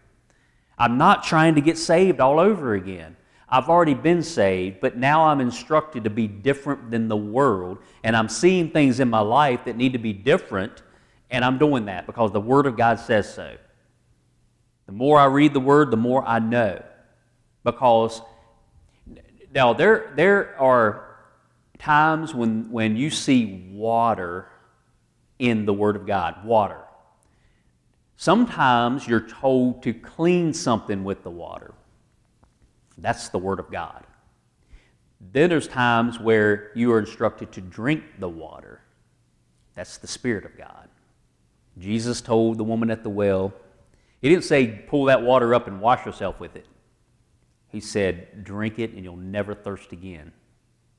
I'm 0.78 0.98
not 0.98 1.24
trying 1.24 1.56
to 1.56 1.62
get 1.62 1.78
saved 1.78 2.20
all 2.20 2.40
over 2.40 2.74
again. 2.74 3.16
I've 3.48 3.70
already 3.70 3.94
been 3.94 4.24
saved, 4.24 4.82
but 4.82 4.98
now 4.98 5.26
I'm 5.26 5.40
instructed 5.40 6.04
to 6.04 6.10
be 6.10 6.28
different 6.28 6.92
than 6.92 7.08
the 7.08 7.16
world, 7.16 7.78
and 8.04 8.16
I'm 8.16 8.28
seeing 8.28 8.72
things 8.72 9.00
in 9.00 9.10
my 9.10 9.20
life 9.20 9.66
that 9.66 9.78
need 9.78 9.94
to 9.94 10.00
be 10.00 10.14
different, 10.14 10.82
and 11.30 11.46
I'm 11.46 11.58
doing 11.58 11.86
that 11.86 12.06
because 12.06 12.32
the 12.32 12.42
Word 12.42 12.66
of 12.66 12.76
God 12.76 13.00
says 13.00 13.32
so. 13.34 13.56
The 14.86 14.92
more 14.92 15.20
I 15.20 15.26
read 15.26 15.54
the 15.54 15.60
Word, 15.60 15.92
the 15.92 15.98
more 15.98 16.24
I 16.28 16.40
know. 16.40 16.84
Because 17.64 18.22
now, 19.54 19.74
there, 19.74 20.12
there 20.16 20.60
are 20.60 21.18
times 21.80 22.36
when, 22.36 22.72
when 22.72 22.98
you 22.98 23.10
see 23.10 23.70
water 23.72 24.50
in 25.40 25.66
the 25.66 25.74
Word 25.74 25.96
of 25.96 26.06
God, 26.06 26.44
water. 26.46 26.82
Sometimes 28.18 29.08
you're 29.08 29.28
told 29.28 29.84
to 29.84 29.94
clean 29.94 30.54
something 30.54 31.04
with 31.04 31.24
the 31.24 31.30
water. 31.30 31.74
That's 32.98 33.30
the 33.30 33.40
Word 33.40 33.60
of 33.60 33.72
God. 33.72 34.04
Then 35.32 35.50
there's 35.50 35.68
times 35.68 36.20
where 36.20 36.72
you 36.76 36.92
are 36.94 37.00
instructed 37.00 37.52
to 37.54 37.62
drink 37.62 38.04
the 38.20 38.30
water. 38.30 38.82
That's 39.74 39.98
the 39.98 40.08
Spirit 40.08 40.46
of 40.46 40.58
God. 40.58 40.90
Jesus 41.78 42.22
told 42.22 42.58
the 42.58 42.64
woman 42.64 42.90
at 42.90 43.04
the 43.04 43.10
well, 43.10 43.54
He 44.26 44.32
didn't 44.32 44.46
say, 44.46 44.66
pull 44.66 45.06
that 45.06 45.22
water 45.22 45.54
up 45.54 45.68
and 45.68 45.80
wash 45.80 46.04
yourself 46.04 46.40
with 46.40 46.56
it. 46.56 46.66
He 47.68 47.80
said, 47.80 48.44
drink 48.44 48.80
it 48.80 48.94
and 48.94 49.04
you'll 49.04 49.18
never 49.18 49.54
thirst 49.54 49.92
again. 49.92 50.32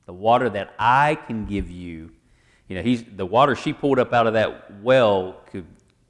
The 0.05 0.13
water 0.13 0.49
that 0.51 0.73
I 0.79 1.15
can 1.15 1.45
give 1.45 1.69
you, 1.69 2.11
you 2.69 2.77
know, 2.77 2.81
he's, 2.81 3.03
the 3.03 3.25
water 3.25 3.53
she 3.53 3.73
pulled 3.73 3.99
up 3.99 4.13
out 4.13 4.27
of 4.27 4.33
that 4.35 4.81
well 4.81 5.41
could 5.51 5.65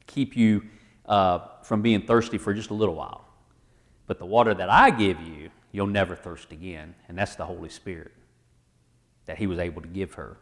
keep 0.06 0.38
you 0.38 0.62
uh, 1.08 1.40
from 1.64 1.82
being 1.82 2.06
thirsty 2.06 2.38
for 2.38 2.54
just 2.54 2.70
a 2.70 2.76
little 2.76 2.94
while. 2.94 3.26
But 4.06 4.20
the 4.20 4.26
water 4.28 4.54
that 4.54 4.70
I 4.70 4.92
give 4.92 5.20
you, 5.20 5.50
you'll 5.72 5.88
never 5.88 6.16
thirst 6.16 6.52
again. 6.52 6.94
And 7.10 7.18
that's 7.18 7.36
the 7.36 7.46
Holy 7.46 7.70
Spirit 7.70 8.12
that 9.26 9.40
he 9.40 9.48
was 9.48 9.58
able 9.58 9.82
to 9.82 9.88
give 9.88 10.14
her. 10.14 10.38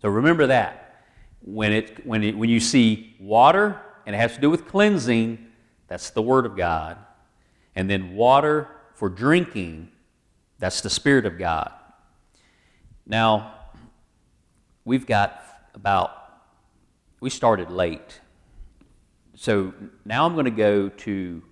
So 0.00 0.08
remember 0.08 0.46
that 0.46 1.04
when, 1.42 1.72
it, 1.74 2.06
when, 2.06 2.24
it, 2.24 2.38
when 2.38 2.48
you 2.48 2.58
see 2.58 3.16
water 3.20 3.78
and 4.06 4.14
it 4.14 4.18
has 4.18 4.34
to 4.34 4.40
do 4.40 4.50
with 4.50 4.66
cleansing, 4.66 5.46
that's 5.88 6.10
the 6.10 6.22
Word 6.22 6.46
of 6.46 6.56
God. 6.56 6.98
And 7.74 7.88
then 7.88 8.14
water 8.14 8.68
for 8.94 9.08
drinking, 9.08 9.90
that's 10.58 10.80
the 10.80 10.90
Spirit 10.90 11.26
of 11.26 11.38
God. 11.38 11.72
Now, 13.06 13.54
we've 14.84 15.06
got 15.06 15.42
about, 15.74 16.12
we 17.20 17.30
started 17.30 17.70
late. 17.70 18.20
So 19.34 19.74
now 20.04 20.26
I'm 20.26 20.34
going 20.34 20.44
to 20.44 20.50
go 20.50 20.88
to 20.88 21.42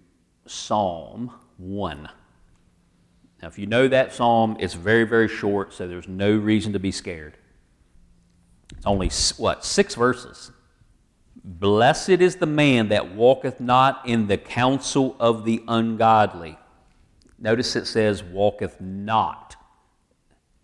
Psalm 0.46 1.32
1. 1.58 2.08
Now, 3.42 3.48
if 3.48 3.58
you 3.58 3.66
know 3.66 3.88
that 3.88 4.12
psalm, 4.12 4.56
it's 4.60 4.74
very, 4.74 5.04
very 5.04 5.28
short, 5.28 5.72
so 5.72 5.88
there's 5.88 6.08
no 6.08 6.34
reason 6.36 6.72
to 6.74 6.78
be 6.78 6.92
scared. 6.92 7.38
It's 8.76 8.86
only, 8.86 9.10
what, 9.38 9.64
six 9.64 9.94
verses. 9.94 10.52
Blessed 11.42 12.08
is 12.08 12.36
the 12.36 12.46
man 12.46 12.88
that 12.88 13.14
walketh 13.14 13.60
not 13.60 14.02
in 14.06 14.26
the 14.26 14.36
counsel 14.36 15.16
of 15.18 15.44
the 15.44 15.62
ungodly. 15.68 16.58
Notice 17.38 17.76
it 17.76 17.86
says, 17.86 18.22
walketh 18.22 18.80
not. 18.80 19.56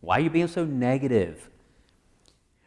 Why 0.01 0.19
are 0.19 0.21
you 0.21 0.31
being 0.31 0.49
so 0.49 0.65
negative? 0.65 1.49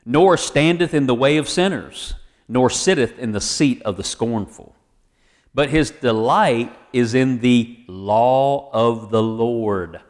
Nor 0.05 0.38
standeth 0.38 0.93
in 0.93 1.05
the 1.05 1.16
way 1.16 1.38
of 1.38 1.47
sinners, 1.47 2.16
nor 2.47 2.70
sitteth 2.70 3.20
in 3.20 3.32
the 3.32 3.41
seat 3.41 3.82
of 3.84 3.97
the 3.97 4.03
scornful. 4.03 4.76
But 5.53 5.70
his 5.70 5.91
delight 5.91 6.76
is 6.91 7.14
in 7.14 7.39
the 7.39 7.84
law 7.88 8.72
of 8.72 9.12
the 9.12 9.22
Lord 9.22 10.01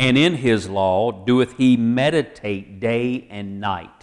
and 0.00 0.16
in 0.16 0.36
his 0.36 0.66
law 0.66 1.12
doeth 1.12 1.58
he 1.58 1.76
meditate 1.76 2.80
day 2.80 3.26
and 3.28 3.60
night. 3.60 3.99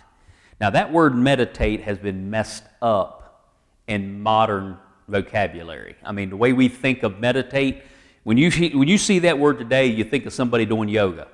Now, 0.59 0.69
that 0.71 0.91
word 0.91 1.15
meditate 1.15 1.81
has 1.81 1.97
been 1.97 2.29
messed 2.29 2.63
up 2.81 3.53
in 3.87 4.21
modern 4.21 4.77
vocabulary. 5.07 5.95
I 6.03 6.11
mean, 6.11 6.29
the 6.29 6.37
way 6.37 6.53
we 6.53 6.67
think 6.67 7.03
of 7.03 7.19
meditate, 7.19 7.83
when 8.23 8.37
you, 8.37 8.51
when 8.77 8.87
you 8.87 8.97
see 8.97 9.19
that 9.19 9.37
word 9.37 9.59
today, 9.59 9.87
you 9.87 10.03
think 10.03 10.25
of 10.25 10.33
somebody 10.33 10.65
doing 10.65 10.89
yoga. 10.89 11.27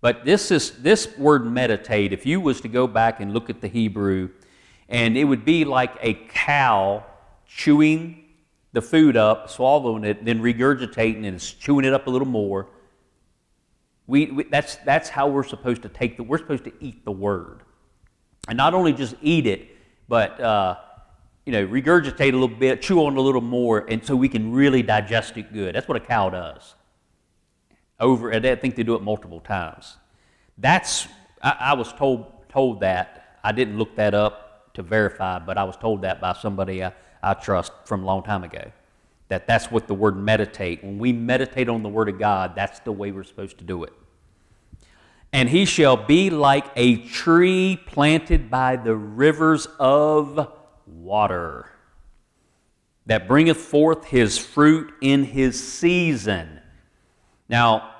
But 0.00 0.24
this, 0.24 0.50
is, 0.50 0.82
this 0.82 1.16
word 1.16 1.46
meditate, 1.46 2.12
if 2.12 2.26
you 2.26 2.40
was 2.40 2.60
to 2.62 2.68
go 2.68 2.86
back 2.86 3.20
and 3.20 3.32
look 3.32 3.50
at 3.50 3.60
the 3.60 3.68
Hebrew, 3.68 4.30
and 4.88 5.16
it 5.16 5.24
would 5.24 5.44
be 5.44 5.64
like 5.64 5.92
a 6.00 6.14
cow 6.14 7.04
chewing 7.46 8.24
the 8.72 8.82
food 8.82 9.16
up, 9.16 9.50
swallowing 9.50 10.04
it, 10.04 10.24
then 10.24 10.40
regurgitating 10.40 11.26
and 11.26 11.38
chewing 11.38 11.84
it 11.84 11.92
up 11.92 12.06
a 12.06 12.10
little 12.10 12.26
more 12.26 12.68
we, 14.06 14.26
we, 14.26 14.44
that's, 14.44 14.76
that's 14.76 15.08
how 15.08 15.28
we're 15.28 15.44
supposed 15.44 15.82
to 15.82 15.88
take 15.88 16.16
the, 16.16 16.22
we're 16.22 16.38
supposed 16.38 16.64
to 16.64 16.72
eat 16.80 17.04
the 17.04 17.12
word. 17.12 17.62
And 18.48 18.56
not 18.56 18.74
only 18.74 18.92
just 18.92 19.14
eat 19.22 19.46
it, 19.46 19.68
but, 20.08 20.40
uh, 20.40 20.76
you 21.46 21.52
know, 21.52 21.66
regurgitate 21.66 22.30
a 22.30 22.36
little 22.36 22.48
bit, 22.48 22.82
chew 22.82 23.04
on 23.04 23.16
a 23.16 23.20
little 23.20 23.40
more, 23.40 23.86
and 23.88 24.04
so 24.04 24.16
we 24.16 24.28
can 24.28 24.52
really 24.52 24.82
digest 24.82 25.36
it 25.36 25.52
good. 25.52 25.74
That's 25.74 25.88
what 25.88 25.96
a 25.96 26.00
cow 26.00 26.30
does. 26.30 26.74
Over, 28.00 28.30
and 28.30 28.44
I 28.44 28.56
think 28.56 28.74
they 28.74 28.82
do 28.82 28.94
it 28.94 29.02
multiple 29.02 29.40
times. 29.40 29.96
That's, 30.58 31.06
I, 31.40 31.56
I 31.60 31.74
was 31.74 31.92
told, 31.92 32.48
told 32.48 32.80
that. 32.80 33.38
I 33.44 33.52
didn't 33.52 33.78
look 33.78 33.96
that 33.96 34.14
up 34.14 34.74
to 34.74 34.82
verify, 34.82 35.38
but 35.38 35.58
I 35.58 35.64
was 35.64 35.76
told 35.76 36.02
that 36.02 36.20
by 36.20 36.32
somebody 36.32 36.84
I, 36.84 36.92
I 37.22 37.34
trust 37.34 37.72
from 37.84 38.02
a 38.02 38.06
long 38.06 38.22
time 38.22 38.44
ago 38.44 38.70
that 39.32 39.46
that's 39.46 39.70
what 39.70 39.86
the 39.86 39.94
word 39.94 40.14
meditate. 40.14 40.84
When 40.84 40.98
we 40.98 41.10
meditate 41.10 41.70
on 41.70 41.82
the 41.82 41.88
Word 41.88 42.10
of 42.10 42.18
God, 42.18 42.54
that's 42.54 42.80
the 42.80 42.92
way 42.92 43.12
we're 43.12 43.24
supposed 43.24 43.56
to 43.60 43.64
do 43.64 43.82
it. 43.84 43.92
And 45.32 45.48
he 45.48 45.64
shall 45.64 45.96
be 45.96 46.28
like 46.30 46.66
a 46.76 46.96
tree 46.96 47.80
planted 47.86 48.50
by 48.50 48.76
the 48.76 48.94
rivers 48.94 49.66
of 49.78 50.52
water 50.86 51.68
that 53.06 53.26
bringeth 53.26 53.56
forth 53.56 54.04
his 54.04 54.38
fruit 54.38 54.92
in 55.00 55.24
his 55.24 55.62
season. 55.62 56.60
Now, 57.48 57.90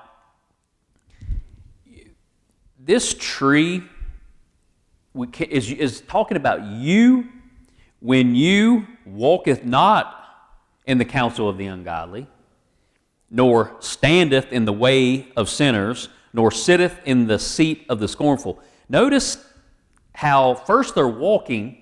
this 2.79 3.13
tree 3.13 3.83
is, 5.39 5.71
is 5.71 6.01
talking 6.01 6.37
about 6.37 6.63
you 6.63 7.27
when 7.99 8.35
you 8.35 8.87
walketh 9.05 9.63
not 9.63 10.19
in 10.85 10.97
the 10.97 11.05
counsel 11.05 11.47
of 11.47 11.57
the 11.57 11.65
ungodly, 11.65 12.27
nor 13.29 13.75
standeth 13.79 14.51
in 14.51 14.65
the 14.65 14.73
way 14.73 15.27
of 15.35 15.49
sinners, 15.49 16.09
nor 16.33 16.51
sitteth 16.51 16.99
in 17.05 17.27
the 17.27 17.37
seat 17.37 17.85
of 17.89 17.99
the 17.99 18.07
scornful. 18.07 18.59
Notice 18.89 19.37
how 20.15 20.55
first 20.55 20.95
they're 20.95 21.07
walking, 21.07 21.77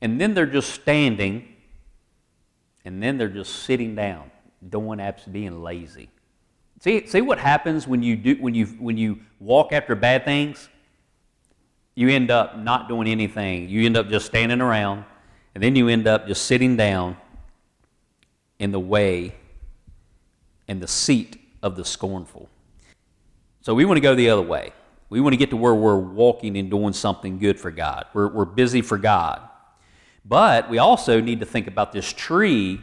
and 0.00 0.20
then 0.20 0.34
they're 0.34 0.46
just 0.46 0.70
standing, 0.70 1.46
and 2.84 3.02
then 3.02 3.18
they're 3.18 3.28
just 3.28 3.64
sitting 3.64 3.94
down, 3.94 4.30
doing 4.66 4.98
apps, 4.98 5.30
being 5.30 5.62
lazy. 5.62 6.08
See, 6.80 7.06
see 7.06 7.20
what 7.20 7.38
happens 7.38 7.86
when 7.86 8.02
you 8.02 8.16
do 8.16 8.36
when 8.40 8.54
you 8.54 8.66
when 8.66 8.96
you 8.96 9.20
walk 9.38 9.72
after 9.72 9.94
bad 9.94 10.24
things? 10.24 10.70
You 11.94 12.08
end 12.08 12.30
up 12.30 12.56
not 12.56 12.88
doing 12.88 13.06
anything. 13.06 13.68
You 13.68 13.84
end 13.84 13.98
up 13.98 14.08
just 14.08 14.24
standing 14.24 14.62
around, 14.62 15.04
and 15.54 15.62
then 15.62 15.76
you 15.76 15.88
end 15.88 16.06
up 16.06 16.26
just 16.26 16.46
sitting 16.46 16.76
down 16.76 17.18
in 18.58 18.72
the 18.72 18.80
way 18.80 19.34
in 20.68 20.80
the 20.80 20.88
seat 20.88 21.36
of 21.62 21.76
the 21.76 21.84
scornful. 21.84 22.48
So 23.62 23.74
we 23.74 23.84
want 23.84 23.98
to 23.98 24.00
go 24.00 24.14
the 24.14 24.30
other 24.30 24.42
way. 24.42 24.72
We 25.10 25.20
want 25.20 25.34
to 25.34 25.36
get 25.36 25.50
to 25.50 25.56
where 25.56 25.74
we're 25.74 25.98
walking 25.98 26.56
and 26.56 26.70
doing 26.70 26.92
something 26.92 27.38
good 27.38 27.58
for 27.58 27.70
God. 27.70 28.06
We're, 28.14 28.28
we're 28.28 28.44
busy 28.44 28.80
for 28.80 28.96
God. 28.96 29.42
But 30.24 30.70
we 30.70 30.78
also 30.78 31.20
need 31.20 31.40
to 31.40 31.46
think 31.46 31.66
about 31.66 31.92
this 31.92 32.12
tree 32.12 32.80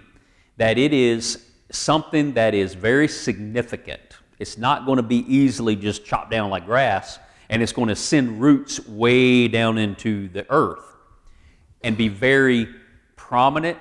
that 0.57 0.78
it 0.78 0.93
is 0.93 1.45
something 1.71 2.34
that 2.34 2.53
is 2.53 2.73
very 2.73 3.07
significant. 3.07 4.01
It's 4.39 4.57
not 4.57 4.86
going 4.86 4.97
to 4.97 5.03
be 5.03 5.25
easily 5.34 5.75
just 5.75 6.05
chopped 6.05 6.30
down 6.30 6.49
like 6.49 6.65
grass, 6.65 7.17
and 7.49 7.63
it's 7.63 7.71
going 7.71 7.88
to 7.88 7.95
send 7.95 8.41
roots 8.41 8.86
way 8.88 9.47
down 9.47 9.78
into 9.78 10.28
the 10.30 10.45
earth 10.51 10.84
and 11.82 11.97
be 11.97 12.07
very 12.07 12.67
prominent 13.15 13.80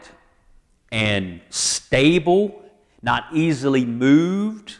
and 0.92 1.40
stable, 1.50 2.62
not 3.02 3.24
easily 3.32 3.84
moved. 3.84 4.76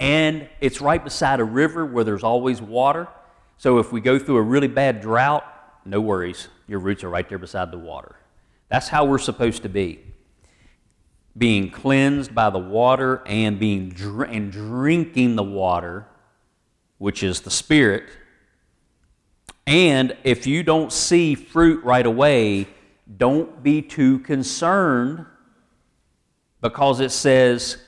And 0.00 0.48
it's 0.60 0.80
right 0.80 1.02
beside 1.02 1.40
a 1.40 1.44
river 1.44 1.84
where 1.84 2.04
there's 2.04 2.22
always 2.22 2.62
water. 2.62 3.08
So 3.56 3.78
if 3.78 3.92
we 3.92 4.00
go 4.00 4.18
through 4.18 4.36
a 4.36 4.42
really 4.42 4.68
bad 4.68 5.00
drought, 5.00 5.44
no 5.84 6.00
worries. 6.00 6.48
Your 6.68 6.78
roots 6.78 7.02
are 7.02 7.08
right 7.08 7.28
there 7.28 7.38
beside 7.38 7.70
the 7.72 7.78
water. 7.78 8.16
That's 8.68 8.88
how 8.88 9.04
we're 9.04 9.18
supposed 9.18 9.62
to 9.62 9.68
be. 9.68 10.00
Being 11.36 11.70
cleansed 11.70 12.34
by 12.34 12.50
the 12.50 12.58
water 12.58 13.22
and 13.26 13.58
being 13.58 13.90
dr- 13.90 14.30
and 14.30 14.52
drinking 14.52 15.36
the 15.36 15.42
water, 15.42 16.06
which 16.98 17.22
is 17.22 17.40
the 17.40 17.50
spirit. 17.50 18.04
And 19.66 20.16
if 20.24 20.46
you 20.46 20.62
don't 20.62 20.92
see 20.92 21.34
fruit 21.34 21.82
right 21.84 22.06
away, 22.06 22.68
don't 23.16 23.62
be 23.62 23.82
too 23.82 24.18
concerned 24.20 25.24
because 26.60 27.00
it 27.00 27.10
says 27.10 27.78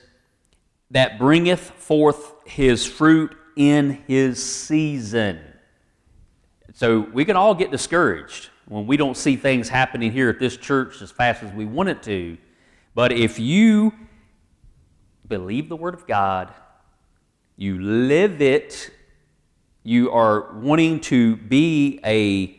that 0.91 1.17
bringeth 1.17 1.59
forth 1.59 2.33
his 2.45 2.85
fruit 2.85 3.35
in 3.55 4.03
his 4.07 4.43
season. 4.43 5.39
So 6.73 6.99
we 6.99 7.25
can 7.25 7.35
all 7.35 7.55
get 7.55 7.71
discouraged 7.71 8.49
when 8.67 8.87
we 8.87 8.97
don't 8.97 9.17
see 9.17 9.35
things 9.35 9.67
happening 9.67 10.11
here 10.11 10.29
at 10.29 10.39
this 10.39 10.55
church 10.55 11.01
as 11.01 11.11
fast 11.11 11.43
as 11.43 11.51
we 11.53 11.65
want 11.65 11.89
it 11.89 12.03
to. 12.03 12.37
But 12.93 13.11
if 13.11 13.39
you 13.39 13.93
believe 15.27 15.69
the 15.69 15.75
Word 15.75 15.93
of 15.93 16.07
God, 16.07 16.53
you 17.57 17.81
live 17.81 18.41
it, 18.41 18.91
you 19.83 20.11
are 20.11 20.53
wanting 20.53 20.99
to 21.01 21.35
be 21.35 21.99
a 22.05 22.57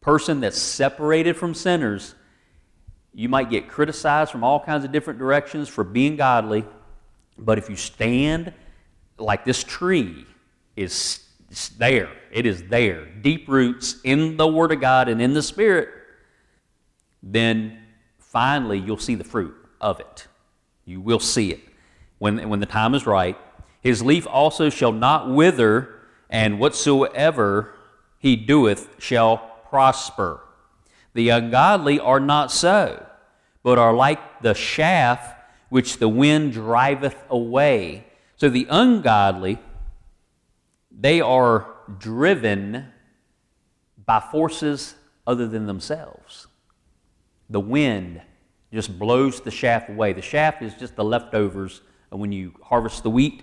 person 0.00 0.40
that's 0.40 0.58
separated 0.58 1.36
from 1.36 1.54
sinners, 1.54 2.14
you 3.12 3.28
might 3.28 3.50
get 3.50 3.68
criticized 3.68 4.30
from 4.30 4.44
all 4.44 4.60
kinds 4.60 4.84
of 4.84 4.92
different 4.92 5.18
directions 5.18 5.68
for 5.68 5.84
being 5.84 6.16
godly, 6.16 6.64
But 7.40 7.56
if 7.58 7.70
you 7.70 7.76
stand 7.76 8.52
like 9.18 9.44
this 9.44 9.64
tree 9.64 10.26
is 10.76 11.20
there, 11.78 12.10
it 12.30 12.46
is 12.46 12.64
there, 12.64 13.06
deep 13.06 13.48
roots 13.48 13.96
in 14.04 14.36
the 14.36 14.46
Word 14.46 14.72
of 14.72 14.80
God 14.80 15.08
and 15.08 15.20
in 15.20 15.32
the 15.32 15.42
Spirit, 15.42 15.88
then 17.22 17.78
finally 18.18 18.78
you'll 18.78 18.98
see 18.98 19.14
the 19.14 19.24
fruit 19.24 19.54
of 19.80 20.00
it. 20.00 20.26
You 20.84 21.00
will 21.00 21.18
see 21.18 21.50
it 21.50 21.60
when, 22.18 22.48
when 22.48 22.60
the 22.60 22.66
time 22.66 22.94
is 22.94 23.06
right. 23.06 23.36
His 23.80 24.02
leaf 24.02 24.26
also 24.28 24.68
shall 24.68 24.92
not 24.92 25.30
wither, 25.30 25.94
and 26.28 26.60
whatsoever 26.60 27.74
he 28.18 28.36
doeth 28.36 28.96
shall 28.98 29.38
prosper. 29.70 30.42
The 31.14 31.30
ungodly 31.30 31.98
are 31.98 32.20
not 32.20 32.52
so, 32.52 33.06
but 33.62 33.78
are 33.78 33.94
like 33.94 34.42
the 34.42 34.52
chaff 34.52 35.34
which 35.70 35.98
the 35.98 36.08
wind 36.08 36.52
driveth 36.52 37.16
away. 37.30 38.04
So 38.36 38.50
the 38.50 38.66
ungodly, 38.68 39.58
they 40.90 41.20
are 41.20 41.66
driven 41.98 42.86
by 44.04 44.20
forces 44.20 44.94
other 45.26 45.46
than 45.46 45.66
themselves. 45.66 46.48
The 47.48 47.60
wind 47.60 48.20
just 48.72 48.98
blows 48.98 49.40
the 49.40 49.50
shaft 49.50 49.88
away. 49.88 50.12
The 50.12 50.22
shaft 50.22 50.62
is 50.62 50.74
just 50.74 50.96
the 50.96 51.04
leftovers 51.04 51.80
when 52.10 52.32
you 52.32 52.52
harvest 52.62 53.02
the 53.02 53.10
wheat, 53.10 53.42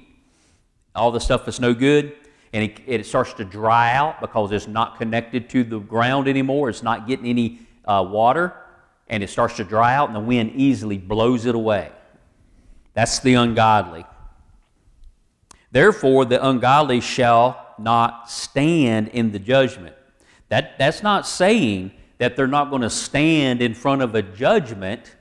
all 0.95 1.11
the 1.11 1.19
stuff 1.19 1.45
that's 1.45 1.59
no 1.59 1.73
good, 1.73 2.13
and 2.53 2.63
it, 2.63 2.79
it 2.85 3.05
starts 3.05 3.33
to 3.33 3.45
dry 3.45 3.93
out 3.93 4.19
because 4.21 4.51
it's 4.51 4.67
not 4.67 4.97
connected 4.97 5.49
to 5.51 5.63
the 5.63 5.79
ground 5.79 6.27
anymore. 6.27 6.69
It's 6.69 6.83
not 6.83 7.07
getting 7.07 7.25
any 7.25 7.59
uh, 7.85 8.05
water, 8.09 8.53
and 9.07 9.23
it 9.23 9.29
starts 9.29 9.57
to 9.57 9.63
dry 9.63 9.95
out, 9.95 10.09
and 10.09 10.15
the 10.15 10.21
wind 10.21 10.53
easily 10.55 10.97
blows 10.97 11.45
it 11.45 11.55
away. 11.55 11.91
That's 12.97 13.19
the 13.19 13.35
ungodly. 13.35 14.07
Therefore, 15.71 16.25
the 16.25 16.43
ungodly 16.43 16.99
shall 16.99 17.75
not 17.77 18.31
stand 18.31 19.09
in 19.09 19.31
the 19.31 19.37
judgment. 19.37 19.95
That, 20.49 20.79
that's 20.79 21.03
not 21.03 21.27
saying 21.27 21.91
that 22.17 22.35
they're 22.35 22.47
not 22.47 22.71
going 22.71 22.81
to 22.81 22.89
stand 22.89 23.61
in 23.61 23.75
front 23.75 24.01
of 24.01 24.15
a 24.15 24.23
judgment. 24.23 25.15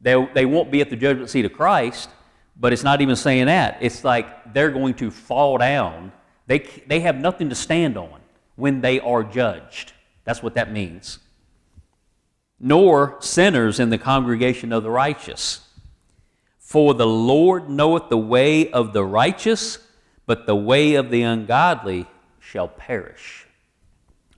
They, 0.00 0.28
they 0.32 0.46
won't 0.46 0.70
be 0.70 0.80
at 0.80 0.90
the 0.90 0.96
judgment 0.96 1.28
seat 1.28 1.44
of 1.44 1.52
Christ, 1.52 2.08
but 2.56 2.72
it's 2.72 2.84
not 2.84 3.00
even 3.00 3.16
saying 3.16 3.46
that. 3.46 3.78
It's 3.80 4.04
like 4.04 4.54
they're 4.54 4.70
going 4.70 4.94
to 4.94 5.10
fall 5.10 5.58
down. 5.58 6.12
They, 6.46 6.60
they 6.86 7.00
have 7.00 7.16
nothing 7.16 7.48
to 7.48 7.56
stand 7.56 7.96
on 7.96 8.20
when 8.54 8.80
they 8.80 9.00
are 9.00 9.24
judged. 9.24 9.92
That's 10.22 10.40
what 10.40 10.54
that 10.54 10.70
means. 10.70 11.18
Nor 12.60 13.16
sinners 13.18 13.80
in 13.80 13.90
the 13.90 13.98
congregation 13.98 14.72
of 14.72 14.84
the 14.84 14.90
righteous. 14.92 15.67
For 16.68 16.92
the 16.92 17.06
Lord 17.06 17.70
knoweth 17.70 18.10
the 18.10 18.18
way 18.18 18.70
of 18.70 18.92
the 18.92 19.02
righteous, 19.02 19.78
but 20.26 20.44
the 20.44 20.54
way 20.54 20.96
of 20.96 21.08
the 21.08 21.22
ungodly 21.22 22.04
shall 22.40 22.68
perish. 22.68 23.46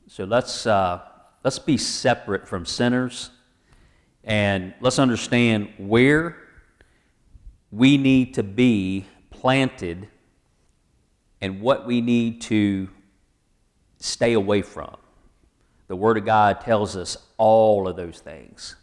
So 0.07 0.23
let's, 0.23 0.65
uh, 0.65 1.01
let's 1.43 1.59
be 1.59 1.77
separate 1.77 2.47
from 2.47 2.67
sinners 2.67 3.31
and 4.23 4.75
let's 4.81 5.01
understand 5.01 5.71
where 5.77 6.37
we 7.73 7.97
need 7.97 8.35
to 8.35 8.45
be 8.45 9.07
planted 9.31 10.07
and 11.41 11.61
what 11.61 11.85
we 11.85 12.01
need 12.01 12.43
to 12.43 12.91
stay 13.99 14.35
away 14.35 14.63
from. 14.63 14.97
The 15.89 15.97
Word 15.97 16.17
of 16.17 16.25
God 16.25 16.61
tells 16.61 16.97
us 16.97 17.17
all 17.39 17.89
of 17.89 17.97
those 17.97 18.21
things. 18.21 18.77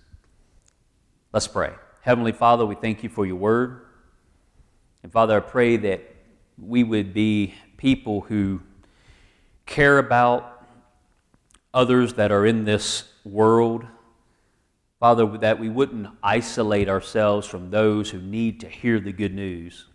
Let's 1.32 1.48
pray. 1.48 1.72
Heavenly 2.08 2.32
Father, 2.32 2.66
we 2.66 2.76
thank 2.76 3.03
you 3.03 3.10
for 3.10 3.26
your 3.26 3.36
Word. 3.36 3.82
And 5.03 5.12
Father, 5.12 5.36
I 5.36 5.41
pray 5.41 5.76
that 5.76 6.16
we 6.58 6.82
would 6.82 7.14
be 7.14 7.53
people 7.76 8.22
who 8.22 8.62
care 9.66 9.97
about 9.97 10.66
others 11.74 12.14
that 12.14 12.32
are 12.32 12.45
in 12.45 12.64
this 12.64 13.12
world. 13.26 13.86
Father, 15.01 15.26
that 15.39 15.60
we 15.60 15.68
wouldn't 15.68 16.08
isolate 16.24 16.88
ourselves 16.88 17.45
from 17.45 17.72
those 17.72 18.12
who 18.12 18.22
need 18.22 18.62
to 18.62 18.70
hear 18.70 19.01
the 19.01 19.12
good 19.12 19.34
news. 19.34 19.88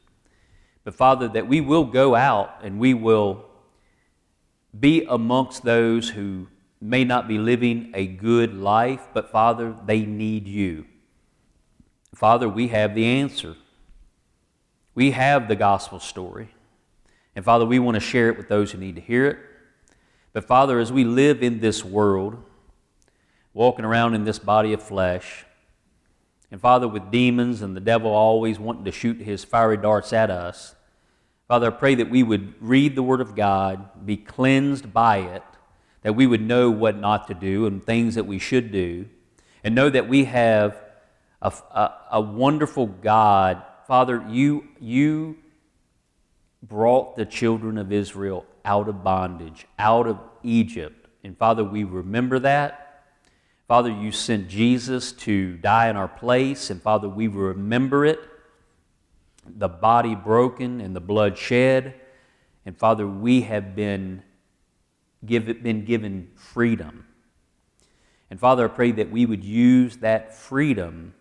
But 0.84 0.94
Father, 0.94 1.28
that 1.28 1.48
we 1.48 1.62
will 1.62 1.84
go 1.84 2.14
out 2.14 2.58
and 2.62 2.78
we 2.78 2.92
will 2.92 3.46
be 4.78 5.06
amongst 5.08 5.64
those 5.64 6.10
who 6.10 6.48
may 6.78 7.04
not 7.04 7.26
be 7.26 7.38
living 7.38 7.90
a 7.94 8.06
good 8.06 8.52
life, 8.52 9.08
but 9.14 9.30
Father, 9.32 9.74
they 9.86 10.04
need 10.04 10.46
you. 10.46 10.84
Father, 12.14 12.48
we 12.48 12.68
have 12.68 12.94
the 12.94 13.04
answer. 13.04 13.56
We 14.94 15.12
have 15.12 15.48
the 15.48 15.56
gospel 15.56 15.98
story. 15.98 16.54
And 17.34 17.44
Father, 17.44 17.64
we 17.64 17.78
want 17.78 17.94
to 17.94 18.00
share 18.00 18.28
it 18.28 18.36
with 18.36 18.48
those 18.48 18.72
who 18.72 18.78
need 18.78 18.96
to 18.96 19.00
hear 19.00 19.26
it. 19.26 19.38
But 20.32 20.44
Father, 20.44 20.78
as 20.78 20.92
we 20.92 21.04
live 21.04 21.42
in 21.42 21.60
this 21.60 21.84
world, 21.84 22.42
walking 23.54 23.84
around 23.84 24.14
in 24.14 24.24
this 24.24 24.38
body 24.38 24.72
of 24.72 24.82
flesh, 24.82 25.44
and 26.50 26.60
Father, 26.60 26.86
with 26.86 27.10
demons 27.10 27.62
and 27.62 27.74
the 27.74 27.80
devil 27.80 28.10
always 28.10 28.58
wanting 28.58 28.84
to 28.84 28.92
shoot 28.92 29.18
his 29.18 29.42
fiery 29.42 29.78
darts 29.78 30.12
at 30.12 30.30
us, 30.30 30.74
Father, 31.48 31.68
I 31.68 31.70
pray 31.70 31.94
that 31.94 32.10
we 32.10 32.22
would 32.22 32.54
read 32.60 32.94
the 32.94 33.02
Word 33.02 33.22
of 33.22 33.34
God, 33.34 34.06
be 34.06 34.18
cleansed 34.18 34.92
by 34.92 35.18
it, 35.18 35.42
that 36.02 36.14
we 36.14 36.26
would 36.26 36.42
know 36.42 36.70
what 36.70 36.98
not 36.98 37.26
to 37.28 37.34
do 37.34 37.66
and 37.66 37.84
things 37.84 38.14
that 38.14 38.24
we 38.24 38.38
should 38.38 38.70
do, 38.70 39.06
and 39.64 39.74
know 39.74 39.88
that 39.88 40.08
we 40.08 40.24
have 40.24 40.81
a, 41.42 41.52
a, 41.74 41.94
a 42.12 42.20
wonderful 42.20 42.86
God 42.86 43.62
Father, 43.92 44.24
you, 44.28 44.68
you 44.80 45.36
brought 46.62 47.16
the 47.16 47.26
children 47.26 47.76
of 47.76 47.92
Israel 47.92 48.46
out 48.64 48.88
of 48.88 49.04
bondage, 49.04 49.66
out 49.78 50.06
of 50.06 50.18
Egypt. 50.42 51.08
And 51.22 51.36
Father, 51.36 51.62
we 51.62 51.84
remember 51.84 52.38
that. 52.38 53.04
Father, 53.68 53.90
you 53.90 54.10
sent 54.10 54.48
Jesus 54.48 55.12
to 55.12 55.56
die 55.58 55.88
in 55.90 55.96
our 55.96 56.08
place. 56.08 56.70
And 56.70 56.80
Father, 56.80 57.06
we 57.06 57.26
remember 57.26 58.06
it 58.06 58.20
the 59.44 59.68
body 59.68 60.14
broken 60.14 60.80
and 60.80 60.94
the 60.96 61.00
blood 61.00 61.36
shed. 61.36 61.94
And 62.64 62.78
Father, 62.78 63.06
we 63.06 63.42
have 63.42 63.74
been, 63.74 64.22
give, 65.26 65.62
been 65.62 65.84
given 65.84 66.30
freedom. 66.34 67.04
And 68.30 68.40
Father, 68.40 68.64
I 68.64 68.68
pray 68.68 68.92
that 68.92 69.10
we 69.10 69.26
would 69.26 69.44
use 69.44 69.98
that 69.98 70.34
freedom 70.34 71.12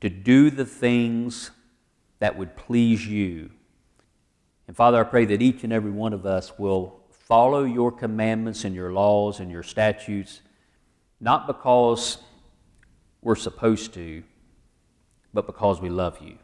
to 0.00 0.08
do 0.08 0.50
the 0.50 0.64
things 0.64 1.50
that 2.18 2.36
would 2.36 2.56
please 2.56 3.06
you. 3.06 3.50
And 4.66 4.76
Father, 4.76 5.00
I 5.00 5.04
pray 5.04 5.24
that 5.26 5.42
each 5.42 5.64
and 5.64 5.72
every 5.72 5.90
one 5.90 6.12
of 6.12 6.26
us 6.26 6.58
will 6.58 7.00
follow 7.10 7.64
your 7.64 7.90
commandments 7.90 8.64
and 8.64 8.74
your 8.74 8.92
laws 8.92 9.40
and 9.40 9.50
your 9.50 9.62
statutes, 9.62 10.40
not 11.20 11.46
because 11.46 12.18
we're 13.22 13.34
supposed 13.34 13.94
to, 13.94 14.22
but 15.34 15.46
because 15.46 15.80
we 15.80 15.88
love 15.88 16.18
you. 16.22 16.38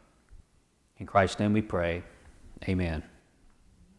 In 0.99 1.07
Christ's 1.07 1.39
name 1.39 1.53
we 1.53 1.63
pray. 1.63 2.03
Amen. 2.69 3.03